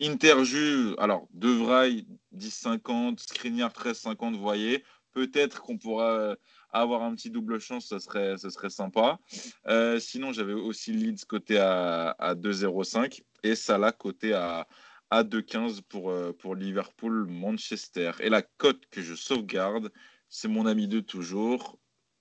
[0.00, 2.06] Interju, alors, Devraille
[2.36, 4.84] 10,50, Skriniar 13,50, vous voyez.
[5.12, 6.36] Peut-être qu'on pourra
[6.72, 9.18] avoir un petit double chance, ça serait, ça serait sympa.
[9.66, 14.66] Euh, sinon, j'avais aussi Leeds côté à, à 2,05 et Salah côté à,
[15.10, 18.12] à 2,15 pour, euh, pour Liverpool, Manchester.
[18.20, 19.90] Et la cote que je sauvegarde,
[20.28, 21.78] c'est mon ami de toujours,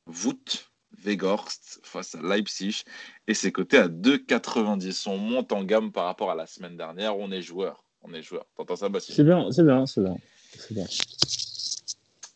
[0.07, 0.69] Wout
[1.05, 2.83] Weghorst face à Leipzig.
[3.27, 5.07] Et c'est coté à 2,90.
[5.07, 7.17] On monte en gamme par rapport à la semaine dernière.
[7.17, 7.83] On est joueur.
[8.01, 8.45] On est joueur.
[8.55, 9.15] T'entends ça, Bastien?
[9.15, 10.17] C'est bien, c'est bien, c'est bien.
[10.51, 10.85] C'est bien.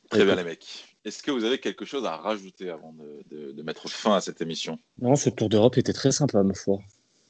[0.10, 0.93] Très bien, les mecs.
[1.06, 4.22] Est-ce que vous avez quelque chose à rajouter avant de, de- de mettre fin à
[4.22, 4.80] cette émission?
[5.02, 6.80] Non, ce tour d'Europe était très sympa, ma foi.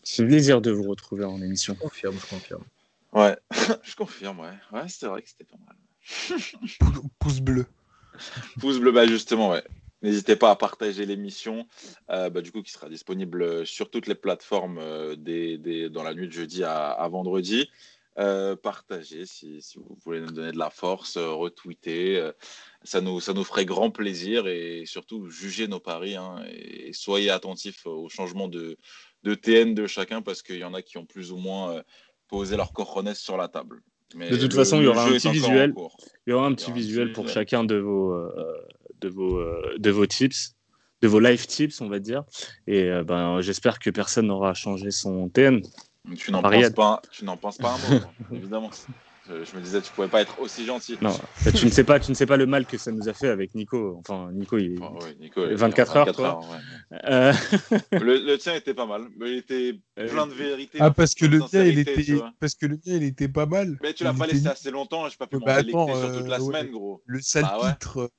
[0.04, 1.74] C'est un plaisir de vous retrouver en émission.
[1.76, 2.64] Je confirme, je confirme.
[3.14, 3.36] Ouais,
[3.84, 4.54] je confirme, ouais.
[4.72, 5.76] Ouais, c'est vrai que c'était pas mal.
[6.80, 7.66] pou- pouce bleu.
[8.60, 9.64] Pouce bleu, bah justement, ouais.
[10.04, 11.66] N'hésitez pas à partager l'émission,
[12.10, 16.04] euh, bah, du coup, qui sera disponible sur toutes les plateformes euh, dès- dès- dans
[16.04, 17.70] la nuit de jeudi à, à vendredi.
[18.19, 22.18] Euh, partagez si, si vous voulez nous donner de la force, euh, retweeter.
[22.18, 22.31] euh,
[22.84, 27.31] ça, nous, ça nous ferait grand plaisir et surtout jugez nos paris hein, et, soyez
[27.31, 28.77] attentifs au changement de,
[29.23, 31.84] de TN de chacun parce qu'il y en a qui ont plus ou moins euh,
[32.27, 33.81] posé leur coronesse sur la table.
[34.14, 35.73] Mais De toute le- façon, il y aura un petit visuel.
[36.27, 38.68] Il y aura un petit visuel pour chacun de vos, euh,
[39.02, 39.44] de, vos,
[39.76, 40.53] de vos tips,
[41.02, 42.23] de vos live tips, on va dire.
[42.68, 45.64] Et ben, j'espère que personne n'aura changé son TN.
[46.18, 48.70] Tu n'en penses pas, tu n'en penses pas un mot, hein, évidemment.
[49.30, 50.98] Je, je me disais, tu pouvais pas être aussi gentil.
[51.02, 51.18] Non,
[51.56, 53.30] tu ne sais pas, tu ne sais pas le mal que ça nous a fait
[53.30, 53.96] avec Nico.
[54.00, 54.78] Enfin, Nico, il.
[54.84, 56.42] Enfin, ouais, Nico, il- 24 heures, toi.
[56.50, 57.00] ouais.
[57.06, 57.34] Euh,
[57.94, 60.80] le, le tien était pas mal, mais il était Euh, plein de vérité.
[60.82, 62.06] Ah, parce que le de mien, il était,
[62.40, 63.78] parce que le mien, il était pas mal.
[63.82, 66.12] Mais tu l'as pas était laissé assez longtemps, j'ai pas pu m'en bah, attends, sur
[66.12, 66.46] toute la euh, ouais.
[66.46, 67.02] semaine, gros.
[67.06, 67.72] Le sale Bah ouais.
[67.72, 68.12] titre.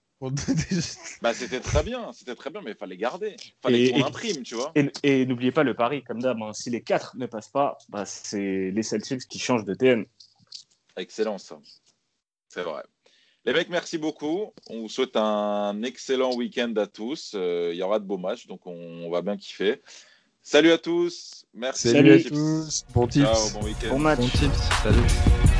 [1.22, 3.36] Bah, c'était très bien, c'était très bien, mais il fallait garder.
[3.38, 4.72] Il fallait qu'on imprime, tu vois.
[5.02, 6.52] Et, n'oubliez pas le pari, comme d'hab, hein.
[6.52, 10.06] si les quatre ne passent pas, bah, c'est les Celtics qui changent de TN.
[10.96, 11.58] Excellent, ça.
[12.48, 12.82] C'est vrai.
[13.46, 14.52] Les mecs, merci beaucoup.
[14.70, 17.32] On vous souhaite un excellent week-end à tous.
[17.34, 19.82] Euh, il y aura de beaux matchs, donc on, va bien kiffer.
[20.42, 21.44] Salut à tous.
[21.52, 21.90] Merci.
[21.90, 22.84] Salut à tous.
[22.94, 23.52] Bon tips.
[23.52, 23.88] bon week-end.
[23.90, 24.20] Bon match.
[24.20, 24.58] Bon tips.
[24.82, 25.53] Salut.